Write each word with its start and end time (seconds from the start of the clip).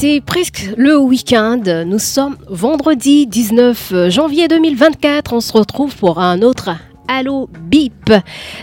C'est 0.00 0.20
presque 0.24 0.70
le 0.76 0.96
week-end. 0.96 1.60
Nous 1.84 1.98
sommes 1.98 2.36
vendredi 2.48 3.26
19 3.26 4.08
janvier 4.10 4.46
2024. 4.46 5.32
On 5.32 5.40
se 5.40 5.52
retrouve 5.52 5.96
pour 5.96 6.20
un 6.20 6.40
autre 6.42 6.70
Allo 7.10 7.48
Bip, 7.62 8.12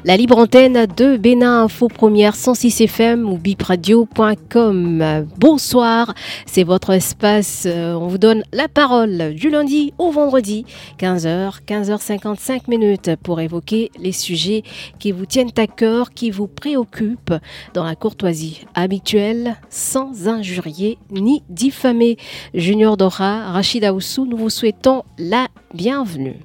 la 0.04 0.16
libre 0.16 0.38
antenne 0.38 0.86
de 0.96 1.18
Bénin 1.18 1.64
Info 1.64 1.88
Première 1.88 2.36
106 2.36 2.82
FM 2.82 3.28
ou 3.28 3.38
bipradio.com. 3.38 5.26
Bonsoir, 5.40 6.14
c'est 6.46 6.64
votre 6.64 6.92
espace. 6.92 7.64
Euh, 7.66 7.96
on 7.96 8.06
vous 8.06 8.20
donne 8.20 8.44
la 8.54 8.68
parole 8.68 9.34
du 9.34 9.50
lundi 9.50 9.94
au 9.98 10.12
vendredi, 10.12 10.64
15h, 11.00 11.62
15h55 11.68 12.70
minutes 12.70 13.12
pour 13.24 13.42
évoquer 13.42 13.90
les 14.00 14.12
sujets 14.12 14.62
qui 15.00 15.12
vous 15.12 15.26
tiennent 15.26 15.50
à 15.58 15.66
cœur, 15.66 16.12
qui 16.12 16.30
vous 16.30 16.48
préoccupent 16.48 17.34
dans 17.74 17.84
la 17.84 17.96
courtoisie 17.96 18.66
habituelle, 18.76 19.56
sans 19.72 20.28
injurier 20.28 21.00
ni 21.10 21.42
diffamer. 21.50 22.18
Junior 22.54 22.96
Dora, 22.96 23.52
Rachida 23.52 23.92
Oussou, 23.92 24.28
nous 24.28 24.38
vous 24.38 24.52
souhaitons 24.52 25.04
la 25.18 25.48
bienvenue. 25.74 26.40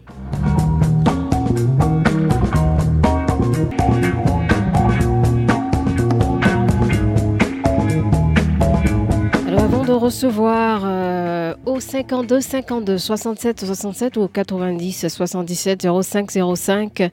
Recevoir 10.00 10.82
euh, 10.84 11.54
au 11.66 11.78
52 11.78 12.40
52 12.40 12.98
67 12.98 13.66
67 13.66 14.16
ou 14.16 14.22
au 14.22 14.28
90 14.28 15.08
77 15.08 15.86
05 16.02 16.30
05, 16.56 17.10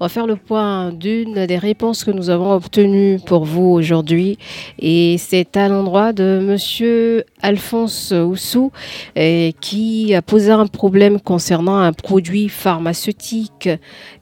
on 0.00 0.04
va 0.04 0.08
faire 0.08 0.26
le 0.26 0.36
point 0.36 0.90
d'une 0.90 1.46
des 1.46 1.58
réponses 1.58 2.02
que 2.02 2.10
nous 2.10 2.30
avons 2.30 2.52
obtenues 2.52 3.20
pour 3.26 3.44
vous 3.44 3.68
aujourd'hui. 3.68 4.38
Et 4.78 5.16
c'est 5.18 5.56
à 5.56 5.68
l'endroit 5.68 6.12
de 6.14 6.40
monsieur 6.42 7.24
Alphonse 7.42 8.12
Oussou 8.12 8.72
euh, 9.18 9.50
qui 9.60 10.14
a 10.14 10.22
posé 10.22 10.50
un 10.50 10.66
problème 10.66 11.20
concernant 11.20 11.76
un 11.76 11.92
produit 11.92 12.48
pharmaceutique 12.48 13.68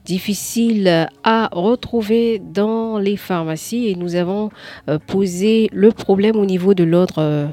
difficile 0.03 1.07
à 1.23 1.49
retrouver 1.53 2.39
dans 2.39 2.99
les 2.99 3.15
pharmacies. 3.15 3.87
Et 3.87 3.95
nous 3.95 4.15
avons 4.15 4.49
euh, 4.89 4.99
posé 4.99 5.69
le 5.71 5.91
problème 5.91 6.35
au 6.35 6.45
niveau 6.45 6.73
de 6.73 6.83
l'ordre 6.83 7.49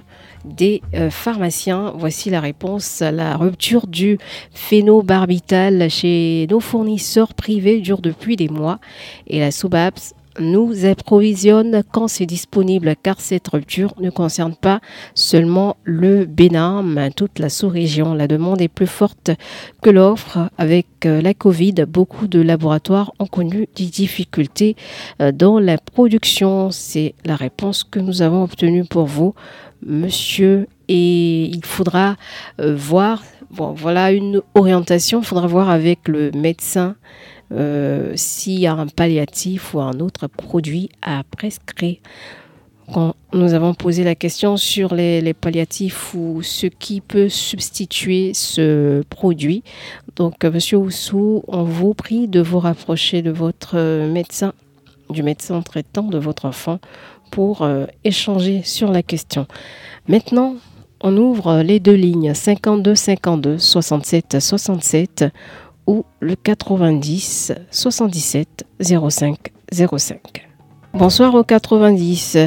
des 0.46 0.82
euh, 0.94 1.10
pharmaciens. 1.10 1.92
Voici 1.96 2.30
la 2.30 2.40
réponse. 2.40 3.00
La 3.00 3.36
rupture 3.36 3.86
du 3.86 4.18
phénobarbital 4.52 5.90
chez 5.90 6.46
nos 6.50 6.60
fournisseurs 6.60 7.34
privés 7.34 7.80
dure 7.80 8.00
depuis 8.00 8.36
des 8.36 8.48
mois 8.48 8.78
et 9.26 9.40
la 9.40 9.50
SOBAPS 9.50 10.14
nous 10.40 10.84
approvisionne 10.86 11.82
quand 11.92 12.08
c'est 12.08 12.26
disponible 12.26 12.94
car 13.02 13.20
cette 13.20 13.48
rupture 13.48 13.94
ne 14.00 14.10
concerne 14.10 14.54
pas 14.54 14.80
seulement 15.14 15.76
le 15.84 16.24
Bénin 16.24 16.82
mais 16.82 17.10
toute 17.10 17.38
la 17.38 17.48
sous-région. 17.48 18.14
La 18.14 18.28
demande 18.28 18.60
est 18.60 18.68
plus 18.68 18.86
forte 18.86 19.30
que 19.82 19.90
l'offre. 19.90 20.50
Avec 20.58 20.86
euh, 21.04 21.20
la 21.20 21.34
Covid, 21.34 21.74
beaucoup 21.88 22.26
de 22.26 22.40
laboratoires 22.40 23.12
ont 23.18 23.26
connu 23.26 23.68
des 23.76 23.86
difficultés 23.86 24.76
euh, 25.20 25.32
dans 25.32 25.58
la 25.58 25.78
production. 25.78 26.70
C'est 26.70 27.14
la 27.24 27.36
réponse 27.36 27.84
que 27.84 27.98
nous 27.98 28.22
avons 28.22 28.42
obtenue 28.42 28.84
pour 28.84 29.06
vous, 29.06 29.34
monsieur. 29.84 30.66
Et 30.88 31.44
il 31.44 31.64
faudra 31.64 32.16
euh, 32.60 32.76
voir, 32.76 33.22
bon, 33.50 33.72
voilà 33.72 34.12
une 34.12 34.40
orientation, 34.54 35.20
il 35.20 35.26
faudra 35.26 35.46
voir 35.46 35.68
avec 35.68 36.06
le 36.06 36.30
médecin 36.30 36.94
euh, 37.52 38.12
s'il 38.16 38.58
y 38.58 38.66
a 38.66 38.74
un 38.74 38.86
palliatif 38.86 39.74
ou 39.74 39.80
un 39.80 40.00
autre 40.00 40.26
produit 40.26 40.88
à 41.02 41.22
prescrire. 41.24 41.98
Quand 42.92 43.14
nous 43.32 43.54
avons 43.54 43.74
posé 43.74 44.04
la 44.04 44.14
question 44.14 44.56
sur 44.56 44.94
les, 44.94 45.34
palliatifs 45.34 46.14
ou 46.14 46.42
ce 46.42 46.66
qui 46.66 47.00
peut 47.00 47.28
substituer 47.28 48.32
ce 48.32 49.02
produit. 49.10 49.64
Donc, 50.14 50.44
euh, 50.44 50.52
Monsieur 50.52 50.78
Oussou, 50.78 51.42
on 51.48 51.64
vous 51.64 51.94
prie 51.94 52.28
de 52.28 52.40
vous 52.40 52.60
rapprocher 52.60 53.22
de 53.22 53.30
votre 53.30 53.76
euh, 53.76 54.12
médecin, 54.12 54.52
du 55.10 55.22
médecin 55.22 55.62
traitant 55.62 56.04
de 56.04 56.18
votre 56.18 56.44
enfant 56.44 56.78
pour 57.32 57.68
échanger 58.04 58.62
sur 58.62 58.92
la 58.92 59.02
question. 59.02 59.46
Maintenant, 60.06 60.54
on 61.00 61.16
ouvre 61.16 61.62
les 61.62 61.80
deux 61.80 61.94
lignes 61.94 62.34
52 62.34 62.94
52 62.94 63.58
67 63.58 64.38
67 64.40 65.24
ou 65.86 66.04
le 66.20 66.34
90 66.34 67.52
77 67.70 68.64
05 68.80 69.52
05. 69.72 70.48
Bonsoir 70.92 71.34
au 71.34 71.44
90. 71.44 72.38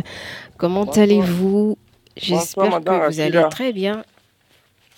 Comment 0.57 0.85
allez-vous? 0.85 1.77
J'espère 2.17 2.81
que 2.83 3.09
vous 3.09 3.19
allez 3.19 3.43
très 3.49 3.71
bien. 3.71 4.03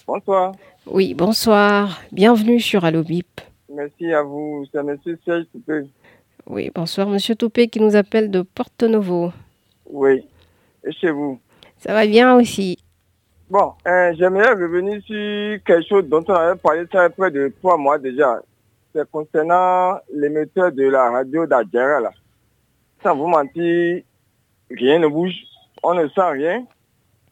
Bonsoir. 0.08 0.54
Oui, 0.88 1.14
bonsoir. 1.14 2.02
Bienvenue 2.12 2.60
sur 2.60 2.86
Allo 2.86 3.04
Bip. 3.04 3.42
Merci 3.70 4.12
à 4.12 4.24
vous. 4.24 4.66
C'est 4.72 4.80
M. 4.80 4.98
Serge 5.24 5.46
Toupé. 5.52 5.88
Oui, 6.48 6.72
bonsoir 6.74 7.08
Monsieur 7.08 7.36
Toupé 7.36 7.68
qui 7.68 7.80
nous 7.80 7.96
appelle 7.96 8.32
de 8.32 8.42
Porto 8.42 8.88
Novo. 8.88 9.32
Oui. 9.86 10.24
Et 10.84 10.92
chez 10.92 11.12
vous? 11.12 11.40
Ça 11.78 11.94
va 11.94 12.08
bien 12.08 12.36
aussi. 12.36 12.80
Bon, 13.52 13.74
euh, 13.86 14.14
j'aimerais 14.18 14.54
revenir 14.54 15.02
sur 15.02 15.62
quelque 15.66 15.86
chose 15.86 16.08
dont 16.08 16.24
on 16.26 16.34
avait 16.34 16.58
parlé 16.58 16.86
ça 16.90 17.10
près 17.10 17.30
de 17.32 17.54
trois 17.60 17.76
mois 17.76 17.98
déjà. 17.98 18.40
C'est 18.96 19.12
concernant 19.12 20.00
l'émetteur 20.14 20.72
de 20.72 20.84
la 20.84 21.12
radio 21.12 21.46
d'Adjara. 21.46 22.12
Sans 23.04 23.14
vous 23.14 23.28
mentir, 23.28 24.04
rien 24.70 25.00
ne 25.00 25.08
bouge. 25.10 25.36
On 25.84 25.94
ne 25.96 26.08
sent 26.08 26.30
rien. 26.32 26.66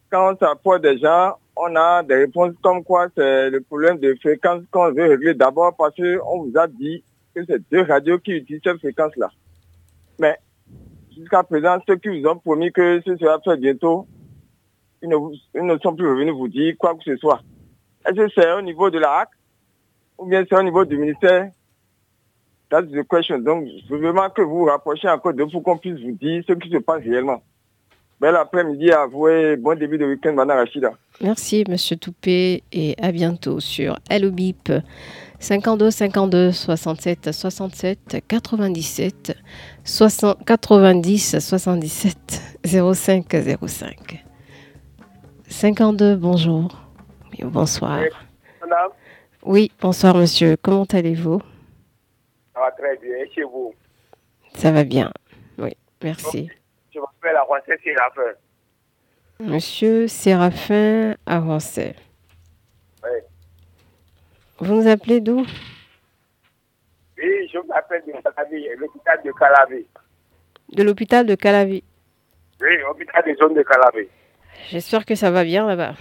Quand 0.09 0.33
on 0.33 0.37
s'approche 0.37 0.81
des 0.81 0.97
gens, 0.97 1.37
on 1.55 1.73
a 1.77 2.03
des 2.03 2.15
réponses 2.15 2.51
comme 2.61 2.83
quoi 2.83 3.07
c'est 3.15 3.49
le 3.49 3.61
problème 3.61 3.97
de 3.97 4.13
fréquence 4.15 4.63
qu'on 4.71 4.91
veut 4.91 5.07
régler 5.07 5.35
d'abord 5.35 5.73
parce 5.77 5.95
qu'on 5.95 6.43
vous 6.43 6.51
a 6.57 6.67
dit 6.67 7.01
que 7.33 7.45
c'est 7.45 7.61
deux 7.71 7.83
radios 7.83 8.19
qui 8.19 8.31
utilisent 8.31 8.59
cette 8.65 8.79
fréquence-là. 8.79 9.31
Mais 10.19 10.37
jusqu'à 11.17 11.43
présent, 11.43 11.77
ceux 11.87 11.95
qui 11.95 12.09
vous 12.09 12.27
ont 12.27 12.39
promis 12.39 12.73
que 12.73 12.99
ce 13.05 13.15
sera 13.15 13.39
fait 13.39 13.55
bientôt, 13.55 14.05
ils 15.01 15.09
ne, 15.09 15.77
sont 15.79 15.95
plus 15.95 16.09
revenus 16.09 16.33
vous 16.33 16.47
dire 16.47 16.75
quoi 16.77 16.95
que 16.95 17.03
ce 17.03 17.15
soit. 17.17 17.41
Est-ce 18.05 18.15
que 18.15 18.29
c'est 18.35 18.51
au 18.53 18.61
niveau 18.61 18.89
de 18.89 18.99
la 18.99 19.19
HAC 19.19 19.29
ou 20.17 20.25
bien 20.25 20.43
c'est 20.47 20.55
au 20.55 20.63
niveau 20.63 20.85
du 20.85 20.97
ministère? 20.97 21.51
That's 22.69 22.85
the 22.91 23.07
question. 23.07 23.39
Donc, 23.39 23.67
je 23.67 23.95
veux 23.95 23.99
vraiment 23.99 24.29
que 24.29 24.41
vous 24.41 24.59
vous 24.59 24.65
rapprochiez 24.65 25.09
encore 25.09 25.33
de 25.33 25.43
pour 25.43 25.63
qu'on 25.63 25.77
puisse 25.77 25.99
vous 25.99 26.11
dire 26.11 26.43
ce 26.47 26.53
qui 26.53 26.69
se 26.69 26.77
passe 26.77 27.03
réellement. 27.03 27.41
Bel 28.21 28.35
après-midi 28.35 28.91
à 28.91 29.05
vous 29.05 29.29
et 29.29 29.55
bon 29.55 29.79
début 29.79 29.97
de 29.97 30.05
week-end, 30.05 30.33
Madame 30.33 30.57
Rachida. 30.57 30.91
Merci 31.21 31.63
Monsieur 31.69 31.95
Toupé 31.95 32.63
et 32.71 32.93
à 33.01 33.13
bientôt 33.13 33.61
sur 33.61 33.97
Allo 34.09 34.29
Bip 34.29 34.71
52 35.39 35.89
52 35.89 36.51
67 36.51 37.31
67 37.31 38.17
97 38.27 39.37
60 39.85 40.45
90 40.45 41.39
77 41.39 42.17
05 42.65 43.25
05. 43.65 44.28
52, 45.49 46.15
bonjour. 46.15 46.69
Oui, 47.31 47.39
bonsoir. 47.43 47.99
Madame, 48.61 48.91
Oui, 49.43 49.71
bonsoir 49.81 50.15
monsieur. 50.15 50.55
Comment 50.61 50.85
allez-vous? 50.85 51.41
Ça 52.53 52.59
va 52.61 52.71
très 52.71 52.97
bien. 52.97 53.15
Et 53.17 53.29
chez 53.33 53.43
vous? 53.43 53.73
Ça 54.55 54.71
va 54.71 54.83
bien. 54.83 55.11
Oui, 55.57 55.71
merci. 56.03 56.49
Je 56.93 56.99
m'appelle 56.99 57.35
Avancé 57.35 57.73
Séraphin. 57.83 58.31
Monsieur 59.39 60.07
Séraphin 60.07 61.15
Avancé. 61.25 61.95
Oui. 63.03 63.09
Vous 64.59 64.75
nous 64.75 64.87
appelez 64.87 65.19
d'où? 65.19 65.45
Oui, 67.17 67.49
je 67.51 67.59
m'appelle 67.67 68.03
de 68.05 68.11
Calavi, 68.21 68.67
l'hôpital 68.77 69.19
de 69.25 69.31
Calavi. 69.31 69.85
De 70.73 70.83
l'hôpital 70.83 71.25
de 71.25 71.35
Calavi. 71.35 71.83
Oui, 72.61 72.77
l'hôpital 72.81 73.23
des 73.25 73.35
zones 73.35 73.55
de 73.55 73.63
Calavi. 73.63 74.07
J'espère 74.67 75.05
que 75.05 75.15
ça 75.15 75.31
va 75.31 75.43
bien 75.43 75.65
là-bas. 75.65 75.93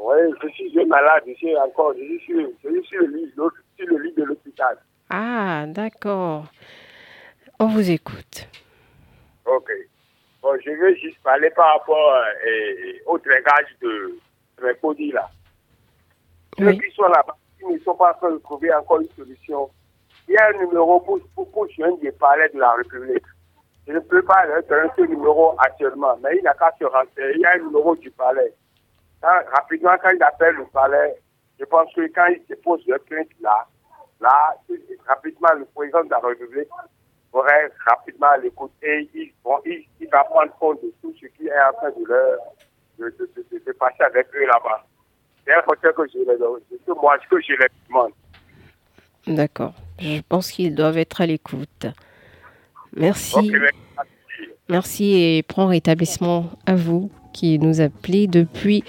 Oui, 0.00 0.16
je 0.42 0.48
suis 0.48 0.84
malade, 0.86 1.22
je 1.26 1.34
suis 1.34 1.56
encore, 1.56 1.92
je 1.98 2.04
suis 2.04 2.20
sur, 2.20 2.48
je 2.64 2.80
suis 2.82 2.96
le 2.98 3.06
lit, 3.06 3.32
sur 3.34 3.50
le 3.86 3.98
lit 3.98 4.12
de 4.16 4.24
l'hôpital. 4.24 4.78
Ah, 5.10 5.64
d'accord. 5.66 6.44
On 7.58 7.66
vous 7.66 7.90
écoute. 7.90 8.48
Ok. 9.44 9.70
Bon, 10.40 10.56
je 10.64 10.70
veux 10.70 10.94
juste 10.94 11.18
parler 11.22 11.50
par 11.50 11.78
rapport 11.78 12.14
euh, 12.14 12.92
au 13.06 13.18
dragage 13.18 13.74
de 13.82 14.18
mes 14.62 14.74
produits 14.74 15.10
là. 15.10 15.28
Ceux 16.58 16.72
qui 16.72 16.90
sont 16.94 17.08
là-bas, 17.08 17.36
ils 17.60 17.74
ne 17.74 17.78
sont 17.80 17.94
pas 17.94 18.12
en 18.12 18.18
train 18.18 18.30
de 18.30 18.38
trouver 18.38 18.72
encore 18.74 19.00
une 19.00 19.08
solution. 19.16 19.68
Il 20.28 20.34
y 20.34 20.36
a 20.36 20.48
un 20.48 20.64
numéro 20.64 21.00
pour, 21.00 21.18
pour, 21.34 21.50
pour 21.50 21.68
jeunes 21.70 21.98
des 22.00 22.12
palais 22.12 22.48
de 22.50 22.58
la 22.58 22.72
République. 22.72 23.24
Je 23.88 23.94
ne 23.94 24.00
peux 24.00 24.22
pas 24.22 24.44
leur 24.44 24.62
donner 24.64 24.90
ce 24.96 25.02
numéro 25.02 25.54
actuellement, 25.58 26.14
mais 26.22 26.36
il 26.36 26.42
n'a 26.42 26.52
qu'à 26.52 26.70
se 26.78 26.84
renseigner. 26.84 27.32
Il 27.36 27.40
y 27.40 27.46
a 27.46 27.52
un 27.54 27.58
numéro 27.58 27.96
du 27.96 28.10
palais. 28.10 28.52
Rapidement, 29.22 29.96
quand 30.02 30.10
il 30.10 30.22
appelle 30.22 30.56
le 30.56 30.66
palais, 30.66 31.16
je 31.58 31.64
pense 31.64 31.90
que 31.94 32.02
quand 32.14 32.26
il 32.26 32.44
dépose 32.46 32.82
le 32.86 32.98
plainte 32.98 33.28
là, 33.40 33.66
là, 34.20 34.54
rapidement, 35.06 35.48
le 35.56 35.64
président 35.74 36.04
de 36.04 36.10
la 36.10 36.18
République 36.18 36.68
aurait 37.32 37.70
rapidement 37.86 38.34
l'écouter. 38.42 39.08
Il, 39.14 39.32
bon, 39.42 39.58
il, 39.64 40.08
va 40.12 40.22
prendre 40.24 40.52
compte 40.58 40.82
de 40.82 40.92
tout 41.00 41.14
ce 41.18 41.26
qui 41.26 41.46
est 41.46 41.52
en 41.52 41.72
train 41.72 41.90
de 41.90 42.04
leur 42.06 42.38
de, 42.98 43.72
passer 43.72 44.02
avec 44.02 44.26
eux 44.34 44.46
là-bas. 44.46 44.84
C'est 45.46 45.54
un 45.54 45.62
côté 45.62 45.88
que 45.96 46.02
je 46.12 46.94
moi 46.94 47.16
que 47.30 47.40
je 47.40 47.52
les 47.52 47.68
demande. 47.88 48.12
D'accord. 49.26 49.72
Je 49.98 50.20
pense 50.28 50.50
qu'ils 50.50 50.74
doivent 50.74 50.98
être 50.98 51.22
à 51.22 51.26
l'écoute. 51.26 51.86
Merci. 52.98 53.36
Ok, 53.36 53.52
merci. 53.52 53.72
Merci 54.68 55.04
et 55.14 55.42
prends 55.42 55.66
rétablissement 55.66 56.50
à 56.66 56.74
vous 56.74 57.10
qui 57.32 57.58
nous 57.58 57.80
appelez 57.80 58.26
depuis 58.26 58.84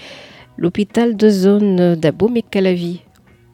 l'hôpital 0.58 1.16
de 1.16 1.28
zone 1.28 1.94
d'Abomey-Calavi 1.94 3.02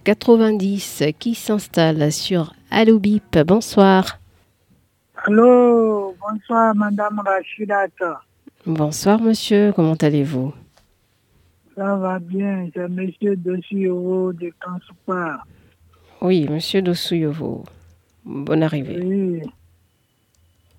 90 0.04 1.04
qui 1.18 1.34
s'installe 1.34 2.10
sur 2.12 2.54
Allobip. 2.70 3.38
Bonsoir. 3.46 4.18
Allô, 5.24 6.14
bonsoir 6.20 6.74
Madame 6.74 7.20
Rachidat. 7.24 7.88
Bonsoir 8.64 9.20
monsieur, 9.20 9.72
comment 9.74 9.94
allez-vous? 9.94 10.52
Ça 11.76 11.94
va 11.96 12.18
bien, 12.18 12.68
c'est 12.74 12.88
Monsieur 12.88 13.36
Dossio 13.36 14.32
de 14.32 14.50
Kansupa. 14.64 15.42
Oui, 16.22 16.48
monsieur 16.48 16.80
Dossouyovo. 16.80 17.64
Bonne 18.24 18.62
arrivée. 18.62 18.98
Oui, 19.02 19.42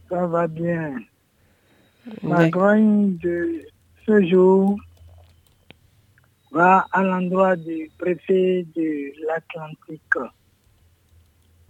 ça 0.09 0.25
va 0.27 0.48
bien. 0.48 0.95
Ma 2.24 2.50
grogne 2.50 3.18
de 3.18 3.62
ce 4.06 4.25
jour 4.25 4.80
va 6.51 6.88
à 6.92 7.04
l'endroit 7.04 7.56
du 7.56 7.89
préfet 7.98 8.65
de 8.75 9.12
l'Atlantique, 9.27 10.01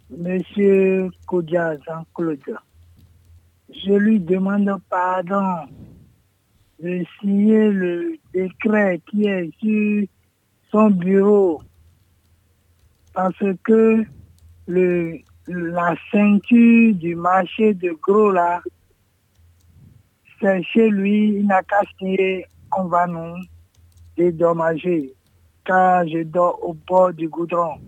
Monsieur 0.09 1.09
Kodia 1.25 1.77
Jean-Claude. 1.85 2.57
Je 3.69 3.93
lui 3.93 4.19
demande 4.19 4.71
pardon 4.89 5.67
de 6.81 7.03
signer 7.19 7.71
le 7.71 8.17
décret 8.33 9.01
qui 9.09 9.23
est 9.23 9.51
sur 9.59 10.07
son 10.71 10.91
bureau 10.91 11.61
parce 13.13 13.43
que 13.63 14.05
le, 14.67 15.19
la 15.47 15.95
ceinture 16.11 16.93
du 16.95 17.15
marché 17.15 17.73
de 17.73 17.91
gros 18.01 18.31
là, 18.31 18.61
c'est 20.41 20.63
chez 20.63 20.89
lui, 20.89 21.39
il 21.39 21.47
n'a 21.47 21.63
qu'à 21.63 21.81
signer, 21.97 22.45
on 22.77 22.85
va 22.85 23.07
nous 23.07 23.35
dédommager. 24.15 25.13
Car 25.65 26.07
je 26.07 26.23
dors 26.23 26.59
au 26.63 26.73
bord 26.73 27.13
du 27.13 27.27
goudron. 27.27 27.79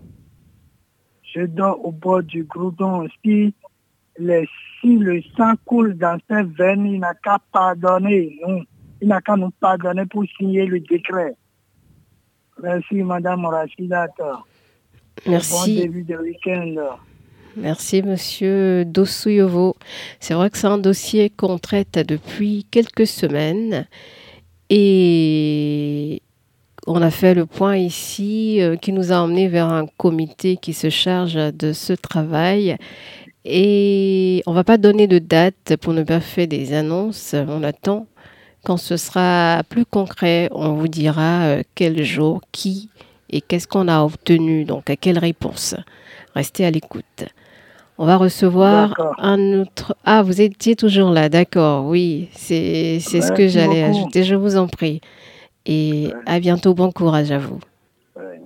Je 1.34 1.42
dors 1.42 1.84
au 1.84 1.92
bord 1.92 2.22
du 2.22 2.44
goudron. 2.44 3.06
Si, 3.24 3.54
les, 4.18 4.48
si 4.80 4.98
le 4.98 5.22
sang 5.36 5.54
coule 5.64 5.96
dans 5.96 6.18
ses 6.28 6.42
veines, 6.42 6.86
il 6.86 7.00
n'a 7.00 7.14
qu'à 7.14 7.38
pardonner, 7.52 8.38
nous. 8.46 8.64
Il 9.00 9.08
n'a 9.08 9.20
qu'à 9.20 9.36
nous 9.36 9.50
pardonner 9.50 10.04
pour 10.06 10.24
signer 10.36 10.66
le 10.66 10.80
décret. 10.80 11.34
Merci, 12.62 13.02
Madame 13.02 13.46
Rachidat. 13.46 14.08
Bon 14.18 14.42
Merci. 15.26 15.76
début 15.76 16.02
de 16.02 16.16
week-end. 16.16 16.98
Merci, 17.56 18.02
monsieur 18.02 18.84
Dossouyovo. 18.84 19.74
C'est 20.20 20.34
vrai 20.34 20.50
que 20.50 20.58
c'est 20.58 20.68
un 20.68 20.78
dossier 20.78 21.30
qu'on 21.30 21.58
traite 21.58 21.98
depuis 22.06 22.64
quelques 22.70 23.08
semaines 23.08 23.86
et 24.68 26.22
on 26.86 27.02
a 27.02 27.10
fait 27.10 27.34
le 27.34 27.46
point 27.46 27.76
ici 27.76 28.60
euh, 28.60 28.76
qui 28.76 28.92
nous 28.92 29.12
a 29.12 29.16
emmené 29.16 29.48
vers 29.48 29.66
un 29.66 29.86
comité 29.96 30.56
qui 30.58 30.72
se 30.72 30.90
charge 30.90 31.34
de 31.34 31.72
ce 31.72 31.92
travail. 31.92 32.76
Et 33.44 34.42
on 34.46 34.52
va 34.52 34.62
pas 34.62 34.78
donner 34.78 35.08
de 35.08 35.18
date 35.18 35.76
pour 35.80 35.92
ne 35.92 36.04
pas 36.04 36.20
faire 36.20 36.46
des 36.46 36.72
annonces. 36.72 37.34
On 37.34 37.64
attend 37.64 38.06
quand 38.64 38.76
ce 38.76 38.96
sera 38.96 39.62
plus 39.68 39.84
concret. 39.84 40.48
On 40.52 40.74
vous 40.74 40.88
dira 40.88 41.42
euh, 41.42 41.62
quel 41.74 42.04
jour, 42.04 42.42
qui 42.52 42.90
et 43.28 43.40
qu'est-ce 43.40 43.66
qu'on 43.66 43.88
a 43.88 44.02
obtenu. 44.02 44.64
Donc, 44.64 44.88
à 44.88 44.96
quelle 44.96 45.18
réponse. 45.18 45.74
Restez 46.34 46.64
à 46.64 46.70
l'écoute. 46.70 47.24
On 47.98 48.06
va 48.06 48.16
recevoir 48.16 48.94
un 49.18 49.60
autre. 49.60 49.94
Ah, 50.04 50.22
vous 50.22 50.40
étiez 50.40 50.74
toujours 50.74 51.10
là, 51.10 51.28
d'accord. 51.28 51.84
Oui, 51.84 52.30
c'est 52.32 52.98
ce 53.00 53.30
que 53.32 53.46
j'allais 53.46 53.82
ajouter. 53.82 54.24
Je 54.24 54.34
vous 54.34 54.56
en 54.56 54.68
prie. 54.68 55.00
Et 55.66 56.08
à 56.24 56.40
bientôt. 56.40 56.72
Bon 56.72 56.92
courage 56.92 57.30
à 57.30 57.38
vous. 57.38 57.60
Ouais. 58.16 58.40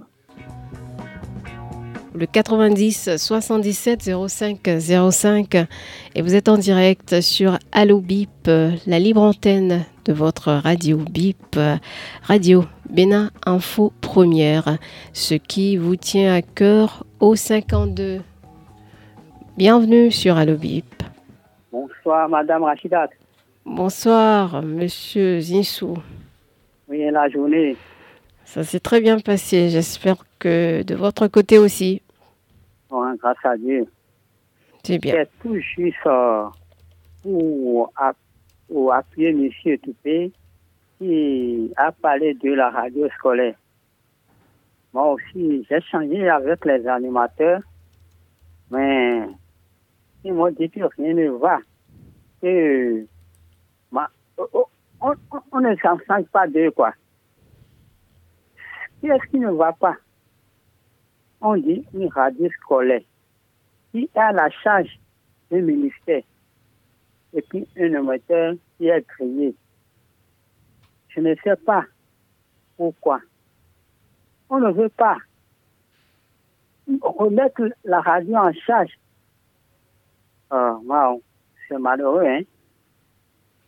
Le 2.15 2.27
90 2.27 3.17
77 3.17 4.11
05 4.29 4.71
05 5.11 5.57
et 6.15 6.23
vous 6.23 6.35
êtes 6.35 6.49
en 6.49 6.59
direct 6.59 7.21
sur 7.21 7.59
Allo 7.73 8.01
Bip, 8.01 8.49
la 8.87 8.99
libre 8.99 9.23
antenne 9.23 9.85
de 10.05 10.13
votre 10.13 10.53
radio 10.53 10.97
Bip, 10.97 11.39
euh, 11.57 11.77
radio 12.23 12.65
Bénin 12.91 13.31
Info 13.47 13.93
Première, 14.01 14.79
ce 15.13 15.35
qui 15.35 15.77
vous 15.77 15.97
tient 15.97 16.35
à 16.35 16.43
cœur 16.43 17.05
au 17.21 17.35
52. 17.35 18.21
Bienvenue 19.57 20.11
sur 20.11 20.37
Allo 20.37 20.57
Bip. 20.57 20.85
Bonsoir, 21.73 22.29
Madame 22.29 22.63
Rachidat. 22.65 23.09
Bonsoir, 23.65 24.63
monsieur 24.63 25.41
Zinsou. 25.41 25.97
Oui, 26.89 27.11
la 27.11 27.29
journée. 27.29 27.77
Ça 28.45 28.63
s'est 28.63 28.81
très 28.81 29.01
bien 29.01 29.19
passé. 29.19 29.71
J'espère 29.71 30.17
que 30.39 30.83
de 30.83 30.95
votre 30.95 31.27
côté 31.29 31.59
aussi. 31.59 32.03
Bon, 32.91 33.15
grâce 33.15 33.39
à 33.45 33.57
Dieu. 33.57 33.87
C'est 34.83 34.99
bien. 34.99 35.15
C'est 35.15 35.31
tout 35.41 35.59
juste 35.59 35.97
euh, 36.07 36.45
pour 37.23 38.93
appuyer 38.93 39.31
M. 39.31 39.51
Toupé 39.83 40.31
qui 40.99 41.73
a 41.77 41.93
parlé 41.93 42.35
de 42.35 42.53
la 42.53 42.71
radio 42.71 43.09
scolaire. 43.11 43.57
Moi 44.93 45.13
aussi, 45.13 45.67
j'ai 45.69 45.81
changé 45.81 46.29
avec 46.29 46.65
les 46.65 46.87
animateurs, 46.87 47.61
mais 48.71 49.27
ils 50.23 50.33
m'ont 50.33 50.51
dit 50.51 50.71
que 50.71 50.81
rien 50.97 51.15
ne 51.15 51.31
va. 51.31 51.59
Ma- 53.91 54.11
on, 55.01 55.61
ne 55.61 55.77
s'en 55.77 55.99
change 56.07 56.27
pas 56.27 56.47
d'eux, 56.47 56.71
quoi. 56.71 56.93
Qu'est-ce 59.01 59.31
qui 59.31 59.39
ne 59.39 59.51
va 59.51 59.73
pas? 59.73 59.97
On 61.41 61.57
dit 61.57 61.85
une 61.93 62.09
radio 62.09 62.49
scolaire 62.61 63.03
qui 63.93 64.09
à 64.15 64.33
la 64.33 64.49
charge 64.51 64.99
du 65.51 65.61
ministère 65.61 66.23
et 67.35 67.43
puis 67.43 67.67
un 67.77 67.93
émetteur 67.93 68.55
qui 68.79 68.87
est 68.89 69.07
créé. 69.07 69.55
Je 71.15 71.21
ne 71.21 71.35
sais 71.43 71.57
pas 71.57 71.85
pourquoi. 72.77 73.21
On 74.51 74.59
ne 74.59 74.71
veut 74.73 74.89
pas 74.89 75.17
remettre 77.01 77.71
la 77.85 78.01
radio 78.01 78.37
en 78.37 78.53
charge. 78.53 78.99
Ah, 80.51 80.77
wow, 80.85 81.23
c'est 81.69 81.79
malheureux, 81.79 82.27
hein? 82.27 82.43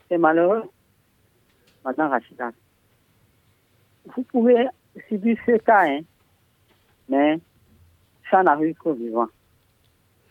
C'est 0.09 0.19
malheureux, 0.19 0.65
Madame 1.85 2.11
Rachida. 2.11 2.51
Vous 4.15 4.23
pouvez 4.23 4.69
subir 5.09 5.37
ce 5.47 5.57
cas, 5.59 5.87
hein? 5.89 6.01
mais 7.09 7.39
ça 8.31 8.43
n'arrive 8.43 8.75
qu'au 8.77 8.95
vivant. 8.95 9.27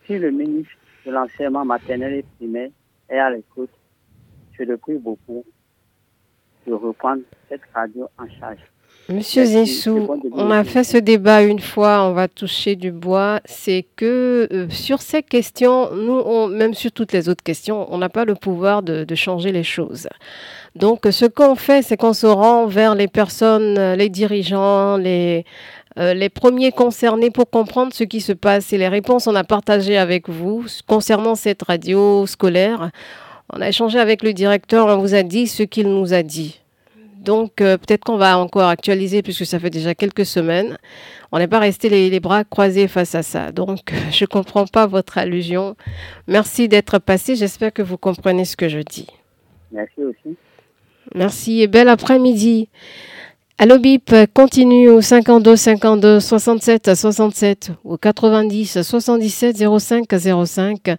Si 0.06 0.18
le 0.18 0.32
ministre 0.32 0.72
de 1.06 1.12
l'enseignement 1.12 1.66
maternel 1.66 2.14
et 2.14 2.24
primaire 2.24 2.70
est 3.10 3.18
à 3.18 3.30
l'écoute, 3.30 3.72
je 4.54 4.64
le 4.64 4.78
prie 4.78 4.98
beaucoup 4.98 5.44
de 6.68 6.74
reprendre 6.74 7.22
cette 7.50 7.62
radio 7.74 8.08
en 8.18 8.26
charge. 8.40 8.60
Monsieur 9.08 9.44
de 9.46 10.32
on 10.34 10.50
a 10.50 10.64
fait 10.64 10.84
ce 10.84 10.98
débat 10.98 11.44
une 11.44 11.60
fois, 11.60 12.02
on 12.06 12.14
va 12.14 12.28
toucher 12.28 12.76
du 12.76 12.92
bois. 12.92 13.40
C'est 13.46 13.86
que 13.96 14.48
euh, 14.52 14.68
sur 14.70 15.00
ces 15.00 15.22
questions, 15.22 15.94
nous, 15.94 16.20
on- 16.26 16.48
même 16.48 16.74
sur 16.74 16.92
toutes 16.92 17.12
les 17.12 17.30
autres 17.30 17.44
questions, 17.44 17.86
on 17.94 18.00
n'a 18.00 18.10
pas 18.10 18.26
le 18.26 18.34
pouvoir 18.34 18.82
de, 18.82 19.04
de 19.04 19.16
changer 19.16 19.52
les 19.52 19.64
choses. 19.64 20.08
Donc, 20.76 21.02
ce 21.12 21.26
qu'on 21.26 21.54
fait, 21.56 21.84
c'est 21.84 21.98
qu'on 21.98 22.14
se 22.14 22.26
rend 22.26 22.66
vers 22.66 22.96
les 22.96 23.08
personnes, 23.08 23.78
euh, 23.78 23.96
les 23.96 24.10
dirigeants, 24.10 24.98
les, 24.98 25.46
euh, 26.00 26.16
les 26.16 26.30
premiers 26.30 26.72
concernés 26.72 27.30
pour 27.30 27.48
comprendre 27.48 27.94
ce 27.94 28.04
qui 28.06 28.22
se 28.22 28.34
passe. 28.34 28.74
Et 28.74 28.80
les 28.80 28.88
réponses, 28.88 29.28
on 29.28 29.36
a 29.36 29.44
partagé 29.44 29.98
avec 29.98 30.30
vous 30.30 30.66
concernant 30.88 31.36
cette 31.36 31.62
radio 31.62 32.26
scolaire. 32.26 32.90
On 33.54 33.62
a 33.62 33.70
échangé 33.70 34.00
avec 34.00 34.24
le 34.24 34.34
directeur, 34.34 34.88
on 34.88 34.98
vous 34.98 35.14
a 35.14 35.24
dit 35.24 35.48
ce 35.48 35.64
qu'il 35.64 35.90
nous 35.90 36.14
a 36.14 36.24
dit. 36.24 36.62
Donc 37.26 37.60
euh, 37.60 37.78
peut-être 37.78 38.04
qu'on 38.04 38.18
va 38.18 38.38
encore 38.38 38.70
actualiser 38.70 39.24
puisque 39.24 39.46
ça 39.46 39.60
fait 39.60 39.72
déjà 39.72 39.96
quelques 39.96 40.26
semaines. 40.26 40.78
On 41.32 41.40
n'est 41.40 41.48
pas 41.48 41.60
resté 41.60 41.90
les, 41.90 42.20
bras 42.20 42.44
croisés 42.44 42.88
face 42.88 43.16
à 43.16 43.24
ça. 43.24 43.52
Donc 43.52 43.92
je 44.12 44.24
ne 44.24 44.28
comprends 44.28 44.68
pas 44.68 44.86
votre 44.86 45.18
allusion. 45.18 45.76
Merci 46.28 46.68
d'être 46.68 47.00
passé. 47.00 47.36
J'espère 47.36 47.74
que 47.74 47.82
vous 47.82 47.98
comprenez 47.98 48.46
ce 48.46 48.56
que 48.56 48.70
je 48.70 48.80
dis. 48.80 49.08
Merci 49.72 50.04
aussi. 50.04 50.38
Merci 51.14 51.62
et 51.62 51.68
bel 51.68 51.90
après-midi. 51.90 52.70
Allo 53.58 53.80
Bip 53.80 54.14
continue 54.34 54.90
au 54.90 55.02
52 55.02 55.56
52 55.56 56.20
67 56.20 56.94
67 56.94 57.72
ou 57.84 57.98
90 57.98 58.82
77 58.82 59.58
05 59.80 60.06
05 60.46 60.98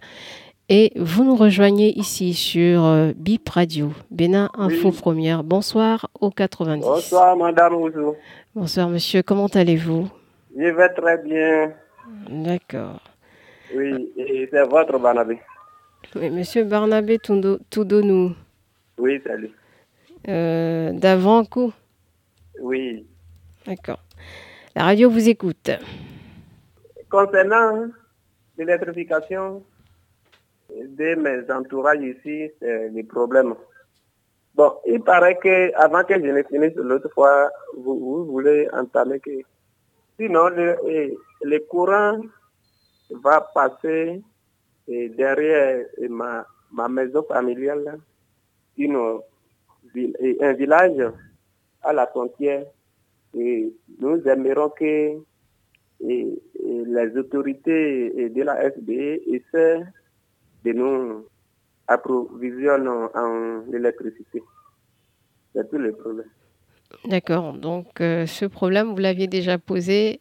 et 0.69 0.91
vous 0.97 1.23
nous 1.23 1.35
rejoignez 1.35 1.97
ici 1.97 2.33
sur 2.33 2.83
euh, 2.85 3.11
BIP 3.15 3.47
Radio, 3.49 3.91
Bénin 4.11 4.49
Info 4.53 4.91
Première. 4.91 5.43
Bonsoir 5.43 6.09
au 6.19 6.29
90. 6.29 6.81
Bonsoir 6.85 7.37
Madame 7.37 7.75
Ouzou. 7.75 8.15
Bonsoir 8.53 8.89
Monsieur, 8.89 9.23
comment 9.23 9.47
allez-vous? 9.47 10.09
Je 10.57 10.63
vais 10.65 10.89
très 10.89 11.17
bien. 11.19 11.71
D'accord. 12.29 12.99
Oui, 13.75 14.11
et 14.17 14.47
c'est 14.51 14.63
votre 14.63 14.97
Barnabé. 14.99 15.39
Oui, 16.15 16.29
Monsieur 16.29 16.63
Barnabé 16.63 17.19
Toudonou. 17.19 18.33
Oui, 18.97 19.21
salut. 19.25 19.51
Euh, 20.27 20.91
D'avant 20.93 21.45
coup 21.45 21.71
Oui. 22.59 23.05
D'accord. 23.65 23.99
La 24.75 24.83
radio 24.83 25.09
vous 25.09 25.29
écoute. 25.29 25.71
Concernant 27.09 27.87
l'électrification, 28.57 29.63
de 30.69 31.15
mes 31.15 31.51
entourages 31.51 32.03
ici, 32.03 32.51
c'est 32.59 32.89
le 32.89 33.03
problème. 33.03 33.55
Bon, 34.55 34.73
il 34.85 35.01
paraît 35.01 35.37
que 35.37 35.73
avant 35.75 36.03
que 36.03 36.15
je 36.15 36.31
ne 36.31 36.43
finisse 36.43 36.75
l'autre 36.75 37.09
fois, 37.13 37.49
vous, 37.77 38.25
voulez 38.25 38.67
entamer 38.73 39.19
que 39.19 39.31
sinon 40.19 40.49
le, 40.49 40.75
le 41.43 41.59
courant 41.59 42.19
va 43.11 43.41
passer 43.53 44.21
derrière 44.87 45.85
ma, 46.09 46.45
ma 46.71 46.87
maison 46.87 47.23
familiale, 47.23 47.99
une, 48.77 49.19
un 50.41 50.53
village 50.53 51.11
à 51.83 51.93
la 51.93 52.07
frontière. 52.07 52.65
Et 53.33 53.73
nous 53.99 54.27
aimerions 54.27 54.69
que 54.69 55.17
les 55.99 57.17
autorités 57.17 58.29
de 58.29 58.41
la 58.43 58.71
FBE 58.71 59.21
essaient 59.27 59.83
de 60.73 60.77
nous 60.77 61.25
approvisionnent 61.87 62.87
en 62.87 63.61
électricité. 63.73 64.43
C'est 65.53 65.69
tout 65.69 65.77
le 65.77 65.93
problème. 65.93 66.25
D'accord. 67.05 67.53
Donc, 67.53 67.99
euh, 68.01 68.25
ce 68.25 68.45
problème, 68.45 68.89
vous 68.89 68.97
l'aviez 68.97 69.27
déjà 69.27 69.57
posé. 69.57 70.19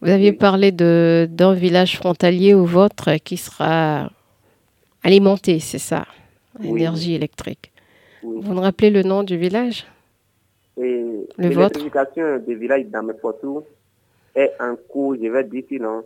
Vous 0.00 0.10
aviez 0.10 0.32
parlé 0.32 0.72
d'un 0.72 1.54
village 1.54 1.96
frontalier 1.96 2.54
ou 2.54 2.64
vôtre 2.64 3.16
qui 3.22 3.36
sera 3.36 4.10
alimenté, 5.02 5.58
c'est 5.60 5.78
ça, 5.78 6.06
énergie 6.62 7.14
électrique. 7.14 7.72
Vous 8.22 8.54
nous 8.54 8.60
rappelez 8.60 8.90
le 8.90 9.02
nom 9.02 9.22
du 9.22 9.36
village? 9.36 9.86
Le 10.76 11.26
vôtre? 11.36 11.78
L'électrification 11.78 12.38
du 12.38 12.54
village 12.56 12.86
d'Amepotou 12.86 13.64
est 14.34 14.52
en 14.60 14.76
cours, 14.88 15.16
je 15.16 15.28
vais 15.28 15.44
dire 15.44 15.64
sinon. 15.68 16.02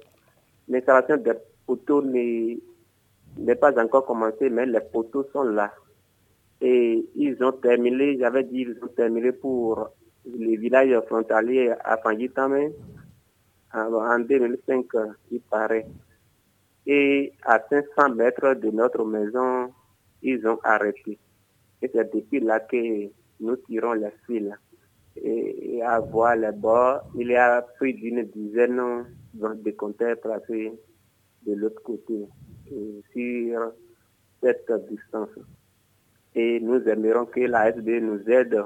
L'installation 0.68 1.16
des 1.18 1.32
poteaux 1.66 2.02
n'est 3.38 3.56
pas 3.56 3.78
encore 3.80 4.06
commencé, 4.06 4.50
mais 4.50 4.66
les 4.66 4.80
poteaux 4.80 5.24
sont 5.32 5.42
là. 5.42 5.72
Et 6.60 7.08
ils 7.14 7.42
ont 7.42 7.52
terminé, 7.52 8.18
j'avais 8.18 8.44
dit, 8.44 8.62
ils 8.62 8.78
ont 8.82 8.88
terminé 8.88 9.32
pour 9.32 9.90
les 10.24 10.56
villages 10.56 10.98
frontaliers 11.06 11.72
à 11.84 11.98
Fangitame 11.98 12.70
en 13.72 14.18
2005, 14.20 14.86
il 15.30 15.40
paraît. 15.40 15.86
Et 16.86 17.32
à 17.42 17.60
500 17.68 18.14
mètres 18.14 18.54
de 18.54 18.70
notre 18.70 19.04
maison, 19.04 19.70
ils 20.22 20.46
ont 20.46 20.58
arrêté. 20.62 21.18
Et 21.82 21.90
c'est 21.92 22.14
depuis 22.14 22.40
là 22.40 22.60
que 22.60 23.10
nous 23.40 23.56
tirons 23.56 23.92
les 23.92 24.12
fils. 24.26 24.50
Et, 25.16 25.82
à 25.82 26.00
voir 26.00 26.36
les 26.36 26.52
bords, 26.52 27.02
il 27.18 27.28
y 27.28 27.36
a 27.36 27.62
plus 27.62 27.92
d'une 27.92 28.24
dizaine 28.24 29.04
de 29.34 29.70
compteurs 29.72 30.18
placés 30.20 30.72
de 31.46 31.54
l'autre 31.54 31.82
côté 31.82 32.26
sur 33.12 33.72
cette 34.42 34.70
distance. 34.88 35.30
Et 36.34 36.60
nous 36.60 36.86
aimerions 36.88 37.26
que 37.26 37.40
la 37.40 37.70
SB 37.70 38.00
nous 38.00 38.20
aide 38.28 38.62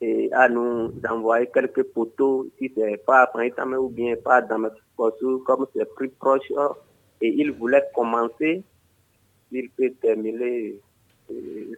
et 0.00 0.30
à 0.32 0.48
nous 0.48 0.92
envoyer 1.08 1.48
quelques 1.52 1.82
poteaux, 1.82 2.48
si 2.58 2.70
c'est 2.74 3.04
pas 3.04 3.22
à 3.22 3.26
Printemps 3.26 3.72
ou 3.72 3.88
bien 3.88 4.14
pas 4.16 4.42
dans 4.42 4.58
notre 4.58 4.82
poteau, 4.96 5.38
comme 5.40 5.66
c'est 5.74 5.92
plus 5.94 6.10
proche. 6.10 6.52
Et 7.20 7.34
il 7.36 7.50
voulait 7.52 7.82
commencer, 7.94 8.62
il 9.50 9.70
peut 9.70 9.92
terminer. 10.00 10.78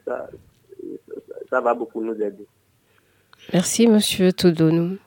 Ça, 0.04 0.28
ça, 1.48 1.60
va 1.60 1.74
beaucoup 1.74 2.02
nous 2.02 2.14
aider. 2.20 2.46
Merci, 3.52 3.88
monsieur 3.88 4.32
Toudonou. 4.32 4.98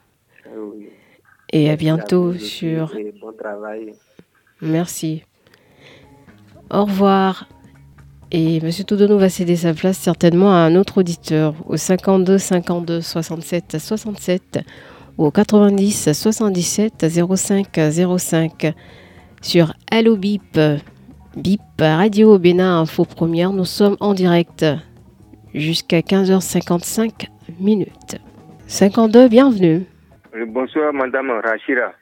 Et 1.51 1.69
à 1.69 1.75
bientôt 1.75 2.33
sur. 2.33 2.91
bon 3.21 3.31
travail. 3.33 3.93
Merci. 4.61 5.23
Au 6.73 6.85
revoir. 6.85 7.47
Et 8.31 8.57
M. 8.57 8.71
Toudonou 8.87 9.19
va 9.19 9.29
céder 9.29 9.55
sa 9.55 9.75
place 9.75 9.99
certainement 9.99 10.51
à 10.51 10.57
un 10.57 10.75
autre 10.75 10.97
auditeur 11.01 11.53
au 11.67 11.77
52 11.77 12.39
52 12.39 12.99
67 12.99 13.77
67 13.77 14.59
ou 15.19 15.25
au 15.27 15.31
90 15.31 16.13
77 16.13 17.05
05 17.35 17.79
05 18.17 18.73
sur 19.39 19.73
Allo 19.91 20.17
Bip. 20.17 20.59
Bip 21.37 21.61
Radio 21.79 22.39
Bénin 22.39 22.79
Info 22.81 23.05
Première. 23.05 23.53
Nous 23.53 23.65
sommes 23.65 23.97
en 23.99 24.15
direct 24.15 24.65
jusqu'à 25.53 25.99
15h55 25.99 27.27
minutes. 27.59 28.17
52, 28.65 29.27
bienvenue. 29.27 29.85
Bonsoir, 30.47 30.91
Madame 30.91 31.29
Rachira. 31.29 31.93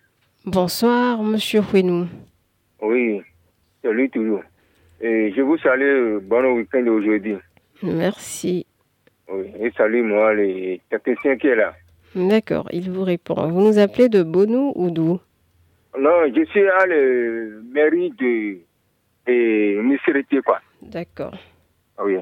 Bonsoir, 0.45 1.21
Monsieur 1.23 1.61
Fouenou. 1.61 2.07
Oui, 2.81 3.21
salut 3.83 4.09
toujours. 4.09 4.41
Et 5.01 5.31
je 5.36 5.41
vous 5.41 5.58
salue, 5.58 5.81
euh, 5.84 6.20
bon 6.22 6.43
week-end 6.55 6.86
aujourd'hui. 6.88 7.38
Merci. 7.81 8.67
Oui, 9.27 9.51
et 9.60 9.72
salut 9.72 10.03
moi, 10.03 10.34
les 10.36 10.79
techniciens 10.89 11.38
qui 11.38 11.48
est 11.48 11.55
là. 11.55 11.74
D'accord, 12.13 12.67
il 12.72 12.91
vous 12.91 13.03
répond. 13.03 13.48
Vous 13.48 13.62
nous 13.62 13.79
appelez 13.79 14.10
de 14.10 14.22
Bonou 14.22 14.74
ou 14.75 14.91
d'où? 14.91 15.20
Non, 15.98 16.27
je 16.36 16.46
suis 16.46 16.67
à 16.67 16.86
la 16.86 17.62
mairie 17.74 18.12
de, 18.12 18.60
de 19.25 20.41
quoi. 20.41 20.60
D'accord. 20.81 21.34
Ah 21.98 22.03
oui. 22.05 22.17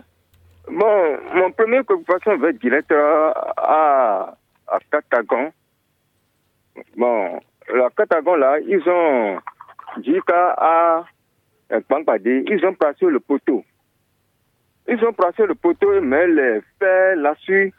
Bon, 0.72 1.18
mon 1.34 1.52
premier 1.52 1.84
préoccupation 1.84 2.38
va 2.38 2.50
être 2.50 2.62
direct 2.62 2.92
à, 2.92 4.38
à 4.68 4.80
Katagon. 4.92 5.52
Bon, 6.96 7.40
la 7.74 7.90
Katagon 7.90 8.36
là, 8.36 8.60
ils 8.60 8.82
ont 8.88 9.40
à 11.70 11.80
ils 12.26 12.66
ont 12.66 12.74
placé 12.74 13.06
le 13.06 13.20
poteau. 13.20 13.64
Ils 14.88 15.04
ont 15.06 15.14
placé 15.14 15.46
le 15.46 15.56
poteau, 15.56 16.02
mais 16.02 16.28
les 16.28 16.62
fers 16.80 17.16
là-dessus. 17.16 17.74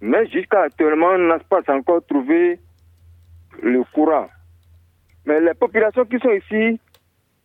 Mais 0.00 0.26
jusqu'à 0.26 0.62
actuellement, 0.62 1.10
on 1.10 1.18
n'a 1.18 1.38
pas 1.38 1.62
encore 1.68 2.04
trouvé 2.06 2.58
le 3.62 3.84
courant. 3.92 4.28
Mais 5.26 5.40
les 5.40 5.54
populations 5.54 6.04
qui 6.04 6.18
sont 6.18 6.32
ici 6.32 6.80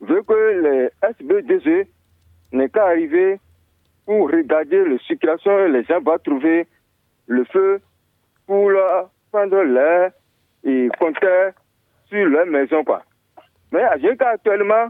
veulent 0.01 0.23
que 0.23 0.61
les 0.61 0.89
SB2E 1.03 1.87
n'aient 2.51 2.69
qu'à 2.69 2.87
arriver 2.87 3.39
pour 4.05 4.31
regarder 4.31 4.83
la 4.85 4.97
circulation 4.99 5.65
et 5.65 5.69
les 5.69 5.83
gens 5.83 6.01
vont 6.01 6.17
trouver 6.17 6.67
le 7.27 7.43
feu 7.45 7.79
pour 8.47 8.71
prendre 9.31 9.61
l'air 9.61 10.11
et 10.63 10.89
compter 10.97 11.49
sur 12.07 12.25
leur 12.25 12.47
maison. 12.47 12.83
Quoi. 12.83 13.03
Mais 13.71 13.83
jusqu'à 14.01 14.29
actuellement, 14.29 14.89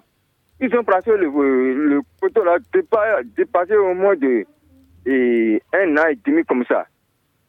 ils 0.62 0.76
ont 0.76 0.84
placé 0.84 1.12
le, 1.12 1.28
le 1.74 2.02
poteau 2.20 2.44
là, 2.44 2.58
dépassé 3.36 3.76
au 3.76 3.94
moins 3.94 4.16
de 4.16 4.46
un 5.08 5.98
an 5.98 6.08
et 6.10 6.20
demi 6.26 6.44
comme 6.46 6.66
ça. 6.66 6.86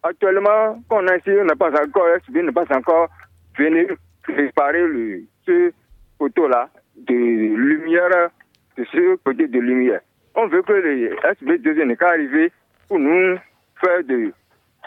Actuellement, 0.03 0.81
quand 0.89 1.03
on 1.05 1.09
a 1.09 1.17
essayé, 1.17 1.41
on 1.41 1.45
n'a 1.45 1.57
pas 1.57 1.71
encore, 1.71 2.07
SB 2.27 2.43
n'est 2.43 2.53
pas 2.53 2.65
encore 2.75 3.09
venu 3.59 3.87
réparer 4.25 4.87
le, 4.87 5.23
ce 5.45 5.73
poteau-là 6.19 6.71
de 6.97 7.15
lumière, 7.15 8.31
de 8.77 8.85
ce 8.85 9.17
côté 9.17 9.47
de 9.47 9.59
lumière. 9.59 10.01
On 10.35 10.47
veut 10.47 10.63
que 10.63 10.73
les 10.73 11.11
SB2 11.11 11.85
n'aient 11.85 11.97
qu'à 11.97 12.11
arriver 12.11 12.53
pour 12.89 12.99
nous 12.99 13.37
faire 13.81 14.05
de, 14.05 14.33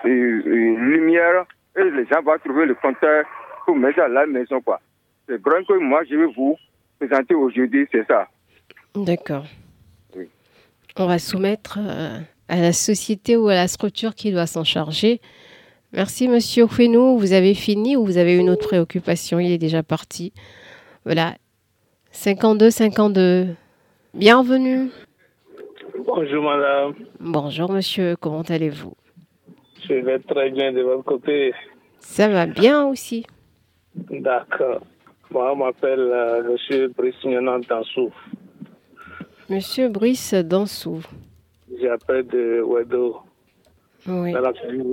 lumière 0.04 1.46
et 1.76 1.84
les 1.84 2.06
gens 2.06 2.22
vont 2.22 2.38
trouver 2.44 2.66
le 2.66 2.76
compteur 2.76 3.26
pour 3.66 3.76
mettre 3.76 4.00
à 4.00 4.08
la 4.08 4.26
maison. 4.26 4.62
quoi. 4.62 4.80
C'est 5.28 5.42
grand 5.42 5.64
que 5.64 5.74
moi, 5.74 6.04
je 6.10 6.16
vais 6.16 6.34
vous 6.36 6.58
aujourd'hui, 7.36 7.88
c'est 7.92 8.06
ça. 8.08 8.28
D'accord. 8.96 9.46
On 10.96 11.08
va 11.08 11.18
soumettre 11.18 11.80
euh, 11.82 12.20
à 12.48 12.62
la 12.62 12.72
société 12.72 13.36
ou 13.36 13.48
à 13.48 13.56
la 13.56 13.68
structure 13.68 14.14
qui 14.14 14.32
doit 14.32 14.46
s'en 14.46 14.64
charger. 14.64 15.22
Merci, 15.92 16.28
monsieur 16.28 16.68
Fouenou. 16.68 17.18
Vous 17.18 17.34
avez 17.34 17.56
fini 17.56 17.96
ou 17.96 18.06
vous 18.06 18.18
avez 18.18 18.36
une 18.36 18.50
autre 18.50 18.68
préoccupation? 18.68 19.40
Il 19.40 19.52
est 19.52 19.58
déjà 19.58 19.82
parti. 19.82 20.34
Voilà. 21.06 21.36
52, 22.12 22.70
52. 22.70 23.56
Bienvenue. 24.14 24.90
Bonjour, 26.06 26.44
madame. 26.44 26.94
Bonjour, 27.20 27.72
monsieur. 27.72 28.16
Comment 28.16 28.44
allez-vous? 28.44 28.94
Je 29.88 29.96
vais 29.96 30.20
très 30.20 30.52
bien 30.52 30.72
de 30.72 30.82
votre 30.82 31.04
côté. 31.04 31.54
Ça 32.00 32.28
va 32.28 32.46
bien 32.46 32.86
aussi. 32.86 33.26
D'accord. 33.96 34.82
Moi, 35.32 35.52
je 35.54 35.60
m'appelle 35.60 36.00
euh, 36.00 36.52
monsieur 36.52 36.88
Brice 36.90 37.16
Dansou. 37.68 38.12
Monsieur 39.50 39.90
Brice 39.90 40.34
Dansou. 40.34 41.02
J'appelle 41.82 42.28
de 42.28 42.62
Wedo. 42.62 43.22
Oui. 44.08 44.32
Dans 44.34 44.42
la 44.42 44.52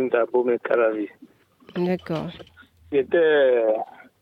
d'Abomey 0.08 0.58
Caravi. 0.58 1.08
D'accord. 1.76 2.28
J'étais 2.92 3.64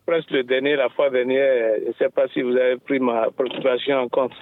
presque 0.07 0.31
le 0.31 0.43
dernier, 0.43 0.77
la 0.77 0.89
fois 0.89 1.11
dernière. 1.11 1.77
Je 1.83 1.89
ne 1.89 1.93
sais 1.95 2.09
pas 2.09 2.27
si 2.29 2.43
vous 2.43 2.57
avez 2.57 2.77
pris 2.77 2.99
ma 2.99 3.31
préoccupation 3.31 3.97
en 3.97 4.09
compte. 4.09 4.33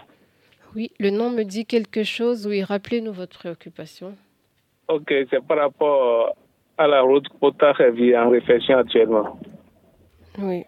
Oui, 0.74 0.90
le 0.98 1.10
nom 1.10 1.30
me 1.30 1.42
dit 1.42 1.66
quelque 1.66 2.04
chose. 2.04 2.46
Oui, 2.46 2.62
rappelez-nous 2.62 3.12
votre 3.12 3.38
préoccupation. 3.38 4.14
Ok, 4.88 5.12
c'est 5.30 5.44
par 5.44 5.58
rapport 5.58 6.36
à 6.78 6.86
la 6.86 7.02
route 7.02 7.26
Pota-Révi 7.40 8.16
en 8.16 8.30
réflexion 8.30 8.78
actuellement. 8.78 9.38
Oui. 10.38 10.64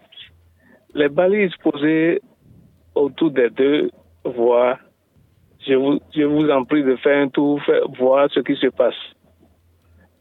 Les 0.99 1.09
balises 1.09 1.55
posées 1.63 2.21
autour 2.93 3.31
des 3.31 3.51
deux 3.51 3.89
voies, 4.25 4.77
je 5.65 5.75
vous, 5.75 6.01
je 6.13 6.25
vous 6.25 6.51
en 6.51 6.65
prie 6.65 6.83
de 6.83 6.97
faire 6.97 7.23
un 7.23 7.29
tour, 7.29 7.61
voir 7.97 8.29
ce 8.33 8.41
qui 8.41 8.57
se 8.57 8.67
passe. 8.67 8.97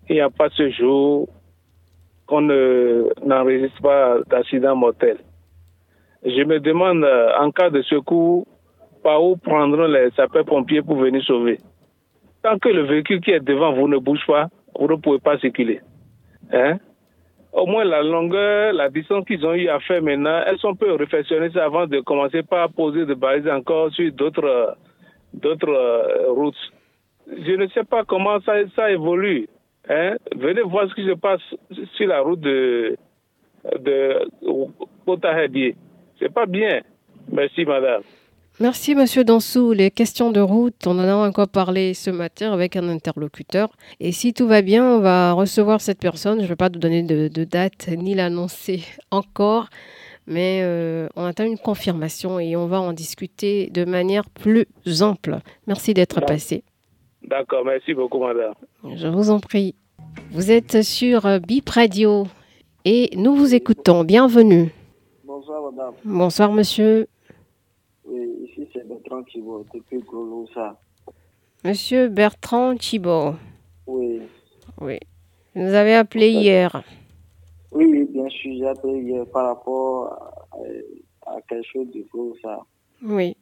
Il 0.08 0.18
n'y 0.18 0.22
a 0.22 0.30
pas 0.30 0.50
ce 0.52 0.70
jour 0.70 1.30
qu'on 2.28 2.42
n'enregistre 2.42 3.82
pas 3.82 4.18
d'accident 4.30 4.76
mortel. 4.76 5.18
Je 6.24 6.44
me 6.44 6.60
demande, 6.60 7.04
en 7.40 7.50
cas 7.50 7.72
de 7.72 7.82
secours, 7.82 8.46
par 9.02 9.24
où 9.24 9.36
prendront 9.36 9.88
les 9.88 10.12
sapeurs-pompiers 10.12 10.84
pour 10.84 10.98
venir 10.98 11.24
sauver? 11.24 11.58
Tant 12.44 12.60
que 12.60 12.70
le 12.70 12.84
véhicule 12.84 13.22
qui 13.22 13.32
est 13.32 13.40
devant 13.40 13.74
vous 13.74 13.88
ne 13.88 13.98
bouge 13.98 14.24
pas, 14.28 14.48
vous 14.80 14.88
ne 14.88 14.96
pouvez 14.98 15.18
pas 15.18 15.40
circuler. 15.40 15.82
Hein? 16.54 16.78
Au 17.54 17.66
moins, 17.66 17.84
la 17.84 18.04
longueur, 18.04 18.74
la 18.74 18.90
distance 18.90 19.26
qu'ils 19.26 19.46
ont 19.46 19.54
eu 19.54 19.68
à 19.70 19.80
faire 19.80 20.02
maintenant, 20.02 20.42
elles 20.46 20.60
sont 20.60 20.76
peu 20.76 20.94
réflexionner 20.94 21.50
ça 21.52 21.66
avant 21.66 21.88
de 21.88 22.02
commencer 22.02 22.44
par 22.44 22.72
poser 22.72 23.06
des 23.06 23.16
balises 23.16 23.48
encore 23.48 23.92
sur 23.94 24.12
d'autres, 24.14 24.76
euh, 25.70 26.32
routes. 26.32 26.56
Je 27.28 27.52
ne 27.54 27.68
sais 27.68 27.84
pas 27.84 28.04
comment 28.04 28.40
ça, 28.42 28.92
évolue. 28.92 29.48
Hein? 29.90 30.18
Venez 30.36 30.62
voir 30.62 30.90
ce 30.90 30.96
qui 30.96 31.06
se 31.06 31.14
passe 31.14 31.42
sur 31.96 32.08
la 32.08 32.22
route 32.22 32.42
de, 32.42 32.98
de 33.80 34.28
Ce 35.06 35.74
C'est 36.20 36.34
pas 36.34 36.46
bien. 36.46 36.82
Merci, 37.32 37.66
madame. 37.66 38.02
Merci, 38.60 38.96
Monsieur 38.96 39.24
Dansou. 39.24 39.72
Les 39.72 39.92
questions 39.92 40.32
de 40.32 40.40
route, 40.40 40.88
on 40.88 40.98
en 40.98 41.04
a 41.04 41.14
encore 41.14 41.48
parlé 41.48 41.94
ce 41.94 42.10
matin 42.10 42.52
avec 42.52 42.76
un 42.76 42.90
interlocuteur. 42.90 43.70
Et 44.00 44.12
si 44.12 44.34
tout 44.34 44.48
va 44.48 44.64
bien, 44.64 44.84
on 44.84 45.00
va 45.00 45.34
recevoir 45.34 45.80
cette 45.80 46.00
personne. 46.00 46.40
Je 46.40 46.44
ne 46.44 46.48
vais 46.48 46.56
pas 46.56 46.72
te 46.72 46.80
donner 46.80 47.04
de, 47.04 47.44
date 47.44 47.88
ni 47.90 48.16
l'annoncer 48.16 48.82
encore, 49.12 49.68
mais 50.26 50.62
euh, 50.64 51.08
on 51.16 51.26
attend 51.26 51.44
une 51.44 51.60
confirmation 51.60 52.40
et 52.40 52.56
on 52.56 52.66
va 52.66 52.82
en 52.82 52.94
discuter 52.94 53.70
de 53.70 53.86
manière 53.86 54.28
plus 54.28 54.66
ample. 55.02 55.38
Merci 55.68 55.94
d'être 55.94 56.20
passé. 56.22 56.64
D'accord, 57.22 57.64
merci 57.64 57.94
beaucoup, 57.94 58.20
madame. 58.20 58.56
Je 58.96 59.08
vous 59.08 59.30
en 59.30 59.40
prie. 59.40 59.76
Vous 60.32 60.50
êtes 60.50 60.82
sur 60.82 61.40
Bip 61.42 61.70
Radio 61.70 62.26
et 62.86 63.12
nous 63.18 63.36
vous 63.36 63.54
écoutons. 63.54 64.04
Bienvenue. 64.04 64.74
Bonsoir, 65.26 65.72
madame. 65.72 65.94
Bonsoir, 66.04 66.52
monsieur. 66.52 67.08
Bertrand 69.08 69.24
Thibault, 69.24 69.66
depuis. 69.74 70.04
Monsieur 71.64 72.10
Bertrand 72.10 72.76
Thibault. 72.76 73.36
Oui. 73.86 74.22
Oui. 74.82 75.00
Vous 75.56 75.62
nous 75.62 75.74
avez 75.74 75.94
appelé 75.96 76.30
hier. 76.30 76.84
Oui, 77.72 78.06
bien 78.12 78.28
sûr, 78.28 78.52
j'ai 78.58 78.68
appelé 78.68 79.00
hier 79.00 79.26
par 79.28 79.48
rapport 79.48 80.44
à, 81.26 81.42
quelque 81.48 81.66
chose 81.72 81.88
de 81.94 82.06
ça. 82.42 82.60
Oui. 83.02 83.38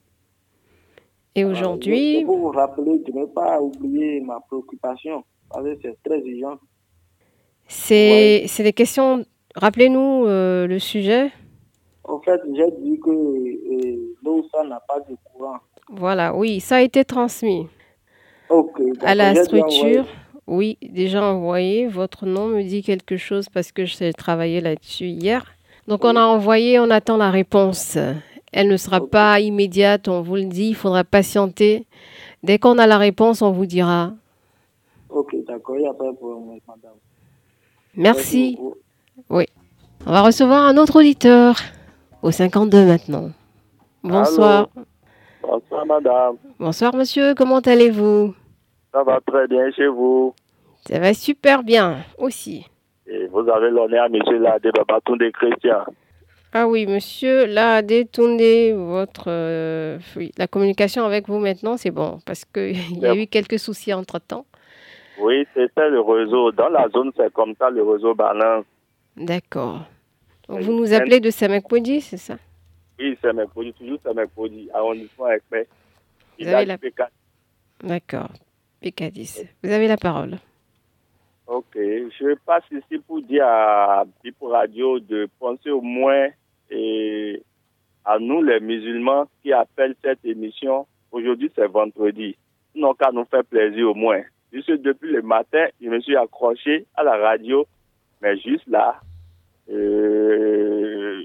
Et 1.34 1.43
aujourd'hui. 1.43 2.21
Je, 2.21 2.25
vous 2.25 2.49
rappeler 2.49 2.99
de 2.99 3.12
ne 3.12 3.25
pas 3.25 3.60
oublier 3.60 4.21
ma 4.21 4.39
préoccupation, 4.41 5.23
parce 5.49 5.63
que 5.63 5.78
c'est 5.82 5.97
très 6.04 6.19
urgent. 6.19 6.60
C'est 7.67 8.45
des 8.60 8.73
questions. 8.73 9.25
Rappelez-nous 9.56 10.28
euh, 10.28 10.67
le 10.67 10.78
sujet. 10.78 11.32
En 12.07 12.19
fait, 12.19 12.39
j'ai 12.53 12.71
dit 12.81 12.99
que 12.99 13.09
euh, 13.09 14.41
ça 14.51 14.63
n'a 14.63 14.79
pas 14.87 14.99
de 14.99 15.15
courant. 15.23 15.57
Voilà, 15.89 16.35
oui, 16.35 16.59
ça 16.59 16.77
a 16.77 16.81
été 16.81 17.03
transmis. 17.03 17.67
Ok. 18.49 18.79
À 19.01 19.15
la 19.15 19.35
structure, 19.43 20.05
oui, 20.47 20.77
déjà 20.81 21.23
envoyé. 21.23 21.87
Votre 21.87 22.25
nom 22.25 22.47
me 22.47 22.61
dit 22.63 22.83
quelque 22.83 23.17
chose 23.17 23.49
parce 23.49 23.71
que 23.71 23.85
j'ai 23.85 24.13
travaillé 24.13 24.61
là-dessus 24.61 25.07
hier. 25.07 25.55
Donc 25.87 26.03
on 26.03 26.15
a 26.15 26.23
envoyé, 26.23 26.79
on 26.79 26.89
attend 26.89 27.17
la 27.17 27.31
réponse. 27.31 27.97
Elle 28.51 28.67
ne 28.67 28.77
sera 28.77 29.05
pas 29.05 29.39
immédiate, 29.39 30.07
on 30.07 30.21
vous 30.21 30.35
le 30.35 30.45
dit, 30.45 30.69
il 30.69 30.75
faudra 30.75 31.03
patienter. 31.03 31.85
Dès 32.43 32.59
qu'on 32.59 32.77
a 32.77 32.87
la 32.87 32.97
réponse, 32.97 33.41
on 33.41 33.51
vous 33.51 33.65
dira. 33.65 34.13
Ok, 35.09 35.35
d'accord, 35.47 35.75
il 35.77 35.81
n'y 35.81 35.87
a 35.87 35.93
pas 35.93 36.11
de 36.11 36.15
problème, 36.15 36.59
madame. 36.67 36.93
Merci. 37.95 38.57
Oui. 39.29 39.45
On 40.05 40.11
va 40.11 40.21
recevoir 40.21 40.65
un 40.65 40.77
autre 40.77 40.99
auditeur 40.99 41.57
au 42.25 42.31
52 42.31 42.85
maintenant. 42.85 43.29
Bonsoir. 44.03 44.67
Bonsoir, 45.43 45.85
madame. 45.85 46.38
Bonsoir, 46.59 46.95
monsieur. 46.95 47.35
Comment 47.35 47.59
allez-vous? 47.59 48.33
Ça 48.91 49.03
va 49.03 49.19
très 49.27 49.47
bien 49.47 49.71
chez 49.71 49.88
vous. 49.88 50.33
Ça 50.88 50.99
va 50.99 51.13
super 51.13 51.61
bien 51.61 51.97
aussi. 52.17 52.65
Et 53.05 53.27
vous 53.27 53.47
avez 53.47 53.69
l'honneur, 53.69 54.09
monsieur 54.09 54.39
Ladé 54.39 54.71
Babatunde 54.71 55.31
Christian. 55.33 55.85
Ah 56.51 56.67
oui, 56.67 56.88
monsieur 56.88 57.45
Ladé 57.45 58.05
Toundé, 58.05 58.73
votre, 58.73 59.25
euh, 59.27 59.99
la 60.39 60.47
communication 60.47 61.05
avec 61.05 61.27
vous 61.27 61.38
maintenant, 61.38 61.77
c'est 61.77 61.91
bon, 61.91 62.17
parce 62.25 62.43
qu'il 62.45 62.99
y 63.01 63.05
a 63.05 63.15
eu 63.15 63.27
quelques 63.27 63.59
soucis 63.59 63.93
entre-temps. 63.93 64.45
Oui, 65.21 65.45
c'était 65.53 65.89
le 65.89 66.01
réseau. 66.01 66.51
Dans 66.53 66.69
la 66.69 66.88
zone, 66.89 67.11
c'est 67.15 67.31
comme 67.33 67.53
ça, 67.59 67.69
le 67.69 67.83
réseau 67.83 68.15
balance. 68.15 68.65
D'accord 69.15 69.81
vous 70.47 70.73
nous 70.73 70.93
appelez 70.93 71.19
de 71.19 71.29
Samek-Podi, 71.29 72.01
c'est 72.01 72.17
ça? 72.17 72.38
Oui, 72.99 73.17
Samek-Podi, 73.21 73.73
toujours 73.73 73.99
Samek-Podi, 74.03 74.69
arrondissement 74.73 75.29
expert. 75.29 75.65
Vous 76.39 76.47
avez 76.47 76.65
la... 76.65 76.77
D'accord, 77.84 78.29
PK10. 78.81 79.47
Vous 79.63 79.71
avez 79.71 79.88
la 79.88 79.97
parole. 79.97 80.38
Ok, 81.47 81.75
je 81.75 82.36
passe 82.45 82.63
ici 82.71 82.99
pour 83.05 83.21
dire 83.21 83.45
à 83.45 84.03
Pipo 84.23 84.47
Radio 84.47 84.99
de 84.99 85.29
penser 85.39 85.69
au 85.69 85.81
moins 85.81 86.29
et 86.71 87.43
à 88.03 88.17
nous 88.17 88.41
les 88.41 88.60
musulmans 88.60 89.27
qui 89.43 89.53
appellent 89.53 89.95
cette 90.03 90.25
émission. 90.25 90.88
Aujourd'hui, 91.12 91.51
c'est 91.55 91.67
vendredi. 91.67 92.36
Non, 92.73 92.93
qu'à 92.93 93.12
nous 93.12 93.25
faire 93.25 93.45
plaisir 93.45 93.91
au 93.91 93.93
moins. 93.93 94.21
Juste 94.51 94.71
depuis 94.71 95.12
le 95.12 95.21
matin, 95.21 95.67
je 95.81 95.88
me 95.88 95.99
suis 96.01 96.15
accroché 96.15 96.86
à 96.95 97.03
la 97.03 97.17
radio, 97.17 97.65
mais 98.21 98.38
juste 98.38 98.65
là, 98.67 98.99
euh, 99.71 101.23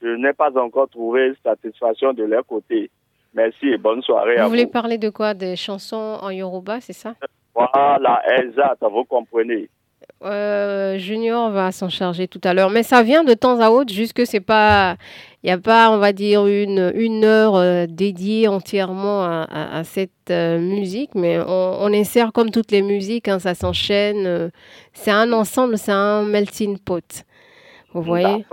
je 0.00 0.06
n'ai 0.16 0.32
pas 0.32 0.50
encore 0.58 0.88
trouvé 0.88 1.32
satisfaction 1.42 2.12
de 2.12 2.24
leur 2.24 2.44
côté. 2.46 2.90
Merci 3.34 3.68
et 3.68 3.78
bonne 3.78 4.02
soirée 4.02 4.34
vous 4.34 4.40
à 4.40 4.44
vous. 4.44 4.48
Vous 4.48 4.56
voulez 4.56 4.66
parler 4.66 4.98
de 4.98 5.10
quoi? 5.10 5.34
Des 5.34 5.56
chansons 5.56 6.18
en 6.20 6.30
Yoruba, 6.30 6.80
c'est 6.80 6.92
ça? 6.92 7.14
Voilà, 7.54 8.22
exact, 8.38 8.82
vous 8.82 9.04
comprenez. 9.04 9.68
Euh, 10.24 10.96
Junior 10.98 11.50
va 11.50 11.72
s'en 11.72 11.88
charger 11.88 12.28
tout 12.28 12.40
à 12.44 12.54
l'heure, 12.54 12.70
mais 12.70 12.82
ça 12.82 13.02
vient 13.02 13.24
de 13.24 13.34
temps 13.34 13.60
à 13.60 13.70
autre, 13.70 13.92
juste 13.92 14.14
que 14.14 14.24
c'est 14.24 14.40
pas, 14.40 14.96
il 15.42 15.46
n'y 15.46 15.52
a 15.52 15.58
pas, 15.58 15.90
on 15.90 15.98
va 15.98 16.12
dire, 16.12 16.46
une, 16.46 16.92
une 16.94 17.24
heure 17.24 17.56
euh, 17.56 17.86
dédiée 17.86 18.48
entièrement 18.48 19.24
à, 19.24 19.82
cette 19.84 20.30
musique, 20.30 21.14
mais 21.14 21.38
on, 21.46 21.92
insère 21.92 22.32
comme 22.32 22.50
toutes 22.50 22.72
les 22.72 22.82
musiques, 22.82 23.28
hein, 23.28 23.38
ça 23.38 23.54
s'enchaîne. 23.54 24.50
c'est 24.92 25.10
un 25.10 25.32
ensemble, 25.32 25.76
c'est 25.76 25.92
un 25.92 26.24
melting 26.24 26.78
pot. 26.78 27.24
Vous 28.00 28.02
voyez? 28.02 28.44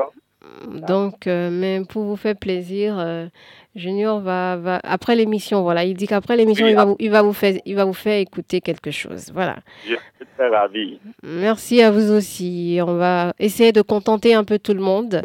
Donc, 0.87 1.27
euh, 1.27 1.49
mais 1.51 1.81
pour 1.87 2.03
vous 2.03 2.15
faire 2.15 2.35
plaisir, 2.35 2.97
euh, 2.99 3.27
Junior 3.75 4.19
va, 4.19 4.57
va 4.57 4.79
après 4.83 5.15
l'émission, 5.15 5.61
voilà, 5.61 5.83
il 5.83 5.95
dit 5.95 6.07
qu'après 6.07 6.35
l'émission, 6.37 6.67
il, 6.67 6.75
va 6.75 6.85
vous, 6.85 6.95
il, 6.99 7.09
va 7.09 7.21
vous 7.21 7.33
faire, 7.33 7.55
il 7.65 7.75
va 7.75 7.85
vous 7.85 7.93
faire 7.93 8.19
écouter 8.19 8.61
quelque 8.61 8.91
chose. 8.91 9.31
Voilà. 9.33 9.57
Je 9.83 9.93
suis 9.93 10.25
très 10.37 10.49
ravi. 10.49 10.99
Merci 11.23 11.81
à 11.81 11.91
vous 11.91 12.11
aussi. 12.11 12.79
On 12.81 12.95
va 12.95 13.33
essayer 13.39 13.71
de 13.71 13.81
contenter 13.81 14.33
un 14.33 14.43
peu 14.43 14.59
tout 14.59 14.73
le 14.73 14.81
monde. 14.81 15.21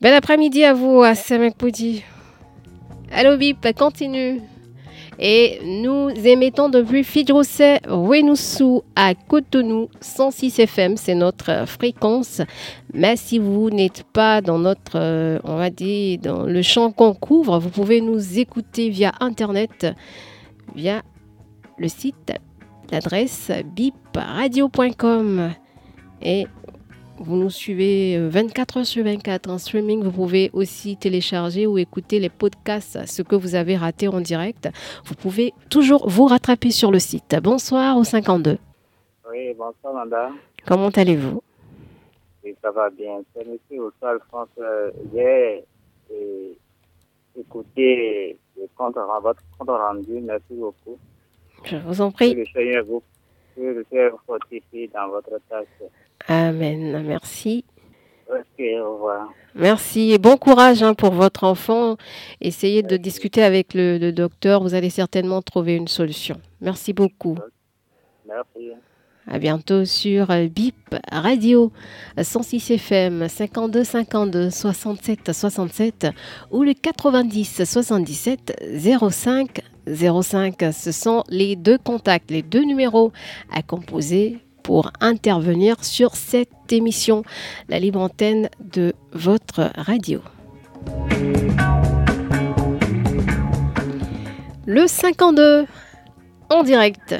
Bel 0.00 0.14
après-midi 0.14 0.64
à 0.64 0.72
vous, 0.72 1.02
à 1.02 1.14
Samek 1.14 1.54
Allô, 3.12 3.36
Bip, 3.36 3.66
continue. 3.76 4.40
Et 5.18 5.60
nous 5.64 6.08
émettons 6.10 6.68
depuis 6.68 7.04
Fidjose 7.04 7.62
Wenoussou 7.88 8.82
à 8.96 9.14
Cotonou 9.14 9.88
106 10.00 10.58
FM, 10.60 10.96
c'est 10.96 11.14
notre 11.14 11.66
fréquence. 11.66 12.40
Mais 12.94 13.16
si 13.16 13.38
vous 13.38 13.70
n'êtes 13.70 14.04
pas 14.04 14.40
dans 14.40 14.58
notre, 14.58 14.96
euh, 14.96 15.38
on 15.44 15.56
va 15.56 15.70
dire, 15.70 16.18
dans 16.20 16.44
le 16.44 16.62
champ 16.62 16.90
qu'on 16.92 17.14
couvre, 17.14 17.58
vous 17.58 17.68
pouvez 17.70 18.00
nous 18.00 18.38
écouter 18.38 18.88
via 18.88 19.12
Internet, 19.20 19.86
via 20.74 21.02
le 21.78 21.88
site, 21.88 22.32
l'adresse 22.90 23.50
bipradio.com. 23.74 25.52
Et 26.22 26.46
vous 27.22 27.36
nous 27.36 27.50
suivez 27.50 28.18
24 28.18 28.76
euh, 28.76 28.80
heures 28.80 28.86
sur 28.86 29.04
24 29.04 29.50
en 29.50 29.58
streaming. 29.58 30.02
Vous 30.02 30.10
pouvez 30.10 30.50
aussi 30.52 30.96
télécharger 30.96 31.66
ou 31.66 31.78
écouter 31.78 32.18
les 32.18 32.28
podcasts, 32.28 33.06
ce 33.06 33.22
que 33.22 33.36
vous 33.36 33.54
avez 33.54 33.76
raté 33.76 34.08
en 34.08 34.20
direct. 34.20 34.68
Vous 35.04 35.14
pouvez 35.14 35.54
toujours 35.70 36.08
vous 36.08 36.26
rattraper 36.26 36.70
sur 36.70 36.90
le 36.90 36.98
site. 36.98 37.36
Bonsoir 37.42 37.96
au 37.96 38.04
52. 38.04 38.58
Oui, 39.30 39.54
bonsoir 39.54 39.94
madame. 39.94 40.36
Comment 40.66 40.88
allez-vous? 40.88 41.42
Oui, 42.44 42.54
ça 42.60 42.70
va 42.70 42.90
bien. 42.90 43.20
C'est 43.34 43.46
M. 43.46 43.80
Ossal 43.80 44.18
France. 44.28 44.48
J'ai 45.14 45.64
écouté 47.38 48.36
le 48.56 48.66
compte, 48.76 48.96
votre 49.22 49.42
compte 49.58 49.68
rendu. 49.68 50.20
Merci 50.20 50.54
beaucoup. 50.54 50.98
Je 51.64 51.76
vous 51.76 52.00
en 52.00 52.10
prie. 52.10 52.34
Que 52.34 52.40
le 52.40 52.46
Seigneur 52.46 52.84
vous, 52.84 53.02
fortifie 54.26 54.88
dans 54.88 55.08
votre 55.08 55.38
tâche. 55.48 55.66
Amen. 56.28 57.02
Merci. 57.06 57.64
Ok, 58.30 58.64
au 58.80 58.94
revoir. 58.94 59.28
Merci 59.54 60.12
et 60.12 60.18
bon 60.18 60.38
courage 60.38 60.82
hein, 60.82 60.94
pour 60.94 61.12
votre 61.12 61.44
enfant. 61.44 61.96
Essayez 62.40 62.82
de 62.82 62.96
discuter 62.96 63.42
avec 63.42 63.74
le, 63.74 64.10
docteur. 64.10 64.62
Vous 64.62 64.74
allez 64.74 64.88
certainement 64.88 65.42
trouver 65.42 65.76
une 65.76 65.88
solution. 65.88 66.40
Merci 66.60 66.94
beaucoup. 66.94 67.36
Merci. 68.26 68.70
À 69.26 69.38
bientôt 69.38 69.84
sur 69.84 70.26
BIP 70.50 70.96
Radio 71.12 71.70
106 72.20 72.72
FM 72.72 73.28
52 73.28 73.84
52 73.84 74.50
67 74.50 75.32
67 75.32 76.06
ou 76.50 76.64
le 76.64 76.72
90 76.72 77.64
77 77.64 78.64
05 79.10 79.60
05. 79.86 80.64
Ce 80.72 80.90
sont 80.90 81.22
les 81.28 81.54
deux 81.54 81.78
contacts, 81.78 82.30
les 82.30 82.42
deux 82.42 82.64
numéros 82.64 83.12
à 83.52 83.62
composer 83.62 84.38
pour 84.62 84.90
intervenir 85.00 85.82
sur 85.84 86.14
cette 86.14 86.72
émission, 86.72 87.22
la 87.68 87.78
libre 87.78 88.00
antenne 88.00 88.48
de 88.60 88.92
votre 89.12 89.70
radio. 89.76 90.20
Le 94.66 94.86
52 94.86 95.66
en 96.50 96.62
direct. 96.62 97.14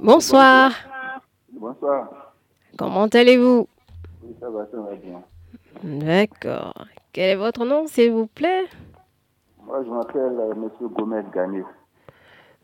Bonsoir. 0.00 0.72
Bonsoir. 1.52 2.34
Comment 2.76 3.06
allez-vous? 3.06 3.66
Oui, 4.22 4.34
ça 4.38 4.50
va, 4.50 4.66
ça 4.70 4.76
va 4.80 4.94
bien. 4.94 5.22
D'accord. 5.82 6.74
Quel 7.12 7.30
est 7.30 7.36
votre 7.36 7.64
nom, 7.64 7.86
s'il 7.86 8.12
vous 8.12 8.26
plaît? 8.26 8.64
Moi, 9.64 9.82
je 9.84 9.90
m'appelle 9.90 10.36
euh, 10.38 10.54
Monsieur 10.54 10.88
Gomez 10.88 11.22
Gagné. 11.34 11.62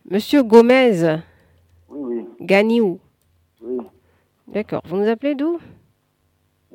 Monsieur 0.08 0.42
Gomez 0.42 1.18
Oui, 1.88 1.98
oui. 2.00 2.28
Gagné 2.40 2.80
où? 2.80 3.00
Oui. 3.64 3.78
D'accord. 4.46 4.82
Vous 4.86 4.96
nous 4.96 5.08
appelez 5.08 5.34
d'où? 5.34 5.58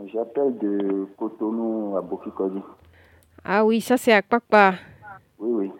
J'appelle 0.05 0.57
de 0.57 1.07
Cotonou 1.17 1.95
à 1.97 2.01
Bokikodi. 2.01 2.61
Ah 3.43 3.63
oui, 3.63 3.79
ça 3.79 3.97
c'est 3.97 4.13
à 4.13 4.21
Kwakpa. 4.21 4.73
Oui, 5.37 5.51
oui. 5.51 5.71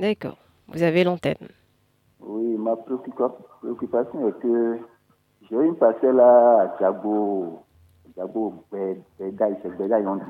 D'accord. 0.00 0.36
Vous 0.68 0.82
avez 0.82 1.04
l'antenne. 1.04 1.48
Oui, 2.20 2.56
ma 2.56 2.76
préoccupation 2.76 4.28
est 4.28 4.38
que 4.40 4.78
j'ai 5.48 5.56
une 5.56 5.76
parcelle 5.76 6.20
à 6.20 6.76
Djabo, 6.78 7.62
Djabo, 8.16 8.54
Bedaï, 8.70 9.56
c'est 9.62 9.76
Bedaï, 9.76 10.06
on 10.06 10.16
dit. 10.16 10.22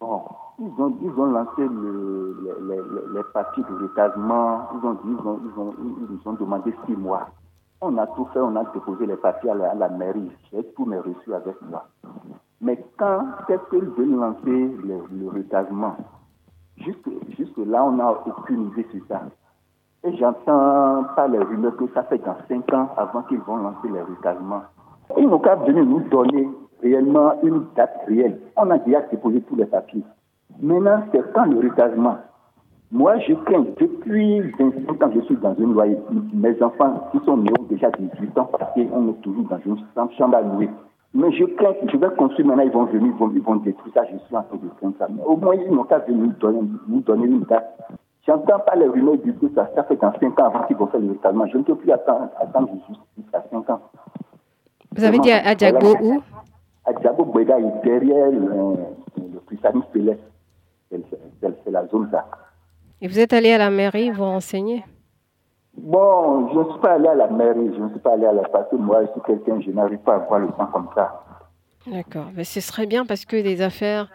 Bon, 0.00 0.24
ils 0.58 0.80
ont, 0.80 0.96
ils 1.02 1.20
ont 1.20 1.26
lancé 1.26 1.62
le, 1.62 2.56
les, 2.68 3.16
les, 3.16 3.24
papiers 3.32 3.64
de 3.64 3.82
recasement, 3.82 4.68
ils 4.74 4.86
ont 4.86 4.92
dit, 4.94 5.00
ils 5.04 5.26
ont, 5.26 5.40
ils 5.44 5.60
ont, 5.60 5.74
ils 6.22 6.28
ont 6.28 6.32
demandé 6.34 6.72
six 6.86 6.96
mois. 6.96 7.28
On 7.80 7.96
a 7.96 8.06
tout 8.08 8.26
fait, 8.32 8.40
on 8.40 8.56
a 8.56 8.64
déposé 8.74 9.06
les 9.06 9.16
papiers 9.16 9.50
à 9.50 9.74
la, 9.74 9.88
mairie. 9.88 10.32
J'ai 10.52 10.64
tous 10.76 10.84
mes 10.84 10.98
reçus 10.98 11.32
avec 11.32 11.54
moi. 11.62 11.86
Mais 12.60 12.84
quand 12.96 13.24
est-ce 13.48 13.70
qu'ils 13.70 13.88
veulent 13.90 14.18
lancer 14.18 14.40
le, 14.44 14.98
le 15.12 15.28
recasement 15.28 15.96
Jusque, 16.76 17.06
là, 17.56 17.84
on 17.84 17.92
n'a 17.92 18.12
aucune 18.26 18.68
idée 18.68 18.86
sur 18.90 19.04
ça. 19.06 19.22
Et 20.04 20.16
j'entends 20.16 21.04
pas 21.16 21.28
les 21.28 21.38
rumeurs 21.38 21.76
que 21.76 21.86
ça 21.94 22.02
fait 22.04 22.18
dans 22.18 22.36
cinq 22.48 22.72
ans 22.72 22.88
avant 22.96 23.22
qu'ils 23.22 23.40
vont 23.40 23.56
lancer 23.56 23.88
les 23.88 24.02
recasements. 24.02 24.62
Ils 25.16 25.28
n'ont 25.28 25.38
qu'à 25.38 25.56
venir 25.56 25.84
nous 25.84 26.00
donner 26.08 26.48
réellement 26.82 27.34
une 27.42 27.64
date 27.74 27.96
réelle. 28.06 28.40
On 28.56 28.70
a 28.70 28.78
déjà 28.78 29.02
déposé 29.02 29.40
tous 29.42 29.56
les 29.56 29.66
papiers. 29.66 30.04
Maintenant, 30.60 31.02
c'est 31.12 31.32
quand 31.32 31.44
le 31.44 31.58
recasement 31.60 32.18
moi, 32.90 33.18
je 33.18 33.34
crains, 33.34 33.66
depuis 33.78 34.40
25 34.58 35.02
ans, 35.02 35.10
je 35.14 35.20
suis 35.22 35.36
dans 35.36 35.54
une 35.56 35.74
loyer. 35.74 35.98
Mes 36.32 36.62
enfants, 36.62 37.08
qui 37.12 37.18
sont 37.26 37.36
nés, 37.36 37.50
ont 37.58 37.64
déjà 37.64 37.90
18 37.90 38.38
ans 38.38 38.48
parce 38.50 38.72
qu'on 38.72 39.08
est 39.10 39.20
toujours 39.22 39.44
dans 39.44 39.60
une 39.66 40.10
chambre 40.16 40.36
à 40.36 40.40
louer. 40.40 40.70
Mais 41.12 41.30
je 41.32 41.44
crains 41.44 41.74
je 41.86 41.96
vais 41.96 42.08
construire 42.16 42.48
maintenant, 42.48 42.64
ils 42.64 42.70
vont 42.70 42.84
venir, 42.84 43.12
ils 43.12 43.18
vont, 43.18 43.30
ils 43.34 43.42
vont 43.42 43.56
détruire 43.56 43.94
ça, 43.94 44.04
je 44.04 44.16
suis 44.16 44.36
en 44.36 44.42
train 44.42 44.56
de 44.56 44.68
craindre 44.78 44.94
ça. 44.98 45.06
Mais 45.10 45.22
au 45.22 45.36
moins, 45.36 45.54
ils 45.54 45.70
n'ont 45.70 45.84
qu'à 45.84 45.98
venir 45.98 46.18
nous 46.18 46.32
donner, 46.32 46.60
nous 46.86 47.00
donner 47.00 47.26
une 47.26 47.40
date. 47.40 47.78
J'entends 48.26 48.58
pas 48.60 48.76
les 48.76 48.86
rumeurs 48.86 49.18
du 49.18 49.34
tout, 49.34 49.50
ça, 49.54 49.70
ça 49.74 49.84
fait 49.84 49.96
dans 49.96 50.12
5 50.18 50.40
ans 50.40 50.44
avant 50.46 50.62
qu'ils 50.66 50.76
vont 50.76 50.86
faire 50.86 51.00
le 51.00 51.12
rétalement. 51.12 51.46
Je 51.46 51.58
ne 51.58 51.62
peux 51.64 51.74
plus 51.74 51.90
attendre, 51.92 52.28
attendre 52.40 52.68
jusqu'à 53.16 53.44
5 53.50 53.70
ans. 53.70 53.80
Vous 54.96 55.04
avez 55.04 55.18
dit 55.18 55.30
à 55.30 55.54
Diago 55.54 55.94
où? 56.02 56.22
À 56.86 56.92
Diago 56.94 57.24
Boueda 57.24 57.58
est 57.58 57.84
derrière 57.84 58.30
le, 58.30 58.76
le 59.16 59.40
christianisme 59.46 59.86
céleste. 59.92 60.20
C'est 60.90 61.70
la 61.70 61.86
zone 61.88 62.08
là. 62.10 62.24
Et 63.00 63.08
vous 63.08 63.20
êtes 63.20 63.32
allé 63.32 63.52
à 63.52 63.58
la 63.58 63.70
mairie 63.70 64.10
vous 64.10 64.24
renseigner? 64.24 64.84
Bon, 65.76 66.48
je 66.52 66.58
ne 66.58 66.64
suis 66.64 66.80
pas 66.80 66.94
allé 66.94 67.06
à 67.06 67.14
la 67.14 67.28
mairie, 67.28 67.72
je 67.76 67.80
ne 67.80 67.88
suis 67.90 68.00
pas 68.00 68.14
allé 68.14 68.26
à 68.26 68.32
la 68.32 68.42
parce 68.42 68.68
que 68.68 68.76
moi, 68.76 69.02
je 69.02 69.12
suis 69.12 69.20
quelqu'un, 69.20 69.60
je 69.60 69.70
n'arrive 69.70 69.98
pas 69.98 70.16
à 70.16 70.18
voir 70.18 70.40
le 70.40 70.48
temps 70.48 70.66
comme 70.66 70.88
ça. 70.94 71.24
D'accord, 71.86 72.26
mais 72.34 72.42
ce 72.44 72.60
serait 72.60 72.86
bien 72.86 73.06
parce 73.06 73.24
que 73.24 73.40
des 73.40 73.62
affaires 73.62 74.10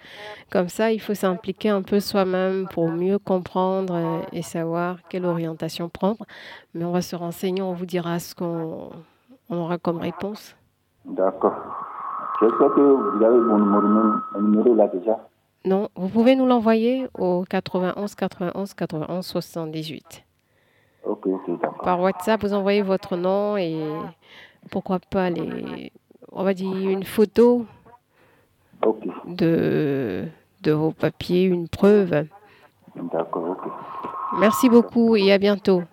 comme 0.51 0.67
ça, 0.67 0.91
il 0.91 0.99
faut 0.99 1.13
s'impliquer 1.13 1.69
un 1.69 1.81
peu 1.81 2.01
soi-même 2.01 2.67
pour 2.67 2.89
mieux 2.89 3.17
comprendre 3.17 4.25
et 4.33 4.41
savoir 4.41 4.97
quelle 5.09 5.25
orientation 5.25 5.87
prendre. 5.87 6.25
Mais 6.73 6.83
on 6.83 6.91
va 6.91 7.01
se 7.01 7.15
renseigner, 7.15 7.61
on 7.61 7.73
vous 7.73 7.85
dira 7.85 8.19
ce 8.19 8.35
qu'on 8.35 8.91
aura 9.49 9.77
comme 9.77 9.97
réponse. 9.97 10.55
D'accord. 11.05 11.55
J'espère 12.41 12.73
que 12.73 12.81
vous 12.81 13.23
avez 13.23 13.39
mon 13.39 14.41
numéro 14.41 14.75
là 14.75 14.87
déjà. 14.89 15.17
Non, 15.65 15.89
vous 15.95 16.09
pouvez 16.09 16.35
nous 16.35 16.45
l'envoyer 16.45 17.07
au 17.17 17.45
91 17.49 18.15
91 18.15 18.73
91 18.73 19.25
78. 19.25 20.23
Ok, 21.05 21.25
ok, 21.25 21.61
d'accord. 21.61 21.83
Par 21.83 22.01
WhatsApp, 22.01 22.41
vous 22.41 22.53
envoyez 22.53 22.81
votre 22.81 23.15
nom 23.15 23.55
et 23.57 23.77
pourquoi 24.71 24.99
pas 24.99 25.29
les, 25.29 25.91
on 26.31 26.43
va 26.43 26.53
dire 26.53 26.75
une 26.75 27.03
photo 27.03 27.65
de, 29.25 30.25
de 30.61 30.71
vos 30.71 30.91
papiers, 30.91 31.43
une 31.43 31.67
preuve. 31.69 32.25
D'accord, 32.95 33.49
ok. 33.51 33.71
Merci 34.39 34.69
beaucoup 34.69 35.15
et 35.15 35.31
à 35.31 35.37
bientôt. 35.37 35.83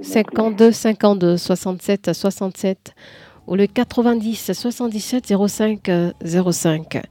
52 0.00 0.72
52 0.72 1.36
67 1.36 2.12
67 2.12 2.94
ou 3.46 3.54
le 3.54 3.66
90 3.66 4.52
77 4.52 5.32
05 5.46 5.90
05. 6.24 7.02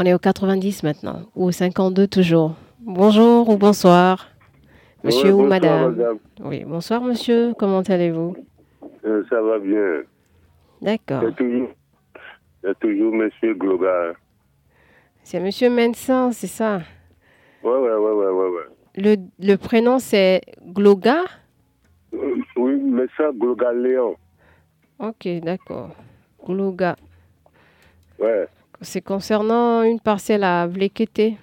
On 0.00 0.04
est 0.04 0.14
au 0.14 0.18
90 0.18 0.82
maintenant, 0.84 1.22
ou 1.34 1.46
au 1.46 1.52
52 1.52 2.06
toujours. 2.06 2.54
Bonjour 2.80 3.48
ou 3.48 3.56
bonsoir, 3.56 4.28
monsieur 5.02 5.34
ou 5.34 5.42
madame. 5.42 6.18
Oui, 6.40 6.64
bonsoir 6.64 7.02
monsieur, 7.02 7.52
comment 7.58 7.80
allez-vous? 7.80 8.36
Euh, 9.04 9.24
Ça 9.28 9.40
va 9.42 9.58
bien. 9.58 10.02
D'accord. 10.80 11.22
C'est 11.24 11.36
toujours, 11.36 11.68
toujours 12.80 13.12
monsieur 13.14 13.54
Gloga. 13.54 14.12
C'est 15.24 15.40
monsieur 15.40 15.68
Mensan, 15.68 16.30
c'est 16.32 16.46
ça? 16.46 16.80
Oui, 17.64 17.72
oui, 17.74 17.88
oui, 17.90 18.10
oui, 18.14 18.26
ouais, 18.26 18.48
ouais. 18.50 18.62
Le, 18.96 19.16
le 19.46 19.56
prénom 19.56 19.98
c'est 19.98 20.40
Gloga? 20.64 21.24
Euh, 22.14 22.36
Oui, 22.56 22.80
ça, 23.16 23.30
Gloga 23.34 23.72
Léon. 23.72 24.14
Ok, 25.00 25.28
d'accord. 25.42 25.90
Gloga. 26.46 26.96
Ouais. 28.20 28.46
C'est 28.80 29.00
concernant 29.00 29.82
une 29.82 29.98
parcelle 29.98 30.44
à 30.44 30.66
Vlekete. 30.66 31.34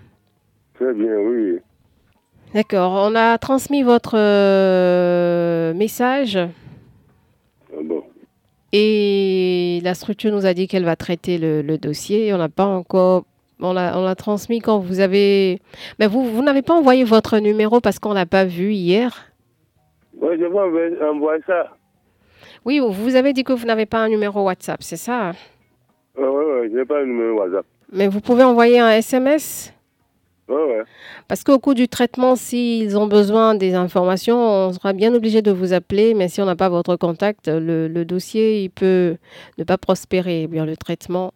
Très 0.76 0.94
bien, 0.94 1.18
oui. 1.18 1.60
D'accord. 2.54 2.94
On 2.94 3.16
a 3.16 3.38
transmis 3.38 3.84
votre 3.84 4.18
euh, 4.18 5.74
message. 5.74 6.38
Ah 6.38 7.82
bon. 7.84 8.04
Et 8.72 9.82
la 9.84 9.94
structure 9.94 10.32
nous 10.32 10.46
a 10.46 10.54
dit 10.54 10.68
qu'elle 10.68 10.86
va 10.86 10.96
traiter 10.96 11.38
le, 11.38 11.78
dossier. 11.78 12.34
On 12.34 12.38
n'a 12.38 12.50
pas 12.50 12.66
encore. 12.66 13.26
On 13.62 13.74
l'a, 13.74 13.98
on 13.98 14.16
transmis 14.16 14.60
quand 14.60 14.80
vous 14.80 15.00
avez. 15.00 15.62
Mais 16.00 16.08
vous, 16.08 16.24
vous 16.24 16.42
n'avez 16.42 16.62
pas 16.62 16.74
envoyé 16.74 17.04
votre 17.04 17.40
numéro 17.40 17.80
parce 17.82 18.00
qu'on 18.00 18.14
l'a 18.14 18.26
pas 18.26 18.46
vu 18.46 18.72
hier? 18.72 19.32
Oui, 20.22 20.36
je 20.40 20.46
vais 20.46 21.06
envoyer 21.06 21.42
ça. 21.46 21.76
Oui, 22.64 22.80
vous 22.80 23.16
avez 23.16 23.34
dit 23.34 23.44
que 23.44 23.54
vous 23.54 23.66
n'avez 23.66 23.86
pas 23.86 24.00
un 24.00 24.10
numéro 24.10 24.44
WhatsApp, 24.44 24.82
c'est 24.82 24.98
ça? 24.98 25.34
Oui, 26.18 26.26
oui, 26.28 26.44
oui, 26.62 26.70
je 26.72 26.78
n'ai 26.78 26.86
pas 26.86 27.02
un 27.02 27.06
numéro 27.06 27.40
WhatsApp. 27.40 27.66
Mais 27.92 28.08
vous 28.08 28.22
pouvez 28.22 28.44
envoyer 28.44 28.80
un 28.80 28.90
SMS 28.92 29.74
Oui, 30.48 30.56
oui. 30.56 30.84
Parce 31.28 31.44
qu'au 31.44 31.60
cours 31.60 31.76
du 31.76 31.88
traitement, 31.88 32.36
s'ils 32.36 32.98
ont 32.98 33.08
besoin 33.08 33.56
des 33.56 33.74
informations, 33.74 34.38
on 34.38 34.74
sera 34.74 34.94
bien 34.94 35.14
obligé 35.14 35.42
de 35.42 35.52
vous 35.52 35.74
appeler. 35.74 36.14
Mais 36.14 36.28
si 36.28 36.42
on 36.42 36.46
n'a 36.46 36.56
pas 36.56 36.70
votre 36.70 36.96
contact, 36.96 37.48
le, 37.48 37.88
le, 37.88 38.06
dossier 38.06 38.64
il 38.64 38.70
peut 38.70 39.18
ne 39.58 39.64
pas 39.64 39.78
prospérer, 39.78 40.44
eh 40.44 40.48
bien 40.48 40.66
le 40.66 40.78
traitement. 40.78 41.34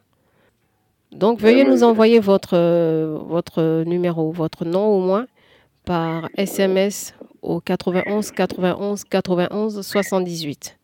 Donc 1.12 1.40
veuillez 1.40 1.64
nous 1.64 1.84
envoyer 1.84 2.20
votre, 2.20 2.56
votre 3.28 3.84
numéro, 3.84 4.32
votre 4.32 4.64
nom 4.64 4.88
au 4.88 5.00
moins, 5.00 5.26
par 5.86 6.30
SMS 6.38 7.16
au 7.42 7.60
91 7.60 8.32
91 8.32 9.04
91 9.06 9.82
78. 9.82 10.78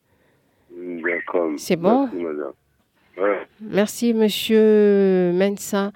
D'accord. 0.75 1.51
C'est 1.57 1.75
bon? 1.75 2.09
Merci. 2.11 2.25
Ouais. 2.25 2.31
Merci, 3.61 4.13
monsieur 4.13 5.31
Mensa. 5.33 5.91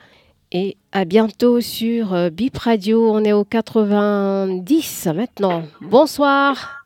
Et 0.52 0.78
à 0.92 1.06
bientôt 1.06 1.62
sur 1.62 2.14
euh, 2.14 2.30
Bip 2.30 2.58
Radio. 2.58 3.12
On 3.12 3.24
est 3.24 3.34
au 3.34 3.44
90 3.44 5.08
maintenant. 5.16 5.64
Bonsoir. 5.82 6.86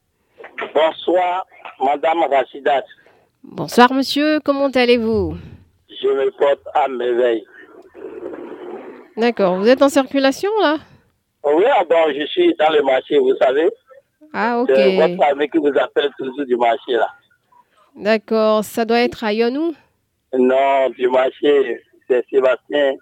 Bonsoir, 0.74 1.46
madame 1.82 2.24
Rachidat. 2.30 2.84
Bonsoir, 3.43 3.93
monsieur. 3.93 4.39
Comment 4.43 4.67
allez-vous? 4.67 5.38
Je 5.89 6.08
me 6.08 6.32
porte 6.32 6.60
à 6.74 6.88
merveille. 6.89 7.46
D'accord. 9.15 9.56
Vous 9.58 9.67
êtes 9.67 9.82
en 9.82 9.89
circulation, 9.89 10.50
là? 10.62 10.78
Oui, 11.46 11.63
ah 11.69 11.84
bon, 11.89 12.13
je 12.17 12.26
suis 12.26 12.54
dans 12.56 12.69
le 12.72 12.82
marché, 12.84 13.17
vous 13.19 13.36
savez. 13.38 13.69
Ah, 14.34 14.60
ok. 14.60 14.72
C'est 14.74 14.96
votre 14.96 15.24
ami 15.32 15.50
qui 15.50 15.58
vous 15.58 15.72
appelle 15.80 16.10
toujours 16.17 16.46
du 16.46 16.56
marché, 16.58 16.93
là. 16.93 17.08
D'accord. 17.96 18.63
Ça 18.63 18.86
doit 18.86 19.00
être 19.00 19.24
à 19.24 19.34
Yonou 19.34 19.74
Non, 20.34 20.89
du 20.89 21.08
marché, 21.10 21.82
c'est 22.08 22.26
Sébastien. 22.30 22.96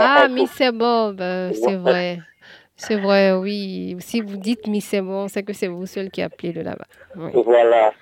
Ah, 0.00 0.28
Miss 0.28 0.58
Bob, 0.72 1.20
euh, 1.20 1.52
c'est 1.52 1.76
vrai. 1.76 2.18
C'est 2.76 2.96
vrai, 2.96 3.32
oui. 3.32 3.96
Si 4.00 4.20
vous 4.20 4.36
dites 4.36 4.66
Miss 4.66 4.94
Bob, 4.94 5.28
c'est 5.28 5.42
que 5.42 5.52
c'est 5.52 5.68
vous 5.68 5.86
seul 5.86 6.10
qui 6.10 6.22
appelez 6.22 6.52
de 6.52 6.62
là-bas. 6.62 6.86
Oui. 7.16 7.30
Voilà. 7.44 7.92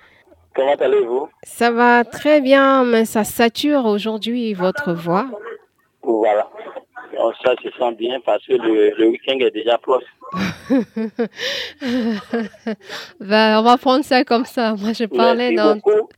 Comment 0.55 0.75
allez-vous? 0.75 1.29
Ça 1.43 1.71
va 1.71 2.03
très 2.03 2.39
bien, 2.39 2.83
mais 2.83 3.05
ça 3.05 3.23
sature 3.23 3.85
aujourd'hui 3.85 4.53
votre 4.53 4.93
voix. 4.93 5.25
Voilà. 6.01 6.47
Ça 7.43 7.55
se 7.61 7.69
sent 7.77 7.91
bien 7.97 8.19
parce 8.25 8.45
que 8.45 8.53
le, 8.53 8.91
le 8.97 9.07
week-end 9.07 9.37
est 9.39 9.51
déjà 9.51 9.77
proche. 9.77 10.03
ben, 13.19 13.59
on 13.59 13.63
va 13.63 13.77
prendre 13.77 14.03
ça 14.03 14.23
comme 14.23 14.45
ça. 14.45 14.75
Moi, 14.75 14.93
je 14.93 15.05
parlais 15.05 15.51
Merci 15.51 15.55
dans... 15.55 15.75
beaucoup. 15.75 16.09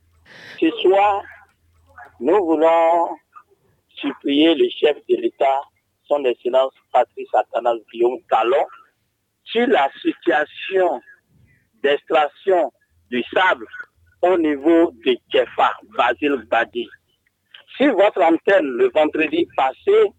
Ce 0.60 0.70
soir, 0.82 1.22
nous 2.20 2.44
voulons 2.44 3.10
supplier 3.96 4.54
le 4.54 4.68
chef 4.70 4.96
de 5.08 5.16
l'État, 5.16 5.60
son 6.08 6.24
Excellence 6.24 6.72
Patrice 6.92 7.28
Athanas 7.34 7.76
Guillaume 7.92 8.18
Talon, 8.30 8.64
sur 9.44 9.66
la 9.66 9.88
situation 10.00 11.00
d'extraction 11.82 12.72
du 13.10 13.22
sable 13.34 13.66
au 14.22 14.36
niveau 14.38 14.92
de 15.04 15.16
Kefa, 15.30 15.72
Basile 15.96 16.42
Badi. 16.50 16.88
Sur 17.76 17.94
votre 17.94 18.22
antenne, 18.22 18.66
le 18.66 18.90
vendredi 18.94 19.46
passé, 19.56 20.10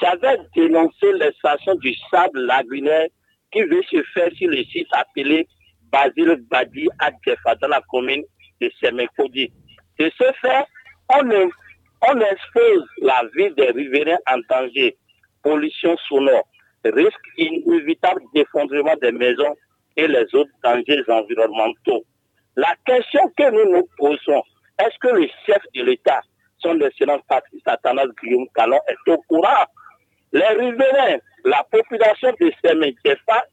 j'avais 0.00 0.38
dénoncé 0.54 1.12
l'extraction 1.14 1.74
du 1.76 1.94
sable 2.10 2.40
lagunaire 2.40 3.08
qui 3.50 3.62
veut 3.62 3.82
se 3.90 4.02
faire 4.14 4.30
sur 4.34 4.50
le 4.50 4.62
site 4.64 4.88
appelé 4.92 5.48
Basile 5.90 6.36
Badi 6.50 6.88
à 6.98 7.10
Kefa, 7.12 7.54
dans 7.56 7.68
la 7.68 7.80
commune 7.90 8.24
de 8.60 8.70
Semekodi. 8.80 9.50
De 9.98 10.10
ce 10.18 10.32
fait, 10.40 10.66
on, 11.10 12.20
expose 12.20 12.88
la 13.02 13.22
vie 13.34 13.52
des 13.54 13.70
riverains 13.70 14.18
en 14.28 14.38
danger, 14.48 14.96
pollution 15.42 15.96
sonore, 16.08 16.46
risque 16.84 17.28
inévitable 17.36 18.22
d'effondrement 18.34 18.94
des 19.00 19.12
maisons 19.12 19.54
et 19.96 20.06
les 20.06 20.26
autres 20.34 20.50
dangers 20.62 21.02
environnementaux. 21.08 22.04
La 22.56 22.74
question 22.84 23.20
que 23.36 23.50
nous 23.50 23.72
nous 23.72 23.88
posons, 23.98 24.42
est-ce 24.78 24.98
que 25.00 25.14
le 25.14 25.28
chef 25.46 25.62
de 25.74 25.82
l'État, 25.82 26.20
son 26.58 26.80
excellence 26.80 27.22
Patrice 27.28 27.62
Athanas 27.66 28.06
Guillaume 28.22 28.46
Calon, 28.54 28.80
est 28.88 29.10
au 29.10 29.18
courant? 29.28 29.66
Les 30.32 30.46
riverains, 30.48 31.18
la 31.44 31.64
population 31.70 32.32
de 32.40 32.50
Semekefa 32.64 33.44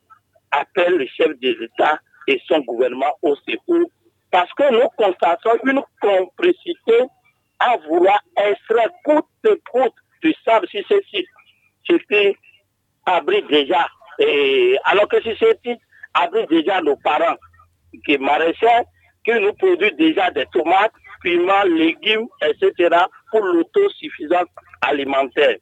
appelle 0.51 0.97
le 0.97 1.07
chef 1.07 1.29
de 1.39 1.49
l'État 1.59 1.99
et 2.27 2.41
son 2.47 2.59
gouvernement 2.59 3.13
au 3.21 3.35
secours 3.35 3.89
parce 4.31 4.51
que 4.53 4.71
nous 4.71 4.89
constatons 4.97 5.59
une 5.65 5.81
complicité 6.01 7.03
à 7.59 7.77
vouloir 7.87 8.19
extraire 8.37 8.89
coûte 9.03 9.25
que 9.43 9.59
coûte 9.71 9.93
du 10.21 10.33
sable 10.45 10.67
sites. 10.67 11.27
Ce 11.87 11.93
qui 11.93 12.37
abrite 13.05 13.47
déjà, 13.47 13.87
et, 14.19 14.77
alors 14.85 15.07
que 15.07 15.21
si 15.21 15.35
ces 15.37 15.57
sites 15.65 15.81
abritent 16.13 16.49
déjà 16.49 16.81
nos 16.81 16.95
parents 16.97 17.37
qui 18.05 18.17
maraîchers, 18.17 18.83
qui 19.25 19.33
nous 19.33 19.53
produisent 19.53 19.95
déjà 19.97 20.31
des 20.31 20.45
tomates, 20.47 20.93
piments, 21.21 21.63
légumes, 21.63 22.27
etc. 22.41 22.95
pour 23.31 23.41
l'autosuffisance 23.41 24.47
alimentaire, 24.81 25.57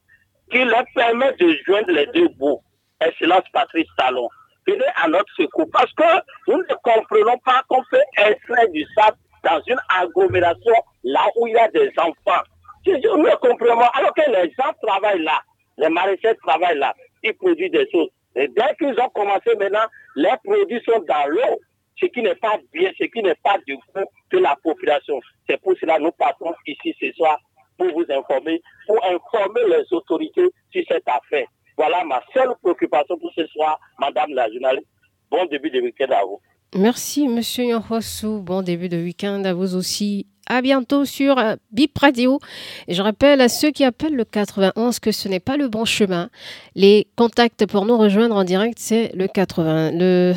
qui 0.50 0.64
leur 0.64 0.84
permet 0.94 1.32
de 1.34 1.56
joindre 1.66 1.92
les 1.92 2.06
deux 2.06 2.28
bouts. 2.28 2.60
Excellence 3.00 3.44
Patrice 3.52 3.88
Talon. 3.96 4.28
Venez 4.66 4.84
à 5.02 5.08
notre 5.08 5.32
secours 5.36 5.68
parce 5.72 5.92
que 5.94 6.04
nous 6.48 6.58
ne 6.58 6.74
comprenons 6.82 7.38
pas 7.44 7.62
qu'on 7.68 7.82
peut 7.90 8.02
extraire 8.18 8.68
du 8.72 8.84
sable 8.94 9.16
dans 9.44 9.60
une 9.66 9.80
agglomération 9.88 10.74
là 11.04 11.26
où 11.36 11.46
il 11.46 11.54
y 11.54 11.58
a 11.58 11.68
des 11.68 11.90
enfants. 11.98 12.42
Ne 12.86 13.36
comprenons 13.36 13.78
pas. 13.78 13.90
Alors 13.94 14.14
que 14.14 14.28
les 14.30 14.52
gens 14.58 14.72
travaillent 14.82 15.22
là, 15.22 15.40
les 15.78 15.88
maraîchers 15.88 16.36
travaillent 16.42 16.78
là, 16.78 16.94
ils 17.22 17.34
produisent 17.34 17.70
des 17.70 17.88
choses. 17.90 18.08
Et 18.34 18.48
dès 18.48 18.74
qu'ils 18.78 18.98
ont 19.00 19.08
commencé 19.10 19.54
maintenant, 19.58 19.86
les 20.16 20.32
produits 20.44 20.82
sont 20.84 21.00
dans 21.06 21.28
l'eau, 21.28 21.60
ce 22.00 22.06
qui 22.06 22.22
n'est 22.22 22.34
pas 22.34 22.58
bien, 22.72 22.90
ce 22.98 23.04
qui 23.04 23.22
n'est 23.22 23.36
pas 23.42 23.58
du 23.66 23.76
coup 23.76 24.04
de 24.30 24.38
la 24.38 24.56
population. 24.62 25.20
C'est 25.48 25.60
pour 25.60 25.74
cela 25.78 25.98
que 25.98 26.02
nous 26.02 26.12
partons 26.12 26.54
ici 26.66 26.94
ce 27.00 27.12
soir 27.12 27.38
pour 27.76 27.88
vous 27.92 28.06
informer, 28.10 28.60
pour 28.86 29.04
informer 29.04 29.60
les 29.68 29.84
autorités 29.92 30.48
sur 30.72 30.82
cette 30.88 31.08
affaire. 31.08 31.46
Voilà 31.76 32.04
ma 32.04 32.22
seule 32.34 32.54
préoccupation 32.62 33.18
pour 33.18 33.32
ce 33.34 33.46
soir, 33.46 33.78
Madame 33.98 34.32
la 34.34 34.50
journaliste. 34.50 34.88
Bon 35.30 35.44
début 35.46 35.70
de 35.70 35.80
week-end 35.80 36.10
à 36.10 36.24
vous. 36.24 36.40
Merci, 36.74 37.28
monsieur 37.28 37.64
Yonhosu. 37.64 38.40
Bon 38.40 38.62
début 38.62 38.88
de 38.88 38.96
week-end 38.96 39.44
à 39.44 39.52
vous 39.52 39.74
aussi. 39.74 40.24
À 40.46 40.62
bientôt 40.62 41.04
sur 41.04 41.36
euh, 41.38 41.56
Bip 41.70 41.98
Radio. 41.98 42.40
Je 42.88 43.02
rappelle 43.02 43.42
à 43.42 43.50
ceux 43.50 43.70
qui 43.72 43.84
appellent 43.84 44.16
le 44.16 44.24
91 44.24 44.98
que 44.98 45.12
ce 45.12 45.28
n'est 45.28 45.38
pas 45.38 45.58
le 45.58 45.68
bon 45.68 45.84
chemin. 45.84 46.30
Les 46.74 47.08
contacts 47.14 47.66
pour 47.66 47.84
nous 47.84 47.98
rejoindre 47.98 48.36
en 48.36 48.44
direct, 48.44 48.78
c'est 48.80 49.12
le 49.14 49.28
80, 49.28 49.90
le, 49.92 50.32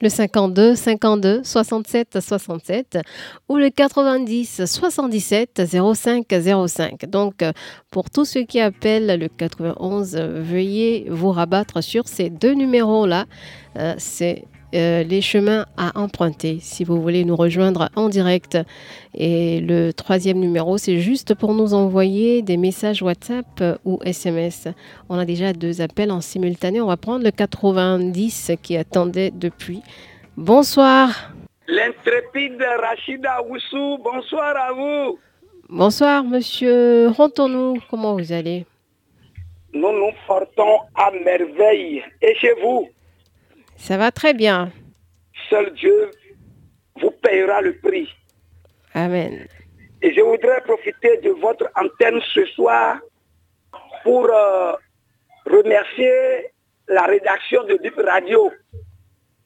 le 0.00 0.08
52 0.08 0.74
52 0.74 1.44
67 1.44 2.18
67 2.20 2.98
ou 3.48 3.56
le 3.56 3.70
90 3.70 4.64
77 4.66 5.62
05 5.94 6.26
05. 6.66 7.08
Donc, 7.08 7.44
pour 7.92 8.10
tous 8.10 8.24
ceux 8.24 8.42
qui 8.42 8.58
appellent 8.58 9.20
le 9.20 9.28
91, 9.28 10.16
euh, 10.16 10.42
veuillez 10.42 11.06
vous 11.10 11.30
rabattre 11.30 11.80
sur 11.80 12.08
ces 12.08 12.28
deux 12.28 12.54
numéros-là. 12.54 13.26
Euh, 13.76 13.94
c'est 13.98 14.46
euh, 14.76 15.02
les 15.02 15.22
chemins 15.22 15.66
à 15.76 15.98
emprunter 15.98 16.58
si 16.60 16.84
vous 16.84 17.00
voulez 17.00 17.24
nous 17.24 17.36
rejoindre 17.36 17.88
en 17.96 18.08
direct. 18.08 18.58
Et 19.14 19.60
le 19.60 19.92
troisième 19.92 20.38
numéro, 20.38 20.78
c'est 20.78 20.98
juste 20.98 21.34
pour 21.34 21.54
nous 21.54 21.74
envoyer 21.74 22.42
des 22.42 22.56
messages 22.56 23.02
WhatsApp 23.02 23.46
euh, 23.60 23.76
ou 23.84 23.98
SMS. 24.04 24.68
On 25.08 25.18
a 25.18 25.24
déjà 25.24 25.52
deux 25.52 25.80
appels 25.80 26.12
en 26.12 26.20
simultané. 26.20 26.80
On 26.80 26.86
va 26.86 26.96
prendre 26.96 27.24
le 27.24 27.30
90 27.30 28.52
qui 28.62 28.76
attendait 28.76 29.32
depuis. 29.34 29.82
Bonsoir. 30.36 31.32
L'intrépide 31.68 32.62
Rachida 32.80 33.42
Oussou, 33.48 33.98
bonsoir 34.04 34.54
à 34.56 34.72
vous. 34.72 35.18
Bonsoir, 35.68 36.22
monsieur. 36.22 37.08
Rentons-nous. 37.08 37.80
Comment 37.90 38.14
vous 38.14 38.32
allez? 38.32 38.66
Nous 39.72 39.92
nous 39.92 40.12
portons 40.26 40.78
à 40.94 41.10
merveille. 41.10 42.04
Et 42.22 42.34
chez 42.36 42.52
vous, 42.62 42.88
Ça 43.76 43.96
va 43.96 44.10
très 44.10 44.34
bien. 44.34 44.72
seul 45.48 45.72
Dieu 45.74 46.10
vous 47.00 47.10
payera 47.10 47.60
le 47.60 47.76
prix. 47.78 48.08
Amen. 48.94 49.46
Et 50.02 50.14
je 50.14 50.20
voudrais 50.20 50.60
profiter 50.62 51.18
de 51.18 51.30
votre 51.30 51.68
antenne 51.76 52.20
ce 52.34 52.44
soir 52.46 52.98
pour 54.02 54.28
euh, 54.30 54.72
remercier 55.46 56.52
la 56.88 57.04
rédaction 57.04 57.64
de 57.64 57.76
Bip 57.82 57.96
Radio 57.96 58.50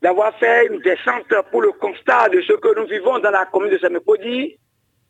d'avoir 0.02 0.36
fait 0.38 0.66
une 0.66 0.80
descente 0.80 1.32
pour 1.50 1.62
le 1.62 1.72
constat 1.72 2.28
de 2.30 2.40
ce 2.42 2.52
que 2.54 2.80
nous 2.80 2.86
vivons 2.86 3.18
dans 3.18 3.30
la 3.30 3.44
commune 3.46 3.70
de 3.70 3.78
Samepodi, 3.78 4.58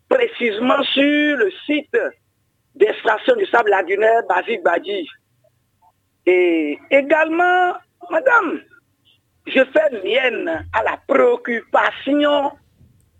précisément 0.08 0.82
sur 0.82 1.36
le 1.36 1.50
site 1.66 1.96
d'extraction 2.74 3.36
du 3.36 3.46
sable 3.46 3.70
lagunaire 3.70 4.22
Basik 4.28 4.62
Badi. 4.62 5.06
Et 6.26 6.78
également, 6.90 7.74
madame, 8.10 8.60
je 9.50 9.64
fais 9.64 10.02
mienne 10.04 10.66
à 10.72 10.82
la 10.82 10.96
préoccupation 11.06 12.52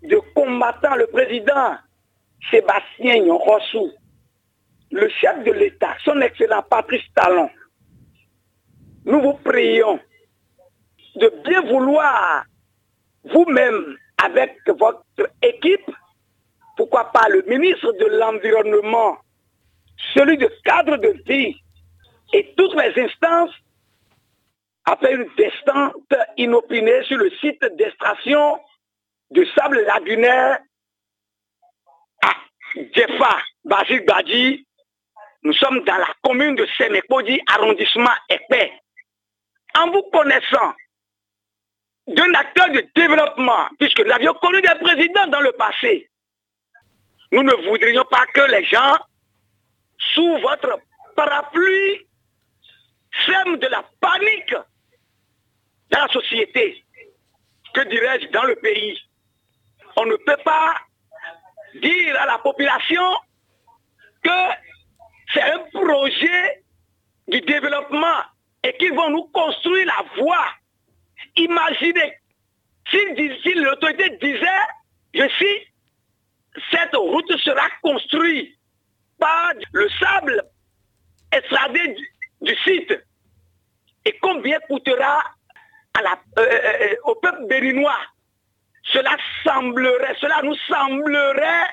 de 0.03 0.17
combattant 0.33 0.95
le 0.95 1.07
président 1.07 1.75
Sébastien 2.49 3.19
Nyorossou, 3.19 3.91
le 4.91 5.09
chef 5.09 5.43
de 5.43 5.51
l'État, 5.51 5.95
son 6.03 6.19
excellent 6.21 6.63
Patrice 6.63 7.03
Talon. 7.13 7.49
Nous 9.05 9.21
vous 9.21 9.33
prions 9.33 9.99
de 11.15 11.33
bien 11.43 11.61
vouloir 11.61 12.45
vous-même 13.25 13.97
avec 14.23 14.57
votre 14.67 15.29
équipe, 15.41 15.91
pourquoi 16.77 17.11
pas 17.11 17.27
le 17.29 17.43
ministre 17.47 17.91
de 17.93 18.05
l'Environnement, 18.17 19.17
celui 20.13 20.37
de 20.37 20.49
cadre 20.63 20.97
de 20.97 21.13
vie 21.27 21.55
et 22.33 22.53
toutes 22.55 22.75
les 22.75 23.03
instances 23.03 23.53
après 24.85 25.13
une 25.13 25.29
descente 25.37 26.13
inopinée 26.37 27.03
sur 27.03 27.17
le 27.17 27.29
site 27.37 27.63
d'extraction 27.75 28.59
de 29.31 29.45
sable 29.55 29.81
lagunaire 29.81 30.59
à 32.23 32.31
Djefa, 32.75 33.37
Basile 33.63 34.05
Badi. 34.05 34.65
Nous 35.43 35.53
sommes 35.53 35.83
dans 35.83 35.97
la 35.97 36.13
commune 36.23 36.55
de 36.55 36.67
Sénékodi, 36.77 37.41
arrondissement 37.47 38.13
épais. 38.29 38.73
En 39.77 39.89
vous 39.89 40.03
connaissant 40.11 40.73
d'un 42.07 42.33
acteur 42.33 42.69
de 42.71 42.85
développement, 42.95 43.69
puisque 43.79 44.01
nous 44.05 44.11
avions 44.11 44.33
connu 44.35 44.61
des 44.61 44.75
présidents 44.81 45.27
dans 45.27 45.39
le 45.39 45.51
passé, 45.53 46.09
nous 47.31 47.43
ne 47.43 47.53
voudrions 47.69 48.03
pas 48.05 48.25
que 48.33 48.51
les 48.51 48.65
gens, 48.65 48.97
sous 50.13 50.37
votre 50.39 50.79
parapluie, 51.15 52.07
sèment 53.25 53.57
de 53.57 53.67
la 53.67 53.83
panique 53.99 54.55
dans 55.91 56.01
la 56.01 56.07
société, 56.07 56.83
que 57.73 57.81
dirais-je, 57.89 58.27
dans 58.27 58.43
le 58.43 58.55
pays? 58.55 58.99
On 59.97 60.05
ne 60.05 60.15
peut 60.15 60.37
pas 60.43 60.75
dire 61.75 62.19
à 62.19 62.25
la 62.25 62.37
population 62.39 63.03
que 64.23 64.29
c'est 65.33 65.41
un 65.41 65.59
projet 65.73 66.63
du 67.27 67.41
développement 67.41 68.21
et 68.63 68.73
qu'ils 68.77 68.93
vont 68.93 69.09
nous 69.09 69.25
construire 69.33 69.85
la 69.85 70.21
voie. 70.21 70.47
Imaginez, 71.37 72.13
si, 72.89 73.53
l'autorité 73.55 74.17
disait, 74.21 74.45
je 75.13 75.27
sais, 75.39 75.67
cette 76.71 76.95
route 76.95 77.37
sera 77.37 77.67
construite 77.81 78.57
par 79.17 79.53
le 79.71 79.89
sable 79.89 80.43
extradé 81.31 81.95
du 82.41 82.55
site. 82.65 82.93
Et 84.03 84.17
combien 84.19 84.59
coûtera 84.67 85.23
à 85.95 86.19
euh, 86.39 86.41
euh, 86.41 86.95
au 87.05 87.15
peuple 87.15 87.45
béninois, 87.47 87.97
cela 88.83 89.15
semblerait, 89.43 90.15
cela 90.19 90.41
nous 90.43 90.55
semblerait 90.67 91.67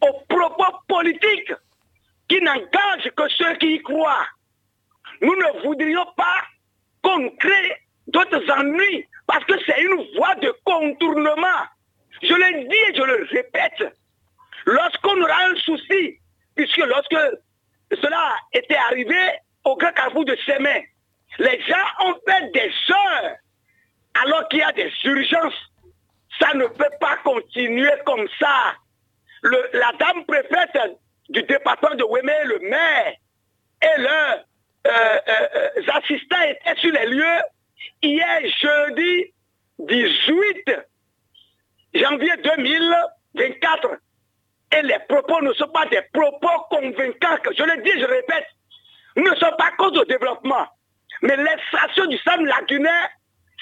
aux 0.00 0.20
propos 0.28 0.78
politiques 0.88 1.52
qui 2.28 2.40
n'engagent 2.40 3.10
que 3.16 3.28
ceux 3.28 3.54
qui 3.54 3.74
y 3.74 3.82
croient. 3.82 4.26
Nous 5.20 5.34
ne 5.34 5.62
voudrions 5.62 6.06
pas 6.16 6.42
qu'on 7.02 7.30
crée 7.30 7.76
d'autres 8.08 8.50
ennuis 8.50 9.06
parce 9.26 9.44
que 9.44 9.54
c'est 9.64 9.80
une 9.80 10.16
voie 10.16 10.34
de 10.36 10.52
contournement. 10.64 11.62
Je 12.22 12.34
le 12.34 12.68
dis 12.68 12.90
et 12.90 12.94
je 12.94 13.02
le 13.02 13.26
répète. 13.30 13.96
Lorsqu'on 14.66 15.20
aura 15.20 15.44
un 15.50 15.56
souci, 15.56 16.18
puisque 16.54 16.78
lorsque 16.78 17.16
cela 18.00 18.36
était 18.52 18.76
arrivé 18.76 19.18
au 19.64 19.76
grand 19.76 19.92
carrefour 19.92 20.24
de 20.24 20.36
Sémé, 20.46 20.88
les 21.38 21.60
gens 21.62 22.06
ont 22.06 22.14
fait 22.26 22.50
des 22.52 22.70
heures 22.90 23.36
alors 24.14 24.48
qu'il 24.48 24.60
y 24.60 24.62
a 24.62 24.72
des 24.72 24.92
urgences. 25.04 25.54
Ça 26.40 26.54
ne 26.54 26.66
peut 26.66 26.90
pas 27.00 27.16
continuer 27.24 27.92
comme 28.04 28.26
ça. 28.38 28.74
la 29.42 29.92
dame 29.98 30.24
préfète 30.26 30.98
du 31.28 31.42
département 31.42 31.94
de 31.94 32.04
Wémé, 32.04 32.32
le 32.44 32.58
maire 32.68 33.14
et 33.82 34.00
leurs 34.00 34.44
euh, 34.86 35.18
euh, 35.28 35.92
assistants 35.94 36.42
étaient 36.42 36.80
sur 36.80 36.92
les 36.92 37.06
lieux 37.06 37.40
hier 38.02 38.40
jeudi 38.60 39.32
18 39.78 40.70
janvier 41.94 42.32
2024. 42.44 43.88
Et 44.74 44.82
les 44.82 44.98
propos 45.08 45.42
ne 45.42 45.52
sont 45.54 45.68
pas 45.68 45.86
des 45.86 46.02
propos 46.12 46.66
convaincants. 46.70 47.36
Je 47.56 47.62
le 47.62 47.82
dis, 47.82 48.00
je 48.00 48.06
répète, 48.06 48.46
ne 49.16 49.34
sont 49.36 49.54
pas 49.58 49.70
cause 49.76 49.96
au 49.98 50.04
développement. 50.04 50.66
Mais 51.22 51.36
l'extraction 51.36 52.06
du 52.06 52.16
sable 52.18 52.46
lagunaire 52.46 53.10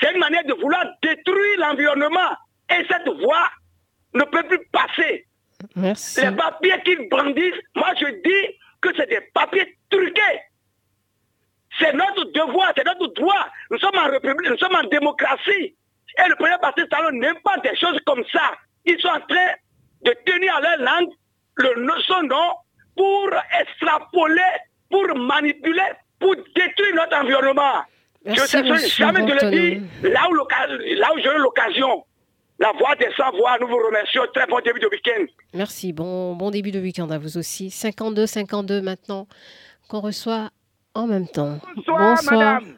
c'est 0.00 0.12
une 0.12 0.18
manière 0.18 0.44
de 0.44 0.54
vouloir 0.54 0.84
détruire 1.02 1.58
l'environnement. 1.58 2.36
Et 2.70 2.84
cette 2.88 3.08
voie 3.08 3.48
ne 4.14 4.24
peut 4.24 4.42
plus 4.44 4.66
passer. 4.72 5.26
Les 5.76 6.36
papiers 6.36 6.82
qu'ils 6.84 7.08
brandissent, 7.08 7.60
moi 7.74 7.92
je 8.00 8.06
dis 8.06 8.56
que 8.80 8.88
c'est 8.96 9.08
des 9.08 9.20
papiers 9.34 9.76
truqués. 9.90 10.40
C'est 11.78 11.92
notre 11.92 12.24
devoir, 12.32 12.72
c'est 12.76 12.84
notre 12.84 13.06
droit. 13.08 13.46
Nous 13.70 13.78
sommes 13.78 13.98
en 13.98 14.10
république, 14.10 14.50
nous 14.50 14.58
sommes 14.58 14.74
en 14.74 14.84
démocratie. 14.84 15.76
Et 16.18 16.28
le 16.28 16.34
premier 16.36 16.56
parti 16.60 16.82
salon 16.90 17.18
n'aime 17.18 17.38
pas 17.44 17.58
des 17.58 17.76
choses 17.76 17.98
comme 18.06 18.24
ça. 18.32 18.52
Ils 18.84 18.98
sont 19.00 19.08
en 19.08 19.20
train 19.20 19.54
de 20.02 20.14
tenir 20.26 20.56
à 20.56 20.60
leur 20.60 20.78
langue 20.78 21.12
le, 21.56 22.00
son 22.06 22.22
nom 22.22 22.54
pour 22.96 23.30
extrapoler, 23.60 24.40
pour 24.90 25.14
manipuler, 25.16 25.92
pour 26.18 26.34
détruire 26.34 26.94
notre 26.94 27.16
environnement 27.16 27.84
je 28.24 28.30
ne 28.32 28.76
sais 28.76 28.88
jamais 28.88 29.22
de 29.24 29.32
le 29.32 29.50
dire 29.50 29.82
là 30.02 30.28
où, 30.30 30.34
là 30.34 31.08
où 31.14 31.18
j'ai 31.18 31.28
eu 31.28 31.38
l'occasion. 31.38 32.04
La 32.58 32.72
voix 32.72 32.94
des 32.96 33.08
sans-voix, 33.16 33.56
nous 33.58 33.68
vous 33.68 33.78
remercions. 33.78 34.22
Très 34.34 34.46
bon 34.46 34.60
début 34.62 34.80
de 34.80 34.88
week-end. 34.88 35.24
Merci. 35.54 35.94
Bon, 35.94 36.34
bon 36.36 36.50
début 36.50 36.70
de 36.70 36.78
week-end 36.78 37.08
à 37.08 37.16
vous 37.16 37.38
aussi. 37.38 37.70
52, 37.70 38.26
52 38.26 38.82
maintenant 38.82 39.26
qu'on 39.88 40.00
reçoit 40.00 40.50
en 40.94 41.06
même 41.06 41.26
temps. 41.26 41.58
Bonsoir, 41.74 42.18
madame. 42.30 42.74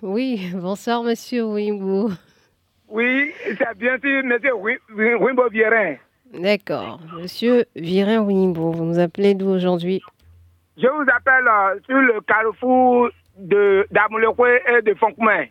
Oui, 0.00 0.50
bonsoir, 0.54 1.02
monsieur 1.02 1.44
Wimbo. 1.44 2.10
Oui, 2.88 3.32
c'est 3.44 3.76
bien 3.76 3.98
sûr 3.98 4.24
monsieur 4.24 4.54
Wimbo 4.54 5.48
Virin. 5.50 5.96
D'accord. 6.32 7.00
Monsieur 7.18 7.66
Virin 7.74 8.20
Wimbo, 8.20 8.72
vous 8.72 8.84
nous 8.84 8.98
appelez 8.98 9.34
d'où 9.34 9.48
aujourd'hui? 9.48 10.00
Je 10.76 10.86
vous 10.86 11.04
appelle 11.14 11.46
euh, 11.46 11.78
sur 11.86 11.96
le 11.96 12.20
carrefour 12.22 13.10
de 13.38 13.86
et 13.90 14.82
de 14.82 14.94
Fonkman. 14.94 15.46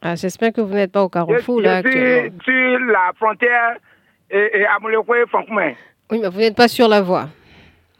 Ah, 0.00 0.14
J'espère 0.14 0.52
que 0.52 0.60
vous 0.60 0.74
n'êtes 0.74 0.92
pas 0.92 1.02
au 1.02 1.08
carrefour 1.08 1.60
là 1.60 1.82
je 1.84 1.88
suis 1.90 2.32
sur 2.44 2.78
la 2.86 3.12
frontière 3.16 3.76
et, 4.30 4.50
et 4.54 4.62
et 4.62 5.26
Fonkman. 5.30 5.74
Oui, 6.10 6.20
mais 6.22 6.28
vous 6.28 6.38
n'êtes 6.38 6.56
pas 6.56 6.68
sur 6.68 6.88
la 6.88 7.02
voie. 7.02 7.28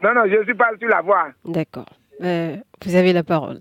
Non, 0.03 0.15
non, 0.15 0.23
je 0.27 0.37
ne 0.37 0.45
suis 0.45 0.55
pas 0.55 0.71
sur 0.79 0.89
la 0.89 1.01
voie. 1.03 1.29
D'accord. 1.45 1.89
Euh, 2.23 2.57
vous 2.85 2.95
avez 2.95 3.13
la 3.13 3.23
parole. 3.25 3.61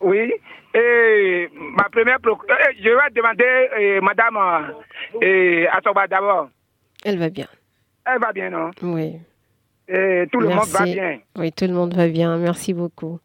Oui. 0.00 0.32
Et 0.74 1.48
ma 1.76 1.84
première 1.84 2.18
euh, 2.26 2.34
je 2.78 2.88
vais 2.88 3.10
demander 3.14 3.68
euh, 3.78 4.00
Madame 4.00 4.74
euh, 5.22 5.66
Asoba 5.72 6.06
d'abord. 6.08 6.48
Elle 7.04 7.18
va 7.18 7.30
bien. 7.30 7.46
Elle 8.04 8.18
va 8.18 8.32
bien, 8.32 8.50
non? 8.50 8.70
Oui. 8.82 9.18
Et 9.88 10.26
tout 10.32 10.40
le 10.40 10.48
monde 10.48 10.66
va 10.66 10.84
bien. 10.84 11.18
Oui, 11.36 11.52
tout 11.52 11.66
le 11.66 11.72
monde 11.74 11.94
va 11.94 12.08
bien. 12.08 12.36
Merci 12.38 12.74
beaucoup. 12.74 13.20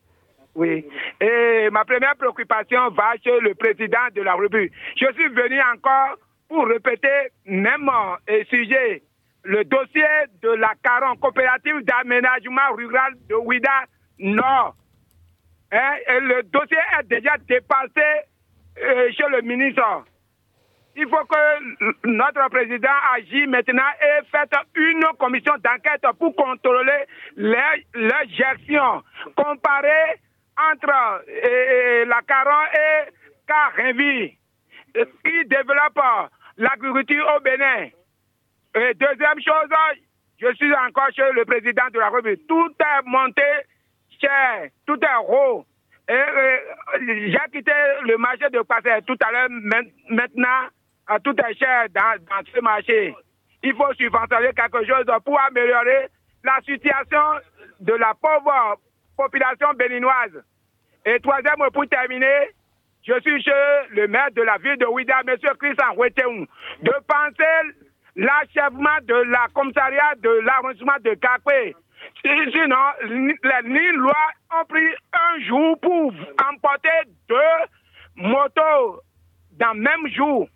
Oui. 0.60 0.86
Et 1.22 1.70
ma 1.72 1.86
première 1.86 2.18
préoccupation 2.18 2.90
va 2.90 3.14
chez 3.24 3.40
le 3.40 3.56
président 3.56 4.10
de 4.14 4.22
la 4.22 4.36
République. 4.36 4.74
Je 4.98 5.06
suis 5.14 5.30
venu 5.30 5.58
encore 5.74 6.18
pour 6.50 6.68
répéter 6.68 7.32
même 7.46 7.90
sujet, 8.50 9.02
le 9.46 9.64
dossier 9.64 10.04
de 10.42 10.50
la 10.50 10.74
Caron, 10.84 11.16
coopérative 11.16 11.80
d'aménagement 11.84 12.74
rural 12.76 13.14
de 13.30 13.36
Ouida 13.36 13.86
Nord. 14.20 14.76
Hein, 15.72 15.94
et 16.10 16.20
le 16.20 16.44
dossier 16.44 16.78
est 17.00 17.08
déjà 17.08 17.38
dépassé 17.48 18.10
euh, 18.84 19.12
chez 19.14 19.30
le 19.32 19.42
ministre. 19.44 20.04
Il 20.98 21.08
faut 21.08 21.24
que 21.24 22.08
notre 22.10 22.50
président 22.50 22.90
agisse 23.16 23.48
maintenant 23.48 23.92
et 24.02 24.26
fasse 24.30 24.50
une 24.76 25.06
commission 25.18 25.54
d'enquête 25.64 26.06
pour 26.18 26.36
contrôler 26.36 27.06
leur 27.38 28.28
gestion. 28.28 29.04
Comparer 29.38 30.20
entre 30.72 31.24
eh, 31.28 32.06
la 32.06 32.22
Caron 32.22 32.66
et 32.74 33.12
Carinvi, 33.48 34.38
qui 34.94 35.46
développe 35.46 36.00
l'agriculture 36.58 37.26
au 37.36 37.40
Bénin. 37.40 37.90
Et 38.76 38.94
deuxième 38.96 39.42
chose, 39.42 39.70
je 40.40 40.54
suis 40.56 40.74
encore 40.76 41.10
chez 41.16 41.32
le 41.34 41.46
président 41.46 41.88
de 41.92 42.00
la 42.00 42.10
République. 42.10 42.48
Tout 42.48 42.72
est 42.80 43.06
monté 43.06 43.42
cher, 44.22 44.70
tout 44.86 45.00
est 45.02 45.28
haut. 45.28 45.66
J'ai 46.08 47.38
quitté 47.54 47.72
le 48.04 48.18
marché 48.18 48.50
de 48.50 48.62
Passé 48.62 48.90
tout 49.06 49.18
à 49.22 49.32
l'heure. 49.32 49.50
Maintenant, 50.10 50.68
tout 51.24 51.36
est 51.40 51.54
cher 51.58 51.88
dans, 51.94 52.24
dans 52.26 52.52
ce 52.54 52.60
marché. 52.62 53.16
Il 53.64 53.74
faut 53.76 53.94
subventionner 53.94 54.54
quelque 54.54 54.86
chose 54.86 55.06
pour 55.26 55.40
améliorer 55.40 56.08
la 56.44 56.60
situation 56.66 57.40
de 57.80 57.94
la 57.94 58.14
pauvre 58.14 58.80
population 59.20 59.68
béninoise. 59.78 60.44
Et 61.06 61.20
troisième, 61.20 61.60
pour 61.74 61.88
terminer, 61.88 62.56
je 63.06 63.20
suis 63.20 63.44
chez 63.44 63.52
le 63.92 64.08
maire 64.08 64.32
de 64.34 64.42
la 64.42 64.58
ville 64.58 64.78
de 64.78 64.86
Ouida, 64.86 65.20
M. 65.28 65.36
Christian 65.60 65.96
Weteung, 65.98 66.48
de 66.82 66.94
penser 67.06 67.76
l'achèvement 68.16 69.00
de 69.04 69.16
la 69.30 69.48
commissariat 69.54 70.16
de 70.20 70.30
l'arrondissement 70.46 71.00
de 71.04 71.14
Kakwe. 71.16 71.76
Sinon, 72.24 72.86
les 73.04 73.92
lois 73.92 74.30
ont 74.58 74.66
pris 74.66 74.88
un 75.14 75.40
jour 75.42 75.80
pour 75.82 76.14
emporter 76.50 77.10
deux 77.28 77.36
motos 78.16 79.02
dans 79.60 79.74
le 79.74 79.82
même 79.82 80.08
jour. 80.16 80.48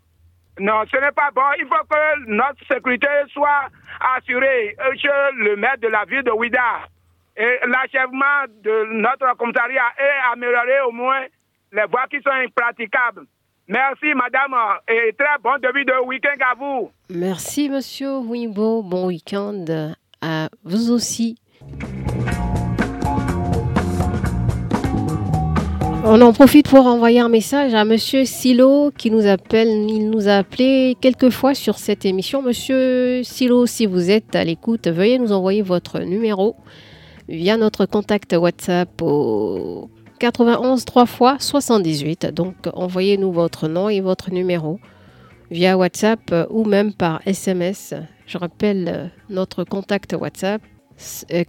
Non, 0.59 0.83
ce 0.89 0.97
n'est 0.97 1.11
pas 1.11 1.31
bon. 1.35 1.41
Il 1.59 1.65
faut 1.65 1.83
que 1.89 2.29
notre 2.29 2.65
sécurité 2.71 3.07
soit 3.29 3.67
assurée 4.15 4.75
chez 4.97 5.09
le 5.35 5.55
maire 5.57 5.77
de 5.79 5.87
la 5.87 6.05
ville 6.05 6.23
de 6.23 6.31
Ouida. 6.31 6.87
Et 7.35 7.59
l'achèvement 7.67 8.45
de 8.63 9.01
notre 9.01 9.35
commissariat 9.37 9.89
est 9.97 10.33
amélioré 10.33 10.81
au 10.87 10.91
moins 10.91 11.21
les 11.71 11.85
voies 11.89 12.05
qui 12.09 12.21
sont 12.21 12.29
impraticables. 12.29 13.25
Merci, 13.67 14.13
madame, 14.13 14.53
et 14.87 15.13
très 15.17 15.39
bon 15.41 15.57
début 15.61 15.85
de 15.85 16.05
week-end 16.05 16.35
à 16.51 16.53
vous. 16.53 16.91
Merci, 17.09 17.69
monsieur 17.69 18.17
Wimbo. 18.17 18.83
Bon 18.83 19.07
week-end 19.07 19.65
à 20.21 20.49
vous 20.63 20.91
aussi. 20.91 21.37
On 26.05 26.19
en 26.19 26.33
profite 26.33 26.69
pour 26.69 26.85
envoyer 26.85 27.21
un 27.21 27.29
message 27.29 27.73
à 27.73 27.85
Monsieur 27.85 28.25
Silo 28.25 28.91
qui 28.95 29.09
nous 29.09 29.25
appelle. 29.25 29.69
Il 29.69 30.09
nous 30.09 30.27
a 30.27 30.33
appelé 30.33 30.97
quelques 30.99 31.29
fois 31.29 31.55
sur 31.55 31.77
cette 31.77 32.03
émission. 32.03 32.41
Monsieur 32.41 33.23
Silo, 33.23 33.65
si 33.65 33.85
vous 33.85 34.11
êtes 34.11 34.35
à 34.35 34.43
l'écoute, 34.43 34.87
veuillez 34.87 35.17
nous 35.17 35.31
envoyer 35.31 35.61
votre 35.61 35.99
numéro 35.99 36.57
via 37.27 37.57
notre 37.57 37.85
contact 37.85 38.33
WhatsApp 38.33 39.01
au 39.01 39.89
91 40.19 40.85
3 40.85 41.05
fois 41.05 41.37
78. 41.39 42.27
Donc 42.27 42.55
envoyez-nous 42.73 43.31
votre 43.31 43.67
nom 43.67 43.89
et 43.89 44.01
votre 44.01 44.31
numéro 44.31 44.79
via 45.51 45.77
WhatsApp 45.77 46.33
ou 46.49 46.63
même 46.65 46.93
par 46.93 47.21
SMS. 47.25 47.93
Je 48.25 48.37
rappelle 48.37 49.11
notre 49.29 49.63
contact 49.63 50.13
WhatsApp 50.13 50.61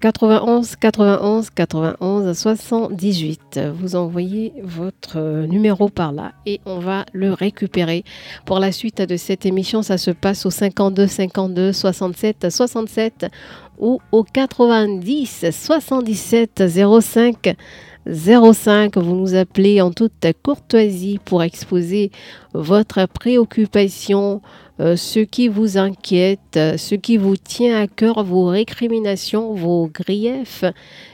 91 0.01 0.77
91 0.77 1.51
91 1.51 2.37
78. 2.37 3.61
Vous 3.75 3.97
envoyez 3.97 4.53
votre 4.63 5.47
numéro 5.47 5.89
par 5.89 6.13
là 6.13 6.33
et 6.47 6.61
on 6.67 6.79
va 6.79 7.05
le 7.13 7.33
récupérer. 7.33 8.05
Pour 8.47 8.59
la 8.59 8.73
suite 8.73 9.03
de 9.03 9.17
cette 9.17 9.47
émission, 9.47 9.83
ça 9.83 9.99
se 9.99 10.11
passe 10.11 10.47
au 10.47 10.51
52 10.51 11.07
52 11.07 11.73
67 11.73 12.51
67 12.51 13.27
ou 13.79 14.01
au 14.13 14.25
90 14.25 15.47
77 15.51 16.65
05 17.01 17.57
05. 18.07 18.97
Vous 18.99 19.15
nous 19.15 19.35
appelez 19.35 19.81
en 19.81 19.91
toute 19.91 20.27
courtoisie 20.43 21.19
pour 21.25 21.43
exposer 21.43 22.11
votre 22.53 23.07
préoccupation, 23.07 24.43
euh, 24.81 24.97
ce 24.97 25.21
qui 25.21 25.49
vous 25.49 25.79
inquiète, 25.79 26.59
ce 26.77 26.95
qui 26.95 27.17
vous 27.17 27.37
tient 27.37 27.81
à 27.81 27.87
cœur, 27.87 28.23
vos 28.25 28.47
récriminations, 28.47 29.55
vos 29.55 29.89
griefs, 29.89 30.65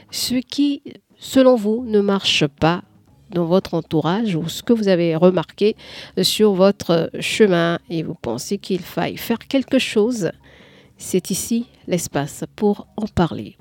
ce 0.09 0.35
qui, 0.35 0.81
selon 1.17 1.55
vous, 1.55 1.85
ne 1.85 2.01
marche 2.01 2.45
pas 2.47 2.83
dans 3.29 3.45
votre 3.45 3.73
entourage 3.75 4.35
ou 4.35 4.49
ce 4.49 4.61
que 4.61 4.73
vous 4.73 4.89
avez 4.89 5.15
remarqué 5.15 5.77
sur 6.21 6.53
votre 6.53 7.09
chemin 7.21 7.79
et 7.89 8.03
vous 8.03 8.15
pensez 8.21 8.57
qu'il 8.57 8.81
faille 8.81 9.15
faire 9.17 9.39
quelque 9.39 9.79
chose. 9.79 10.31
C'est 11.03 11.31
ici 11.31 11.65
l'espace 11.87 12.45
pour 12.55 12.87
en 12.95 13.05
parler. 13.07 13.57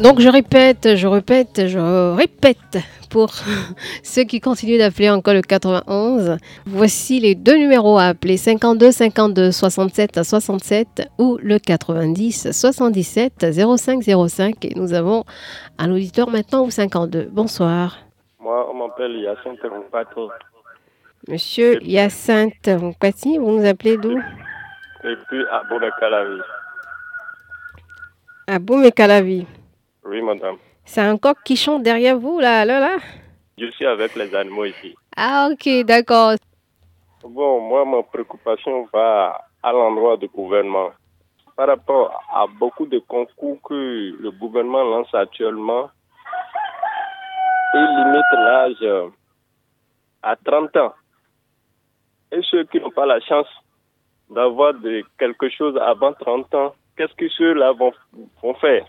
Donc 0.00 0.20
je 0.20 0.28
répète, 0.28 0.96
je 0.96 1.06
répète, 1.06 1.68
je 1.68 2.14
répète 2.16 2.78
pour 3.10 3.32
ceux 4.02 4.24
qui 4.24 4.40
continuent 4.40 4.78
d'appeler 4.78 5.10
encore 5.10 5.34
le 5.34 5.42
91. 5.42 6.38
Voici 6.64 7.20
les 7.20 7.34
deux 7.34 7.58
numéros 7.58 7.98
à 7.98 8.06
appeler 8.06 8.38
52 8.38 8.90
52 8.90 9.52
67 9.52 10.24
67 10.24 11.08
ou 11.18 11.38
le 11.40 11.58
90 11.58 12.50
77 12.50 13.46
05 13.76 14.02
05 14.28 14.64
et 14.64 14.72
nous 14.74 14.94
avons 14.94 15.24
un 15.78 15.92
auditeur 15.92 16.30
maintenant 16.30 16.64
au 16.64 16.70
52. 16.70 17.28
Bonsoir. 17.30 18.09
Moi, 18.40 18.70
on 18.70 18.74
m'appelle 18.74 19.16
Yacinthe. 19.16 19.60
Monsieur 21.28 21.78
Yacinthe 21.82 22.68
Mpati, 22.68 23.36
vous 23.36 23.58
nous 23.58 23.66
appelez 23.66 23.98
d'où? 23.98 24.18
Et 25.04 25.16
puis 25.28 25.44
à 25.50 25.62
Boumekalavi. 25.64 26.40
À 28.46 28.58
Boumekalavi. 28.58 29.46
Oui, 30.04 30.22
madame. 30.22 30.56
C'est 30.86 31.02
un 31.02 31.18
coq 31.18 31.36
qui 31.44 31.54
chante 31.54 31.82
derrière 31.82 32.18
vous, 32.18 32.40
là, 32.40 32.64
là, 32.64 32.80
là? 32.80 32.96
Je 33.58 33.70
suis 33.72 33.84
avec 33.84 34.16
les 34.16 34.34
animaux 34.34 34.64
ici. 34.64 34.94
Ah, 35.14 35.50
ok, 35.52 35.84
d'accord. 35.84 36.32
Bon, 37.22 37.60
moi, 37.60 37.84
ma 37.84 38.02
préoccupation 38.02 38.88
va 38.90 39.38
à 39.62 39.72
l'endroit 39.72 40.16
du 40.16 40.28
gouvernement. 40.28 40.90
Par 41.56 41.68
rapport 41.68 42.22
à 42.32 42.46
beaucoup 42.46 42.86
de 42.86 42.98
concours 43.00 43.58
que 43.62 44.16
le 44.18 44.30
gouvernement 44.30 44.82
lance 44.82 45.14
actuellement, 45.14 45.90
il 47.74 47.88
limite 47.96 48.32
l'âge 48.32 49.10
à 50.22 50.36
30 50.36 50.76
ans. 50.76 50.94
Et 52.32 52.40
ceux 52.42 52.64
qui 52.64 52.80
n'ont 52.80 52.90
pas 52.90 53.06
la 53.06 53.20
chance 53.20 53.48
d'avoir 54.30 54.74
quelque 55.18 55.48
chose 55.50 55.76
avant 55.78 56.12
30 56.12 56.54
ans, 56.54 56.74
qu'est-ce 56.96 57.14
que 57.14 57.28
ceux-là 57.28 57.72
vont, 57.72 57.92
vont 58.42 58.54
faire? 58.54 58.86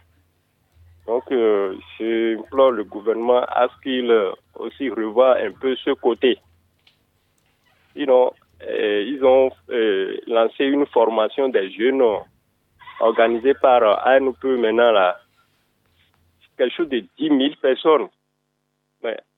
Donc, 1.07 1.23
euh, 1.31 1.75
j'implore 1.99 2.71
le 2.71 2.83
gouvernement 2.83 3.43
à 3.47 3.67
ce 3.67 3.81
qu'il 3.81 4.11
euh, 4.11 4.31
aussi 4.55 4.89
revoie 4.89 5.37
un 5.37 5.51
peu 5.51 5.75
ce 5.77 5.91
côté. 5.91 6.39
Euh, 7.97 9.03
ils 9.07 9.23
ont 9.25 9.51
euh, 9.71 10.17
lancé 10.27 10.65
une 10.65 10.85
formation 10.85 11.49
des 11.49 11.71
jeunes 11.71 12.03
organisée 12.99 13.55
par 13.55 14.05
ANUP 14.05 14.43
maintenant 14.43 14.91
là, 14.91 15.19
quelque 16.57 16.75
chose 16.75 16.89
de 16.89 16.99
10 17.17 17.29
000 17.29 17.39
personnes. 17.59 18.07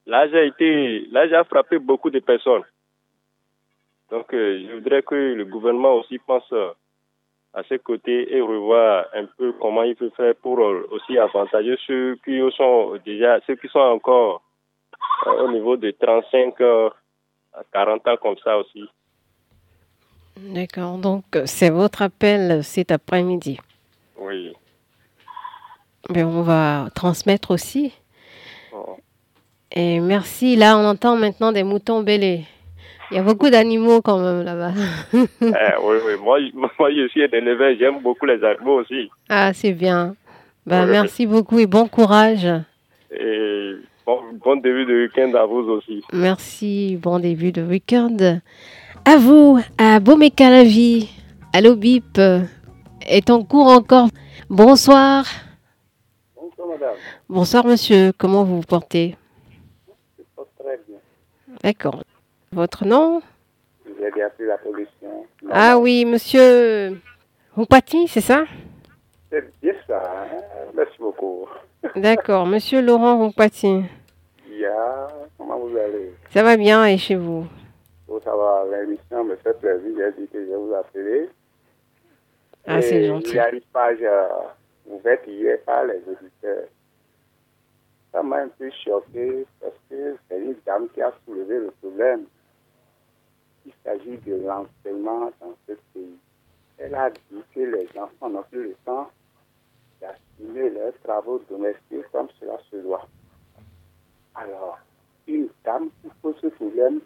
Là, 0.06 0.28
j'ai 0.30 0.48
été, 0.48 1.08
là, 1.12 1.28
j'ai 1.28 1.42
frappé 1.46 1.80
beaucoup 1.80 2.10
de 2.10 2.20
personnes. 2.20 2.64
Donc, 4.12 4.28
je 4.32 4.74
voudrais 4.76 5.02
que 5.02 5.16
le 5.16 5.46
gouvernement 5.46 5.96
aussi 5.96 6.20
pense 6.20 6.52
à 7.54 7.64
ses 7.70 7.80
côtés 7.80 8.36
et 8.36 8.42
revoir 8.42 9.06
un 9.14 9.26
peu 9.38 9.54
comment 9.54 9.84
il 9.84 9.96
peut 9.96 10.12
faire 10.18 10.36
pour 10.36 10.60
aussi 10.92 11.18
avantager 11.18 11.78
ceux 11.88 12.18
qui 12.26 12.40
sont 12.56 13.00
déjà, 13.06 13.40
ceux 13.48 13.56
qui 13.56 13.68
sont 13.68 13.80
encore 13.80 14.42
au 15.26 15.52
niveau 15.52 15.78
de 15.78 15.92
35 15.92 16.60
à 17.54 17.64
40 17.72 18.08
ans 18.08 18.18
comme 18.22 18.38
ça 18.44 18.58
aussi. 18.58 18.84
D'accord, 20.38 20.98
donc 20.98 21.26
c'est 21.46 21.70
votre 21.70 22.02
appel 22.02 22.64
cet 22.64 22.92
après-midi. 22.92 23.60
Oui. 24.18 24.54
Mais 26.10 26.24
on 26.24 26.42
va 26.42 26.88
transmettre 26.94 27.52
aussi. 27.52 27.94
Et 29.74 30.00
merci. 30.00 30.56
Là, 30.56 30.78
on 30.78 30.86
entend 30.86 31.16
maintenant 31.18 31.52
des 31.52 31.64
moutons 31.64 32.02
bêlés. 32.02 32.46
Il 33.12 33.18
y 33.18 33.20
a 33.20 33.24
beaucoup 33.24 33.50
d'animaux 33.50 34.02
quand 34.02 34.20
même 34.20 34.44
là-bas. 34.44 34.72
eh, 35.14 35.18
oui, 35.84 35.98
oui. 36.06 36.14
Moi, 36.24 36.40
moi, 36.54 36.90
je 36.92 37.08
suis 37.10 37.24
un 37.24 37.28
éleveur, 37.28 37.76
j'aime 37.78 38.02
beaucoup 38.02 38.26
les 38.26 38.44
animaux 38.44 38.82
aussi. 38.82 39.10
Ah, 39.30 39.54
c'est 39.54 39.74
bien. 39.74 40.16
Ben, 40.66 40.86
oui. 40.86 40.92
Merci 40.92 41.26
beaucoup 41.26 41.60
et 41.60 41.68
bon 41.68 41.88
courage. 41.88 42.48
Et 43.12 43.74
bon, 44.06 44.20
bon 44.44 44.56
début 44.56 44.86
de 44.86 45.04
week-end 45.04 45.34
à 45.36 45.46
vous 45.46 45.70
aussi. 45.70 46.04
Merci, 46.14 46.98
bon 47.02 47.20
début 47.20 47.52
de 47.52 47.62
week-end. 47.62 48.40
À 49.06 49.18
vous, 49.18 49.60
à 49.78 50.00
Bomekalavi, 50.00 51.10
à 51.52 51.62
l'OBIP, 51.62 52.20
est 53.08 53.30
en 53.30 53.44
cours 53.44 53.68
encore? 53.68 54.08
Bonsoir. 54.50 55.26
Bonsoir, 56.36 56.68
madame. 56.68 56.96
Bonsoir, 57.30 57.66
monsieur. 57.66 58.12
Comment 58.18 58.44
vous 58.44 58.58
vous 58.58 58.68
portez 58.68 59.16
Je 60.18 60.24
porte 60.36 60.50
très 60.58 60.80
bien. 60.88 60.98
D'accord. 61.62 62.04
Votre 62.52 62.86
nom? 62.86 63.22
Vous 63.86 64.04
avez 64.04 64.24
appelé 64.24 64.48
la 64.48 64.58
pollution. 64.58 65.26
Ah 65.52 65.78
oui, 65.78 66.06
monsieur 66.06 67.02
Houpati, 67.58 68.08
c'est 68.08 68.22
ça? 68.22 68.46
C'est 69.32 69.52
bien 69.62 69.74
ça. 69.88 70.02
Hein? 70.02 70.42
Merci 70.74 70.98
beaucoup. 71.00 71.48
D'accord, 71.96 72.46
monsieur 72.46 72.82
Laurent 72.82 73.26
Houpati. 73.26 73.84
Yeah. 74.50 75.08
Comment 75.38 75.60
vous 75.60 75.76
allez? 75.78 76.14
Ça 76.30 76.44
va 76.44 76.56
bien 76.58 76.86
et 76.86 76.98
chez 76.98 77.16
vous? 77.16 77.46
Oh, 78.08 78.20
ça 78.24 78.36
va, 78.36 78.64
l'émission 78.72 79.24
me 79.24 79.36
fait 79.38 79.60
plaisir. 79.60 79.92
J'ai 79.98 80.22
dit 80.22 80.28
que 80.30 80.40
je 80.40 80.50
vais 80.50 80.56
vous 80.56 80.74
appeler. 80.74 81.30
Ah, 82.66 82.82
c'est 82.82 83.06
gentil. 83.08 83.32
Il 83.32 83.36
y 83.36 83.40
a 83.40 83.50
une 83.52 83.62
page 83.74 83.98
euh, 84.02 84.28
ouverte 84.88 85.28
hier 85.28 85.58
par 85.66 85.84
les 85.86 86.02
auditeurs. 86.08 86.68
Ça 88.14 88.22
m'a 88.22 88.44
un 88.44 88.48
peu 88.48 88.70
choqué 88.86 89.46
parce 89.60 89.74
que 89.90 90.16
c'est 90.30 90.40
une 90.40 90.56
dame 90.66 90.88
qui 90.90 91.02
a 91.02 91.12
soulevé 91.26 91.58
le 91.58 91.72
problème. 91.82 92.26
Il 93.66 93.74
s'agit 93.84 94.18
de 94.20 94.36
l'enseignement 94.36 95.32
dans 95.42 95.56
ce 95.68 95.74
pays. 95.94 96.18
Elle 96.78 96.94
a 96.94 97.10
dit 97.10 97.44
que 97.54 97.60
les 97.60 97.90
enfants 98.00 98.30
n'ont 98.30 98.44
plus 98.44 98.70
le 98.70 98.76
temps 98.86 99.10
continuer 100.00 100.70
leurs 100.70 100.94
travaux 101.04 101.42
domestiques 101.50 102.10
comme 102.12 102.28
cela 102.40 102.58
se 102.70 102.78
doit. 102.78 103.08
Alors, 104.36 104.78
une 105.28 105.50
dame 105.64 105.90
qui 106.02 106.10
pose 106.22 106.36
ce 106.42 106.48
problème, 106.48 107.02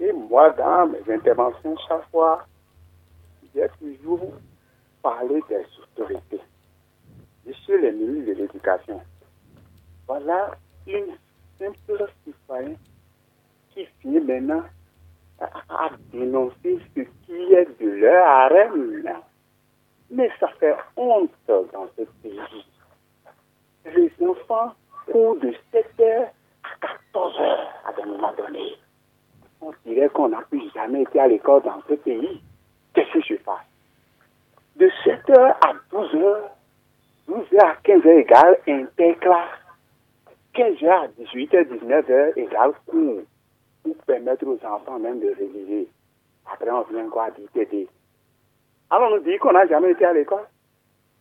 et 0.00 0.12
moi, 0.12 0.50
dans 0.50 0.86
mes 0.86 1.14
interventions, 1.14 1.76
chaque 1.88 2.08
fois, 2.10 2.46
j'ai 3.54 3.68
toujours 3.80 4.34
parlé 5.02 5.40
des 5.48 5.64
autorités. 5.82 6.40
Je 7.46 7.52
suis 7.52 7.80
le 7.80 7.92
ministre 7.92 8.34
de 8.34 8.38
l'Éducation. 8.38 9.00
Voilà 10.06 10.52
une 10.86 11.16
simple 11.58 12.06
citoyenne 12.24 12.76
qui 13.70 13.86
finit 14.00 14.20
maintenant 14.20 14.62
à 15.40 15.90
dénoncer 16.12 16.78
ce 16.94 17.00
qui 17.00 17.54
est 17.54 17.80
de 17.80 17.88
leur 17.88 18.26
arène. 18.26 19.12
Mais 20.10 20.30
ça 20.38 20.48
fait 20.60 20.74
honte 20.96 21.30
dans 21.48 21.88
ce 21.96 22.02
pays. 22.22 22.40
Les 23.84 24.12
enfants 24.26 24.72
courent 25.10 25.36
de 25.36 25.52
7 25.72 25.86
heures 26.00 26.28
à 26.62 26.86
14 27.12 27.40
heures 27.40 27.72
à 27.86 27.92
des 27.92 28.04
moments 28.04 28.32
donnés. 28.36 28.76
On 29.60 29.72
dirait 29.84 30.08
qu'on 30.10 30.28
n'a 30.28 30.42
plus 30.42 30.70
jamais 30.74 31.02
été 31.02 31.18
à 31.18 31.26
l'école 31.26 31.62
dans 31.62 31.82
ce 31.88 31.94
pays. 31.94 32.40
Qu'est-ce 32.94 33.12
que 33.12 33.20
je 33.20 33.34
fais 33.34 34.76
De 34.76 34.90
7 35.04 35.30
heures 35.30 35.56
à 35.66 35.72
12 35.90 36.14
heures, 36.16 36.50
12 37.28 37.38
heures 37.54 37.70
à 37.70 37.76
15 37.82 38.06
heures 38.06 38.18
égale 38.18 38.58
interclasse. 38.68 39.65
15 40.56 40.82
heures 40.84 41.02
à 41.02 41.08
18 41.08 41.54
heures, 41.54 41.64
19 41.66 42.10
heures 42.10 42.32
égale 42.38 42.72
cours 42.86 43.20
pour 43.82 43.96
permettre 44.06 44.46
aux 44.46 44.58
enfants 44.66 44.98
même 44.98 45.20
de 45.20 45.28
réviser. 45.28 45.88
Après, 46.50 46.70
on 46.70 46.82
vient 46.82 47.08
quoi 47.10 47.30
dire 47.30 47.48
t'aider. 47.52 47.88
Alors, 48.90 49.12
on 49.12 49.16
nous 49.16 49.22
dit 49.22 49.36
qu'on 49.38 49.52
n'a 49.52 49.66
jamais 49.66 49.90
été 49.90 50.04
à 50.06 50.14
l'école. 50.14 50.46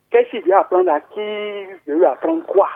Qu'est-ce 0.10 0.30
qu'il 0.30 0.44
vient 0.44 0.60
apprendre 0.60 0.90
à 0.92 1.02
qui 1.02 1.20
Je 1.86 1.94
veux 1.94 2.08
apprendre 2.08 2.46
quoi? 2.46 2.70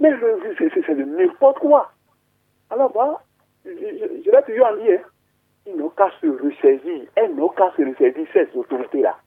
Mais 0.00 0.10
c'est 0.58 0.94
de 0.94 1.04
n'importe 1.04 1.58
quoi. 1.58 1.92
Alors, 2.70 2.90
voilà, 2.92 3.20
je, 3.64 3.70
je, 3.70 4.22
je 4.24 4.30
vais 4.30 4.42
toujours 4.42 4.66
en 4.66 4.76
dire, 4.76 5.00
ils 5.66 5.76
n'ont 5.76 5.90
qu'à 5.90 6.10
se 6.20 6.26
ressaisir, 6.26 7.08
elles 7.14 7.34
n'ont 7.34 7.50
qu'à 7.50 7.70
se 7.76 7.82
ressaisir 7.82 8.26
ces 8.32 8.48
autorités-là. 8.56 9.18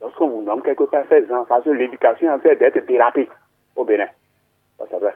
Lorsqu'on 0.00 0.28
vous 0.28 0.42
nomme 0.42 0.62
quelque 0.62 0.84
part 0.84 1.04
ces 1.08 1.70
l'éducation 1.72 2.30
en 2.30 2.38
train 2.38 2.54
d'être 2.56 2.80
thérapie 2.86 3.28
au 3.74 3.84
Bénin. 3.84 4.08
Ça, 4.78 4.84
c'est 4.90 4.98
vrai 4.98 5.14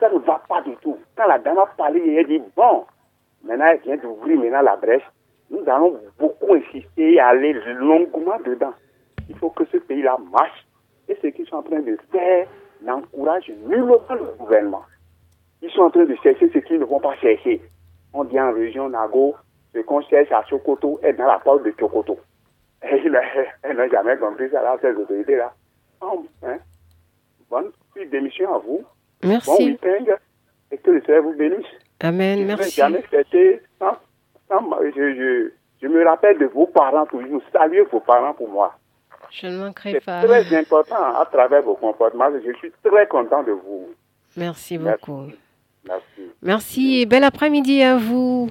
ça 0.00 0.10
ne 0.10 0.18
va 0.18 0.42
pas 0.48 0.62
du 0.62 0.74
tout. 0.76 0.98
Quand 1.16 1.26
la 1.26 1.38
dame 1.38 1.58
a 1.58 1.66
parlé, 1.66 2.14
elle 2.14 2.26
dit, 2.26 2.42
bon, 2.56 2.84
maintenant 3.44 3.66
elle 3.66 3.80
vient 3.80 3.96
d'ouvrir 3.96 4.38
maintenant 4.38 4.62
la 4.62 4.76
brèche, 4.76 5.04
nous 5.50 5.62
allons 5.66 6.00
beaucoup 6.18 6.54
insister 6.54 7.14
et 7.14 7.20
aller 7.20 7.52
longuement 7.52 8.38
dedans. 8.44 8.72
Il 9.28 9.36
faut 9.36 9.50
que 9.50 9.64
ce 9.66 9.76
pays-là 9.76 10.16
marche. 10.32 10.66
Et 11.08 11.16
ce 11.20 11.26
qu'ils 11.28 11.46
sont 11.46 11.56
en 11.56 11.62
train 11.62 11.80
de 11.80 11.98
faire 12.12 12.46
n'encourage 12.82 13.50
nullement 13.66 14.00
le 14.10 14.36
gouvernement. 14.38 14.82
Ils 15.60 15.70
sont 15.70 15.82
en 15.82 15.90
train 15.90 16.04
de 16.04 16.14
chercher 16.22 16.50
ce 16.52 16.58
qu'ils 16.58 16.78
ne 16.78 16.84
vont 16.84 17.00
pas 17.00 17.16
chercher. 17.16 17.60
On 18.12 18.24
dit 18.24 18.40
en 18.40 18.52
région 18.52 18.88
Nago, 18.88 19.34
ce 19.74 19.80
qu'on 19.80 20.00
cherche 20.02 20.30
à 20.32 20.44
Chocoto 20.44 21.00
est 21.02 21.12
dans 21.14 21.26
la 21.26 21.38
porte 21.38 21.64
de 21.64 21.74
Chocoto. 21.78 22.18
Elle 22.80 23.10
n'a 23.10 23.88
jamais 23.88 24.16
compris 24.16 24.48
ça, 24.50 24.62
là, 24.62 24.76
ces 24.80 24.92
autorités-là. 24.92 25.52
Hein? 26.00 26.58
Bonne 27.50 27.72
démission 28.10 28.54
à 28.54 28.58
vous. 28.58 28.84
Merci. 29.22 29.50
Bon 29.50 29.64
week-end 29.64 30.14
et 30.72 30.78
que 30.78 30.90
le 30.90 31.02
Seigneur 31.02 31.22
vous 31.22 31.34
bénisse. 31.34 31.66
Amen, 32.00 32.38
je 32.40 32.44
merci. 32.44 32.70
jamais 32.76 33.02
fêté 33.02 33.60
sans, 33.78 33.96
je, 34.50 34.90
je, 34.94 35.50
je, 35.82 35.88
me 35.88 36.04
rappelle 36.04 36.38
de 36.38 36.46
vos 36.46 36.66
parents 36.66 37.06
toujours. 37.06 37.42
Saluez 37.52 37.82
vos 37.92 38.00
parents 38.00 38.34
pour 38.34 38.48
moi. 38.48 38.74
Je 39.30 39.46
ne 39.46 39.58
manquerai 39.58 39.92
C'est 39.92 40.04
pas. 40.04 40.22
très 40.24 40.56
important 40.56 41.14
à 41.14 41.26
travers 41.30 41.62
vos 41.62 41.74
comportements. 41.74 42.30
Je 42.44 42.52
suis 42.58 42.72
très 42.82 43.06
content 43.06 43.42
de 43.42 43.52
vous. 43.52 43.88
Merci 44.36 44.78
beaucoup. 44.78 45.26
Merci. 45.86 46.32
Merci 46.42 47.00
et 47.00 47.06
bel 47.06 47.24
après-midi 47.24 47.82
à 47.82 47.96
vous. 47.96 48.48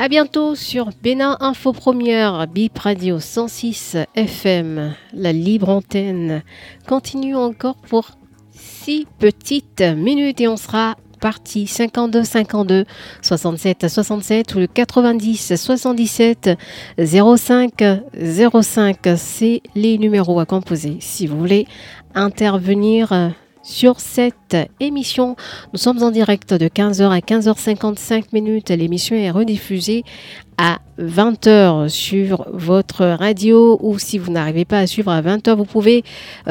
À 0.00 0.08
bientôt 0.08 0.54
sur 0.54 0.90
Bénin 1.02 1.36
Info 1.40 1.72
Première, 1.72 2.46
Bip 2.46 2.78
Radio 2.78 3.18
106 3.18 3.96
FM, 4.14 4.94
la 5.12 5.32
libre 5.32 5.70
antenne. 5.70 6.42
Continue 6.88 7.34
encore 7.34 7.76
pour 7.88 8.10
six 8.84 9.06
petites 9.18 9.82
minutes 9.82 10.40
et 10.40 10.48
on 10.48 10.56
sera 10.56 10.96
parti. 11.20 11.66
52 11.66 12.22
52 12.22 12.84
67 13.22 13.88
67 13.88 14.54
ou 14.54 14.58
le 14.60 14.66
90 14.66 15.56
77 15.56 16.50
05 16.96 17.84
05 18.62 18.96
c'est 19.16 19.62
les 19.74 19.98
numéros 19.98 20.38
à 20.40 20.46
composer 20.46 20.98
si 21.00 21.26
vous 21.26 21.38
voulez 21.38 21.66
intervenir 22.14 23.12
sur 23.68 24.00
cette 24.00 24.56
émission. 24.80 25.36
Nous 25.72 25.78
sommes 25.78 26.02
en 26.02 26.10
direct 26.10 26.54
de 26.54 26.68
15h 26.68 27.10
à 27.10 27.18
15h55 27.18 28.24
minutes. 28.32 28.70
L'émission 28.70 29.14
est 29.14 29.30
rediffusée 29.30 30.04
à 30.56 30.78
20h 30.98 31.88
sur 31.90 32.46
votre 32.50 33.04
radio 33.04 33.78
ou 33.82 33.98
si 33.98 34.16
vous 34.18 34.32
n'arrivez 34.32 34.64
pas 34.64 34.78
à 34.78 34.86
suivre 34.86 35.12
à 35.12 35.20
20h, 35.20 35.54
vous 35.54 35.66
pouvez 35.66 36.02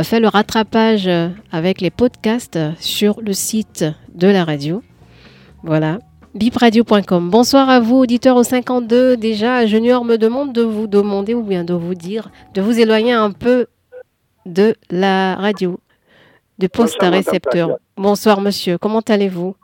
faire 0.03 0.19
le 0.19 0.27
rattrapage 0.27 1.09
avec 1.51 1.81
les 1.81 1.89
podcasts 1.89 2.59
sur 2.79 3.19
le 3.19 3.33
site 3.33 3.83
de 4.13 4.27
la 4.27 4.45
radio. 4.45 4.83
Voilà. 5.63 5.97
bipradio.com. 6.35 7.31
Bonsoir 7.31 7.67
à 7.67 7.79
vous, 7.79 7.95
auditeurs 7.95 8.37
au 8.37 8.43
52. 8.43 9.17
Déjà, 9.17 9.65
Junior 9.65 10.05
me 10.05 10.17
demande 10.17 10.53
de 10.53 10.61
vous 10.61 10.85
demander 10.85 11.33
ou 11.33 11.41
bien 11.41 11.63
de 11.63 11.73
vous 11.73 11.95
dire 11.95 12.29
de 12.53 12.61
vous 12.61 12.79
éloigner 12.79 13.13
un 13.13 13.31
peu 13.31 13.65
de 14.45 14.75
la 14.91 15.35
radio 15.35 15.79
de 16.59 16.67
poste 16.67 16.95
Bonsoir, 16.99 17.11
récepteur. 17.13 17.79
Bonsoir 17.95 18.41
monsieur, 18.41 18.77
comment 18.77 19.01
allez-vous? 19.07 19.55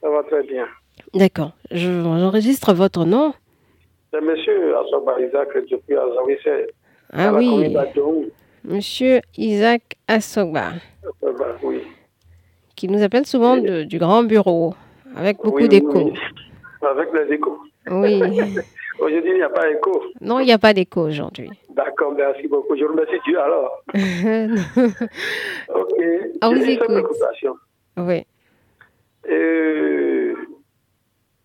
Ça 0.00 0.08
va 0.08 0.22
très 0.24 0.42
bien. 0.44 0.66
D'accord, 1.14 1.52
Je- 1.70 2.02
j'enregistre 2.02 2.72
votre 2.72 3.04
nom. 3.04 3.32
C'est 4.12 4.20
monsieur 4.20 4.76
Assoba 4.78 5.20
Isaac 5.20 5.48
depuis 5.70 5.96
Azawissé. 5.96 6.66
Ah 7.12 7.28
à 7.28 7.32
oui. 7.34 7.76
Monsieur 8.64 9.20
Isaac 9.36 9.82
Assogba, 10.08 10.72
Euh, 11.24 11.32
bah, 11.38 11.56
oui. 11.62 11.82
qui 12.76 12.88
nous 12.88 13.02
appelle 13.02 13.26
souvent 13.26 13.56
de- 13.56 13.82
du 13.84 13.98
grand 13.98 14.22
bureau, 14.22 14.74
avec 15.16 15.38
beaucoup 15.38 15.56
Oui, 15.56 15.62
oui, 15.64 15.68
d'écho. 15.68 15.92
oui. 16.12 16.12
Avec 16.82 17.08
les 17.14 17.34
échos. 17.34 17.58
Oui. 17.90 18.20
Aujourd'hui, 19.00 19.30
il 19.30 19.36
n'y 19.36 19.42
a 19.42 19.48
pas 19.48 19.68
d'écho. 19.68 20.02
Non, 20.20 20.40
il 20.40 20.46
n'y 20.46 20.52
a 20.52 20.58
pas 20.58 20.74
d'écho 20.74 21.00
aujourd'hui. 21.02 21.50
D'accord, 21.70 22.12
merci 22.12 22.46
beaucoup. 22.48 22.76
Je 22.76 22.84
remercie 22.84 23.18
Dieu 23.26 23.38
alors. 23.40 23.82
Ok. 25.74 25.94
Ah, 26.40 26.48
vous 26.50 26.62
écoute. 26.62 27.06
oui. 27.96 28.26
Euh, 29.28 30.34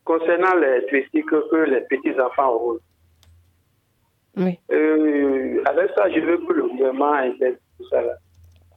concernant 0.04 0.56
les 0.56 0.86
critiques 0.88 1.26
que 1.26 1.56
les 1.70 1.82
petits-enfants 1.82 2.58
roulent. 2.58 2.80
Oui. 4.38 4.60
Euh, 4.72 5.62
avec 5.66 5.92
ça, 5.96 6.10
je 6.10 6.20
veux 6.20 6.38
que 6.38 6.54
le 6.54 6.68
gouvernement 6.68 7.14
intègre 7.14 7.58
tout 7.78 7.88
ça. 7.90 8.02
Là. 8.02 8.14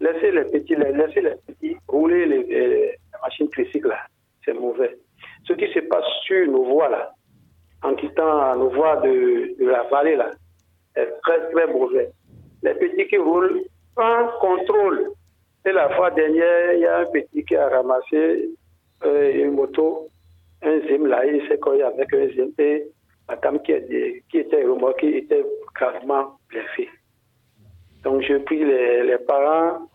Laissez 0.01 0.31
les 0.31 0.45
petits, 0.45 0.77
laissez 0.77 1.21
les 1.21 1.35
petits 1.47 1.77
rouler 1.89 2.27
les, 2.27 2.43
les 2.45 2.95
machines 3.23 3.49
tricycles 3.51 3.89
là. 3.89 4.01
C'est 4.45 4.53
mauvais. 4.55 4.97
Ce 5.47 5.53
qui 5.55 5.67
se 5.73 5.81
passe 5.81 6.05
sur 6.25 6.47
nos 6.47 6.65
voies 6.65 6.89
là, 6.89 7.13
en 7.83 7.95
quittant 7.95 8.57
nos 8.57 8.71
voies 8.71 8.97
de, 8.97 9.55
la 9.61 9.83
vallée 9.85 10.17
là, 10.17 10.31
est 10.97 11.07
très 11.23 11.51
très 11.53 11.67
mauvais. 11.69 12.11
Les 12.63 12.75
petits 12.75 13.07
qui 13.07 13.17
roulent 13.19 13.63
sans 13.95 14.29
contrôle. 14.41 15.11
Et 15.67 15.73
la 15.73 15.89
fois 15.91 16.11
dernière, 16.11 16.73
il 16.75 16.81
y 16.81 16.87
a 16.87 16.99
un 16.99 17.07
petit 17.07 17.45
qui 17.45 17.55
a 17.57 17.69
ramassé 17.69 18.49
euh, 19.05 19.33
une 19.45 19.53
moto, 19.53 20.09
un 20.63 20.81
zim 20.89 21.07
là, 21.07 21.25
il 21.27 21.47
s'est 21.49 21.59
collé 21.59 21.83
avec 21.83 22.13
un 22.15 22.29
zim 22.29 22.49
et 22.59 22.87
la 23.29 23.37
dame 23.37 23.61
qui, 23.63 23.73
est- 23.73 24.23
qui 24.31 24.39
était 24.39 24.65
remorquée 24.65 25.19
était 25.19 25.45
gravement 25.75 26.39
blessée. 26.49 26.89
Donc 28.03 28.23
je 28.23 28.35
prie 28.39 28.65
les, 28.65 29.19
parents, 29.27 29.87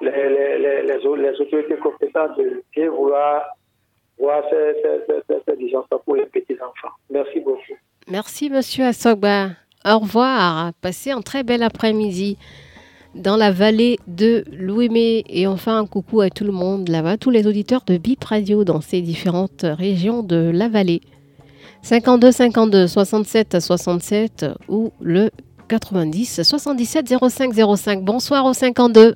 les, 0.00 0.10
les, 0.58 0.82
les 0.82 1.40
autorités 1.40 1.76
compétentes 1.76 2.36
de 2.36 2.62
bien 2.72 2.90
vouloir 2.90 3.53
voir 4.18 4.42
ces, 4.50 4.74
ces, 4.82 5.00
ces, 5.06 5.22
ces, 5.28 5.42
ces 5.46 5.56
diligences 5.56 5.86
pour 6.04 6.16
les 6.16 6.26
petits-enfants. 6.26 6.94
Merci 7.10 7.40
beaucoup. 7.40 7.60
Merci 8.08 8.50
monsieur 8.50 8.84
Assogba. 8.84 9.50
Au 9.84 9.98
revoir. 9.98 10.72
Passez 10.80 11.10
un 11.10 11.20
très 11.20 11.42
bel 11.42 11.62
après-midi 11.62 12.38
dans 13.14 13.36
la 13.36 13.50
vallée 13.50 13.98
de 14.06 14.44
Louémé. 14.52 15.24
Et 15.28 15.46
enfin, 15.46 15.78
un 15.78 15.86
coucou 15.86 16.20
à 16.20 16.30
tout 16.30 16.44
le 16.44 16.52
monde 16.52 16.88
là-bas, 16.88 17.16
tous 17.16 17.30
les 17.30 17.46
auditeurs 17.46 17.82
de 17.86 17.96
Bip 17.96 18.24
Radio 18.24 18.64
dans 18.64 18.80
ces 18.80 19.00
différentes 19.00 19.64
régions 19.64 20.22
de 20.22 20.50
la 20.52 20.68
vallée. 20.68 21.00
52 21.82 22.32
52 22.32 22.86
67 22.86 23.60
67 23.60 24.46
ou 24.68 24.90
le 25.00 25.30
90 25.68 26.42
77 26.42 27.14
05 27.28 27.52
05. 27.76 28.02
Bonsoir 28.02 28.46
au 28.46 28.52
52. 28.52 29.14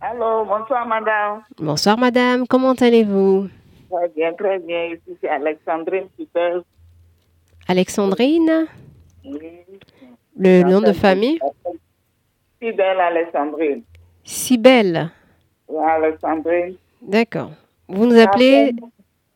Allô, 0.00 0.44
bonsoir 0.44 0.86
madame. 0.86 1.42
Bonsoir 1.58 1.98
madame, 1.98 2.46
comment 2.46 2.72
allez-vous? 2.74 3.48
Très 3.90 4.08
bien, 4.08 4.32
très 4.34 4.58
bien. 4.58 4.86
Ici 4.86 5.16
c'est 5.20 5.28
Alexandrine 5.28 6.08
Super. 6.18 6.62
Alexandrine, 7.66 8.66
le 10.36 10.62
nom 10.62 10.80
de 10.80 10.92
famille? 10.92 11.38
Fidèle 12.60 13.00
Alexandrine. 13.00 13.82
Sibelle. 14.24 15.10
Alexandrine. 15.78 16.76
D'accord. 17.02 17.50
Vous 17.88 18.06
nous 18.06 18.18
appelez? 18.18 18.72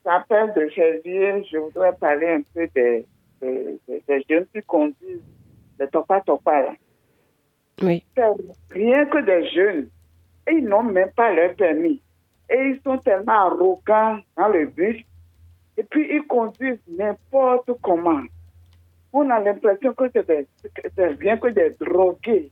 J'appelle 0.04 0.52
de 0.54 0.68
Jésus, 0.68 1.46
je 1.50 1.58
voudrais 1.58 1.92
parler 1.94 2.28
un 2.28 2.42
peu 2.54 2.68
des, 2.74 3.06
jeunes 4.28 4.46
qui 4.52 4.62
conduisent 4.66 5.22
les 5.78 5.88
topa 5.88 6.20
topa 6.22 6.62
là. 6.62 6.72
Oui. 7.82 8.04
Rien 8.70 9.06
que 9.06 9.18
des 9.18 9.48
jeunes, 9.50 9.88
et 10.48 10.54
ils 10.54 10.64
n'ont 10.64 10.82
même 10.82 11.10
pas 11.12 11.32
leur 11.32 11.54
permis. 11.54 12.00
Et 12.52 12.68
ils 12.70 12.80
sont 12.84 12.98
tellement 12.98 13.46
arrogants 13.46 14.18
dans 14.36 14.48
le 14.48 14.66
bus. 14.66 15.02
Et 15.78 15.82
puis 15.84 16.06
ils 16.14 16.26
conduisent 16.26 16.78
n'importe 16.98 17.70
comment. 17.80 18.22
On 19.12 19.28
a 19.30 19.40
l'impression 19.40 19.94
que 19.94 20.04
c'est 20.14 21.18
bien 21.18 21.36
que 21.38 21.48
des 21.48 21.74
drogués. 21.80 22.50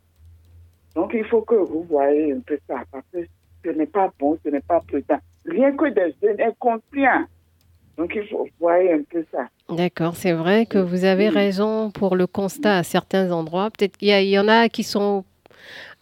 Donc 0.94 1.12
il 1.14 1.24
faut 1.24 1.42
que 1.42 1.54
vous 1.54 1.84
voyez 1.88 2.32
un 2.32 2.40
peu 2.40 2.58
ça, 2.66 2.82
parce 2.90 3.04
que 3.12 3.18
ce 3.64 3.70
n'est 3.70 3.86
pas 3.86 4.10
bon, 4.18 4.38
ce 4.44 4.50
n'est 4.50 4.60
pas 4.60 4.80
prudent. 4.80 5.18
Rien 5.46 5.76
que 5.76 5.88
des 5.88 6.14
jeunes 6.22 6.40
inconscients. 6.40 7.26
Donc 7.96 8.12
il 8.14 8.26
faut 8.28 8.48
voir 8.58 8.78
un 8.80 9.02
peu 9.10 9.24
ça. 9.30 9.46
D'accord, 9.68 10.16
c'est 10.16 10.32
vrai 10.32 10.66
que 10.66 10.78
vous 10.78 11.04
avez 11.04 11.28
raison 11.28 11.90
pour 11.90 12.16
le 12.16 12.26
constat 12.26 12.78
à 12.78 12.82
certains 12.82 13.30
endroits. 13.30 13.70
Peut-être 13.70 13.96
qu'il 13.96 14.08
y, 14.08 14.38
en 14.38 14.48
a 14.48 14.68
qui 14.68 14.82
sont, 14.82 15.24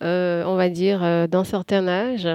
euh, 0.02 0.44
on 0.44 0.56
va 0.56 0.68
dire, 0.68 1.02
euh, 1.02 1.26
d'un 1.26 1.44
certain 1.44 1.86
âge. 1.88 2.28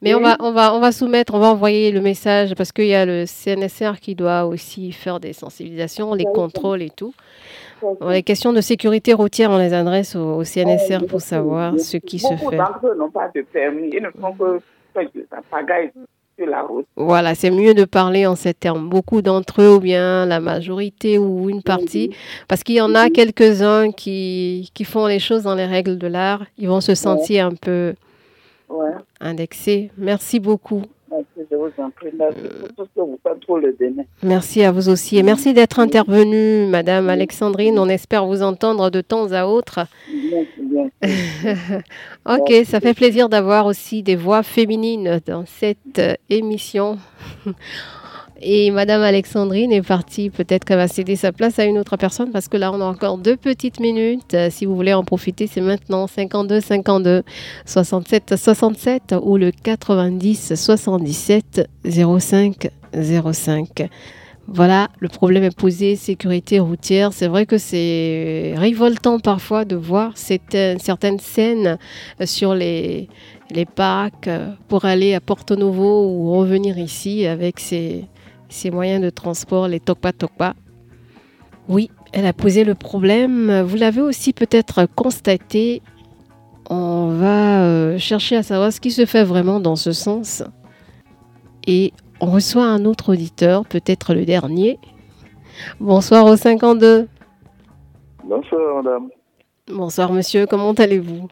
Mais 0.00 0.14
on, 0.14 0.20
va, 0.20 0.36
on, 0.40 0.52
va, 0.52 0.74
on 0.74 0.80
va 0.80 0.92
soumettre, 0.92 1.34
on 1.34 1.38
va 1.38 1.48
envoyer 1.48 1.90
le 1.92 2.00
message 2.00 2.54
parce 2.54 2.72
qu'il 2.72 2.86
y 2.86 2.94
a 2.94 3.04
le 3.06 3.24
CNSR 3.26 4.00
qui 4.00 4.14
doit 4.14 4.44
aussi 4.44 4.92
faire 4.92 5.20
des 5.20 5.32
sensibilisations, 5.32 6.14
les 6.14 6.24
contrôles 6.24 6.82
et 6.82 6.90
tout. 6.90 7.14
les 8.08 8.22
questions 8.22 8.52
de 8.52 8.60
sécurité 8.60 9.12
routière, 9.12 9.50
on 9.50 9.58
les 9.58 9.72
adresse 9.72 10.16
au, 10.16 10.44
CNSR 10.44 11.06
pour 11.06 11.20
savoir 11.20 11.78
ce 11.78 11.96
qui 11.96 12.18
se 12.18 12.28
fait. 12.28 12.36
Beaucoup 12.36 12.56
d'entre 12.56 12.94
n'ont 12.96 13.10
pas 13.10 13.30
de 13.34 13.42
permis, 13.42 13.90
ils 13.92 14.02
ne 14.02 14.10
font 14.10 14.32
que 14.32 14.60
sur 16.36 16.46
la 16.46 16.62
route. 16.62 16.86
Voilà, 16.96 17.34
c'est 17.34 17.50
mieux 17.50 17.74
de 17.74 17.84
parler 17.84 18.26
en 18.26 18.34
ces 18.34 18.54
termes. 18.54 18.88
Beaucoup 18.88 19.22
d'entre 19.22 19.62
eux, 19.62 19.74
ou 19.74 19.80
bien 19.80 20.26
la 20.26 20.40
majorité 20.40 21.18
ou 21.18 21.50
une 21.50 21.62
partie, 21.62 22.14
parce 22.48 22.62
qu'il 22.62 22.76
y 22.76 22.80
en 22.80 22.94
a 22.94 23.10
quelques-uns 23.10 23.92
qui, 23.92 24.70
qui 24.74 24.84
font 24.84 25.06
les 25.06 25.18
choses 25.18 25.42
dans 25.42 25.54
les 25.54 25.66
règles 25.66 25.98
de 25.98 26.06
l'art, 26.06 26.44
ils 26.58 26.68
vont 26.68 26.80
se 26.80 26.94
sentir 26.94 27.46
un 27.46 27.54
peu 27.54 27.94
indexés. 29.20 29.90
Merci 29.96 30.40
beaucoup. 30.40 30.82
Merci, 31.10 31.46
je 31.50 31.56
vous 31.56 31.70
en 31.78 31.90
prie. 31.90 32.08
Merci 32.18 32.40
pour 32.40 32.68
tout 32.68 32.90
ce 32.94 33.00
que 33.00 33.04
vous 33.04 33.18
faites 33.22 33.44
pour 33.44 33.58
le 33.58 33.76
demain. 33.78 34.04
Merci 34.22 34.62
à 34.64 34.72
vous 34.72 34.88
aussi. 34.88 35.18
Et 35.18 35.22
merci 35.22 35.52
d'être 35.52 35.78
intervenue, 35.78 36.66
Madame 36.66 37.10
Alexandrine. 37.10 37.78
On 37.78 37.88
espère 37.88 38.24
vous 38.24 38.42
entendre 38.42 38.88
de 38.88 39.02
temps 39.02 39.30
à 39.32 39.44
autre. 39.44 39.86
ok, 42.28 42.52
ça 42.64 42.80
fait 42.80 42.94
plaisir 42.94 43.28
d'avoir 43.28 43.66
aussi 43.66 44.02
des 44.02 44.16
voix 44.16 44.42
féminines 44.42 45.20
dans 45.26 45.44
cette 45.44 45.98
euh, 45.98 46.14
émission. 46.30 46.98
Et 48.44 48.72
Madame 48.72 49.02
Alexandrine 49.02 49.70
est 49.70 49.82
partie. 49.82 50.28
Peut-être 50.28 50.64
qu'elle 50.64 50.78
va 50.78 50.88
céder 50.88 51.14
sa 51.14 51.30
place 51.30 51.60
à 51.60 51.64
une 51.64 51.78
autre 51.78 51.96
personne 51.96 52.32
parce 52.32 52.48
que 52.48 52.56
là, 52.56 52.72
on 52.72 52.80
a 52.80 52.84
encore 52.84 53.16
deux 53.16 53.36
petites 53.36 53.78
minutes. 53.78 54.34
Euh, 54.34 54.48
si 54.50 54.66
vous 54.66 54.74
voulez 54.74 54.92
en 54.92 55.04
profiter, 55.04 55.46
c'est 55.46 55.60
maintenant 55.60 56.08
52 56.08 56.60
52 56.60 57.22
67 57.66 58.34
67 58.36 59.14
ou 59.22 59.36
le 59.36 59.52
90 59.52 60.56
77 60.56 61.68
05 61.84 62.68
05. 62.92 63.88
Voilà, 64.48 64.88
le 64.98 65.08
problème 65.08 65.44
est 65.44 65.56
posé, 65.56 65.94
sécurité 65.94 66.58
routière. 66.58 67.12
C'est 67.12 67.28
vrai 67.28 67.46
que 67.46 67.58
c'est 67.58 68.54
révoltant 68.56 69.20
parfois 69.20 69.64
de 69.64 69.76
voir 69.76 70.14
certaines 70.16 71.20
scènes 71.20 71.78
sur 72.24 72.56
les, 72.56 73.08
les 73.52 73.66
parcs 73.66 74.28
pour 74.66 74.84
aller 74.84 75.14
à 75.14 75.20
Porto 75.20 75.54
Novo 75.54 76.08
ou 76.08 76.32
revenir 76.36 76.76
ici 76.76 77.24
avec 77.24 77.60
ces, 77.60 78.04
ces 78.52 78.70
moyens 78.70 79.02
de 79.02 79.10
transport, 79.10 79.68
les 79.68 79.80
tokpa-tokpa. 79.80 80.54
Oui, 81.68 81.90
elle 82.12 82.26
a 82.26 82.32
posé 82.32 82.64
le 82.64 82.74
problème. 82.74 83.62
Vous 83.62 83.76
l'avez 83.76 84.00
aussi 84.00 84.32
peut-être 84.32 84.86
constaté. 84.94 85.82
On 86.70 87.08
va 87.08 87.64
euh, 87.64 87.98
chercher 87.98 88.36
à 88.36 88.42
savoir 88.42 88.72
ce 88.72 88.80
qui 88.80 88.90
se 88.90 89.06
fait 89.06 89.24
vraiment 89.24 89.60
dans 89.60 89.76
ce 89.76 89.92
sens. 89.92 90.42
Et 91.66 91.92
on 92.20 92.26
reçoit 92.26 92.66
un 92.66 92.84
autre 92.84 93.12
auditeur, 93.12 93.66
peut-être 93.66 94.14
le 94.14 94.24
dernier. 94.24 94.78
Bonsoir 95.80 96.26
au 96.26 96.36
52. 96.36 97.08
Bonsoir 98.24 98.82
madame. 98.82 99.08
Bonsoir 99.68 100.12
monsieur, 100.12 100.46
comment 100.46 100.72
allez-vous? 100.72 101.28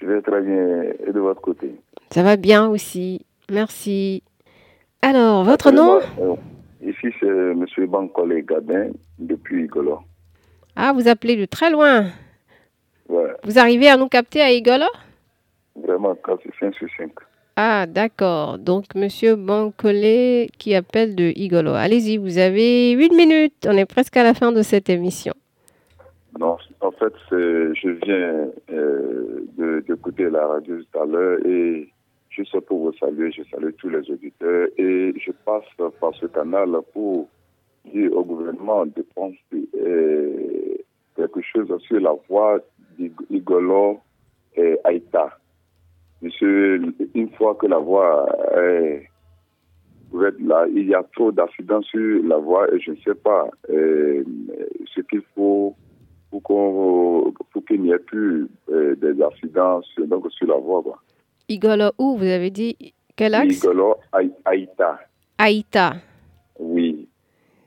Je 0.00 0.06
vais 0.06 0.22
très 0.22 0.40
bien. 0.42 0.82
Et 1.06 1.12
de 1.12 1.20
votre 1.20 1.40
côté? 1.40 1.74
Ça 2.10 2.22
va 2.22 2.36
bien 2.36 2.68
aussi. 2.68 3.24
Merci. 3.50 4.22
Alors, 5.06 5.44
votre 5.44 5.70
nom 5.70 6.00
euh, 6.18 6.34
Ici, 6.80 7.14
c'est 7.20 7.26
M. 7.26 7.66
Bankole 7.88 8.40
Gabin, 8.40 8.88
depuis 9.18 9.64
Igolo. 9.64 9.98
Ah, 10.76 10.94
vous 10.94 11.08
appelez 11.08 11.36
de 11.36 11.44
très 11.44 11.70
loin 11.70 12.06
Ouais. 13.10 13.34
Vous 13.42 13.58
arrivez 13.58 13.88
à 13.88 13.98
nous 13.98 14.08
capter 14.08 14.40
à 14.40 14.50
Igolo? 14.50 14.86
Vraiment, 15.76 16.16
5 16.58 16.74
sur 16.74 16.88
5. 16.96 17.10
Ah, 17.56 17.84
d'accord. 17.86 18.58
Donc, 18.58 18.94
Monsieur 18.94 19.36
Bankole 19.36 20.46
qui 20.56 20.74
appelle 20.74 21.14
de 21.14 21.34
Igolo. 21.36 21.74
Allez-y, 21.74 22.16
vous 22.16 22.38
avez 22.38 22.92
8 22.92 23.12
minutes. 23.12 23.66
On 23.68 23.76
est 23.76 23.84
presque 23.84 24.16
à 24.16 24.22
la 24.22 24.32
fin 24.32 24.52
de 24.52 24.62
cette 24.62 24.88
émission. 24.88 25.34
Non, 26.40 26.56
en 26.80 26.90
fait, 26.92 27.12
je 27.30 27.90
viens 28.06 28.48
euh, 28.72 29.82
d'écouter 29.86 30.30
la 30.30 30.46
radio 30.46 30.76
tout 30.80 30.98
à 30.98 31.04
l'heure 31.04 31.38
et 31.44 31.90
Juste 32.36 32.58
pour 32.60 32.80
vous 32.80 32.92
saluer, 32.98 33.30
je 33.30 33.44
salue 33.44 33.70
tous 33.78 33.88
les 33.90 34.10
auditeurs 34.10 34.66
et 34.76 35.14
je 35.16 35.30
passe 35.44 35.62
par 36.00 36.12
ce 36.16 36.26
canal 36.26 36.70
pour 36.92 37.28
dire 37.84 38.12
au 38.12 38.24
gouvernement 38.24 38.86
de 38.86 39.02
penser 39.14 39.68
euh, 39.76 40.74
quelque 41.14 41.40
chose 41.42 41.72
sur 41.82 42.00
la 42.00 42.12
voie 42.28 42.58
d'Igolo 42.98 44.00
et 44.56 44.76
Aïta. 44.82 45.38
Monsieur, 46.22 46.82
une 47.14 47.30
fois 47.30 47.54
que 47.54 47.66
la 47.66 47.78
voie 47.78 48.26
est 48.56 49.08
ouverte 50.10 50.40
là, 50.40 50.66
il 50.74 50.88
y 50.88 50.94
a 50.94 51.04
trop 51.14 51.30
d'accidents 51.30 51.82
sur 51.82 52.20
la 52.24 52.38
voie 52.38 52.66
et 52.74 52.80
je 52.80 52.92
ne 52.92 52.96
sais 52.96 53.14
pas 53.14 53.48
ce 53.68 55.00
qu'il 55.08 55.22
faut 55.36 55.76
pour 56.30 56.42
qu'il 57.68 57.82
n'y 57.82 57.92
ait 57.92 57.98
plus 57.98 58.48
euh, 58.70 58.96
des 58.96 59.22
accidents 59.22 59.82
sur, 59.82 60.04
donc, 60.08 60.28
sur 60.32 60.48
la 60.48 60.56
voie. 60.56 60.82
Igolo 61.48 61.90
où 61.98 62.16
Vous 62.16 62.24
avez 62.24 62.50
dit? 62.50 62.94
Quel 63.16 63.34
axe? 63.34 63.58
Igolo 63.58 63.96
Aïta. 64.44 64.98
Aïta. 65.38 65.94
Oui. 66.58 67.08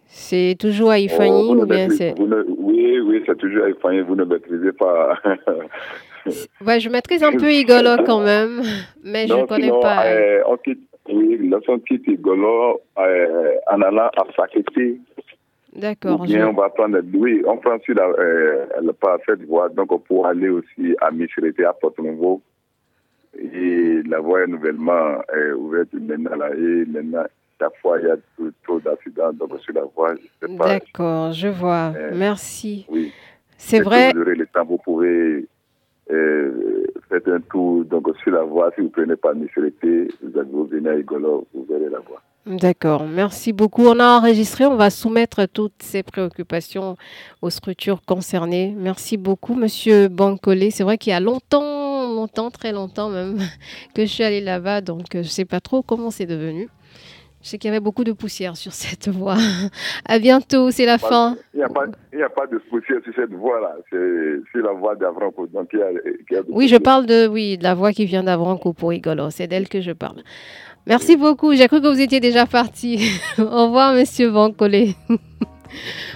C'est 0.06 0.56
toujours 0.60 0.92
à 0.92 1.00
Ifani 1.00 1.48
oh, 1.50 1.62
ou 1.62 1.66
bien 1.66 1.90
c'est... 1.90 2.16
Oui, 2.20 3.00
oui, 3.00 3.24
c'est 3.26 3.38
toujours 3.38 3.66
à 3.66 3.70
Ifani. 3.70 4.02
Vous 4.02 4.16
ne 4.16 4.24
maîtrisez 4.24 4.72
pas. 4.72 5.20
ouais, 6.66 6.80
je 6.80 6.90
maîtrise 6.90 7.24
un 7.24 7.34
peu 7.34 7.52
Igolo 7.52 8.04
quand 8.06 8.22
même, 8.22 8.62
mais 9.04 9.28
je 9.28 9.34
ne 9.34 9.46
connais 9.46 9.70
pas. 9.70 10.06
Euh, 10.06 10.42
on 10.48 10.58
quitte, 10.58 10.80
oui, 11.10 11.38
lorsqu'on 11.50 11.80
quitte 11.80 12.08
Igolo 12.08 12.82
euh, 12.98 13.56
en 13.72 13.82
allant 13.82 14.10
à 14.18 14.26
Saketi. 14.36 15.02
D'accord. 15.74 16.24
Bien, 16.24 16.48
on 16.48 16.54
va 16.54 16.70
prendre, 16.70 17.00
oui, 17.14 17.44
on 17.46 17.58
prend 17.58 17.78
sur 17.82 17.94
la, 17.94 18.08
euh, 18.08 18.66
la, 18.82 19.18
cette 19.28 19.46
voie, 19.46 19.70
donc 19.70 19.92
on 19.92 20.00
pourra 20.00 20.30
aller 20.30 20.50
aussi 20.50 20.96
à 21.02 21.12
Mishrete, 21.12 21.60
à 21.60 21.74
Porto-Nouveau. 21.74 22.42
Et 23.40 24.02
la 24.04 24.20
voie 24.20 24.44
est 24.44 24.48
nouvellement 24.48 25.22
euh, 25.36 25.56
ouverte 25.56 25.94
maintenant 25.94 26.36
là, 26.36 26.50
et 26.56 26.86
maintenant, 26.86 27.26
fois, 27.82 28.00
il 28.00 28.08
y 28.08 28.12
a 28.12 28.18
trop, 28.64 28.80
d'accidents 28.80 29.34
donc 29.34 29.60
sur 29.62 29.74
la 29.74 29.84
voie. 29.96 30.14
D'accord, 30.42 31.32
je 31.34 31.48
vois. 31.48 31.94
Euh, 31.96 32.12
Merci. 32.14 32.86
Oui. 32.90 33.12
C'est 33.58 33.82
vrai. 33.82 34.14
Vous 34.14 34.22
aurez 34.22 34.36
le 34.36 34.46
temps, 34.48 34.66
vous 34.66 34.78
pouvez 34.78 35.48
euh, 36.12 36.86
faire 37.10 37.22
un 37.28 37.40
tour 37.42 37.86
donc, 37.86 38.08
sur 38.22 38.32
la 38.32 38.44
voie. 38.44 38.72
Si 38.76 38.82
vous 38.82 38.88
ne 38.88 38.92
prenez 38.92 39.16
pas 39.16 39.34
vous, 39.34 40.46
vous 40.52 40.66
venez 40.66 40.90
à 40.90 40.96
Igolo, 40.96 41.48
vous 41.54 41.66
verrez 41.68 41.90
la 41.90 42.00
voie. 42.00 42.22
D'accord, 42.48 43.04
merci 43.06 43.52
beaucoup. 43.52 43.86
On 43.88 44.00
a 44.00 44.20
enregistré, 44.20 44.66
on 44.66 44.78
va 44.78 44.90
soumettre 44.90 45.46
toutes 45.52 45.74
ces 45.80 46.02
préoccupations 46.02 46.96
aux 47.42 47.50
structures 47.50 48.02
concernées. 48.06 48.74
Merci 48.78 49.18
beaucoup, 49.18 49.54
Monsieur 49.54 50.08
Bancolé. 50.08 50.72
C'est 50.72 50.84
vrai 50.84 50.98
qu'il 50.98 51.12
y 51.12 51.14
a 51.14 51.20
longtemps, 51.20 51.77
longtemps, 52.18 52.52
très 52.52 52.72
longtemps 52.72 53.10
même, 53.10 53.38
que 53.94 54.02
je 54.02 54.12
suis 54.12 54.24
allée 54.24 54.42
là-bas, 54.42 54.82
donc 54.82 55.16
euh, 55.16 55.24
je 55.24 55.28
ne 55.28 55.32
sais 55.32 55.46
pas 55.46 55.60
trop 55.62 55.82
comment 55.82 56.12
c'est 56.12 56.26
devenu. 56.26 56.68
Je 57.42 57.50
sais 57.50 57.58
qu'il 57.60 57.70
y 57.70 57.72
avait 57.72 57.80
beaucoup 57.80 58.04
de 58.04 58.12
poussière 58.12 58.58
sur 58.58 58.74
cette 58.74 59.08
voie. 59.20 59.38
à 60.06 60.20
bientôt, 60.20 60.72
c'est 60.72 60.86
la 60.86 60.98
fin. 60.98 61.38
Il 61.54 61.58
n'y 61.58 61.64
a, 61.64 61.68
a, 61.68 62.30
pas 62.30 62.48
de 62.48 62.58
poussière 62.70 63.00
sur 63.04 63.14
cette 63.16 63.32
voie-là. 63.32 63.76
C'est 63.92 64.60
la 64.62 64.74
voie 64.74 64.96
d'Avranco. 64.96 65.48
oui, 66.50 66.68
je 66.68 66.78
parle 66.78 67.06
de, 67.06 67.28
oui, 67.28 67.58
de 67.58 67.64
la 67.64 67.76
voie 67.76 67.94
qui 67.94 68.06
vient 68.06 68.24
d'Avranco 68.24 68.74
pour 68.74 68.92
Igolo. 68.92 69.30
C'est 69.30 69.48
d'elle 69.48 69.70
que 69.70 69.82
je 69.82 69.92
parle. 69.92 70.24
Merci 70.88 71.16
beaucoup. 71.16 71.54
J'ai 71.54 71.68
cru 71.68 71.82
que 71.82 71.88
vous 71.88 72.02
étiez 72.02 72.20
déjà 72.20 72.46
parti. 72.46 73.00
Au 73.38 73.66
revoir, 73.68 73.94
monsieur 73.94 74.32
Bancolé. 74.32 74.96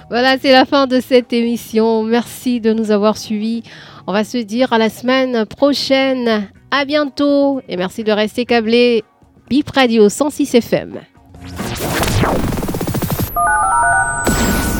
voilà, 0.10 0.38
c'est 0.38 0.52
la 0.52 0.66
fin 0.66 0.88
de 0.88 0.99
cette 0.99 1.34
émission. 1.34 2.04
Merci 2.04 2.60
de 2.62 2.74
nous 2.74 2.89
avoir 2.89 3.18
suivis. 3.18 3.64
On 4.08 4.14
va 4.14 4.24
se 4.24 4.38
dire 4.38 4.74
à 4.74 4.78
la 4.78 4.89
semaine 4.89 5.45
prochaine. 5.45 6.49
À 6.72 6.86
bientôt 6.86 7.62
et 7.68 7.78
merci 7.78 8.04
de 8.04 8.12
rester 8.12 8.45
câblé. 8.45 9.04
Bip 9.49 9.70
Radio 9.70 10.10
106 10.10 10.56
FM. 10.56 11.02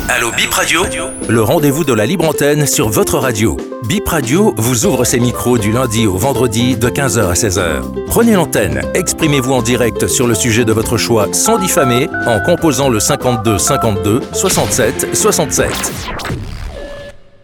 Allô 0.08 0.32
Bip 0.32 0.54
Radio? 0.54 0.82
Le 1.30 1.42
rendez-vous 1.42 1.84
de 1.84 1.94
la 1.94 2.06
libre 2.06 2.28
antenne 2.28 2.66
sur 2.68 2.90
votre 2.90 3.18
radio. 3.18 3.58
Bip 3.88 4.08
Radio 4.08 4.54
vous 4.58 4.86
ouvre 4.86 5.04
ses 5.04 5.20
micros 5.20 5.58
du 5.58 5.72
lundi 5.72 6.06
au 6.06 6.18
vendredi 6.18 6.76
de 6.76 6.90
15h 6.90 7.30
à 7.30 7.34
16h. 7.34 8.06
Prenez 8.08 8.34
l'antenne, 8.34 8.82
exprimez-vous 8.94 9.54
en 9.54 9.62
direct 9.62 10.08
sur 10.08 10.28
le 10.28 10.36
sujet 10.36 10.66
de 10.66 10.74
votre 10.74 10.98
choix 10.98 11.32
sans 11.34 11.58
diffamer 11.58 12.10
en 12.28 12.40
composant 12.42 12.90
le 12.90 13.00
52 13.00 13.58
52 13.58 14.22
67 14.34 15.16
67. 15.16 15.70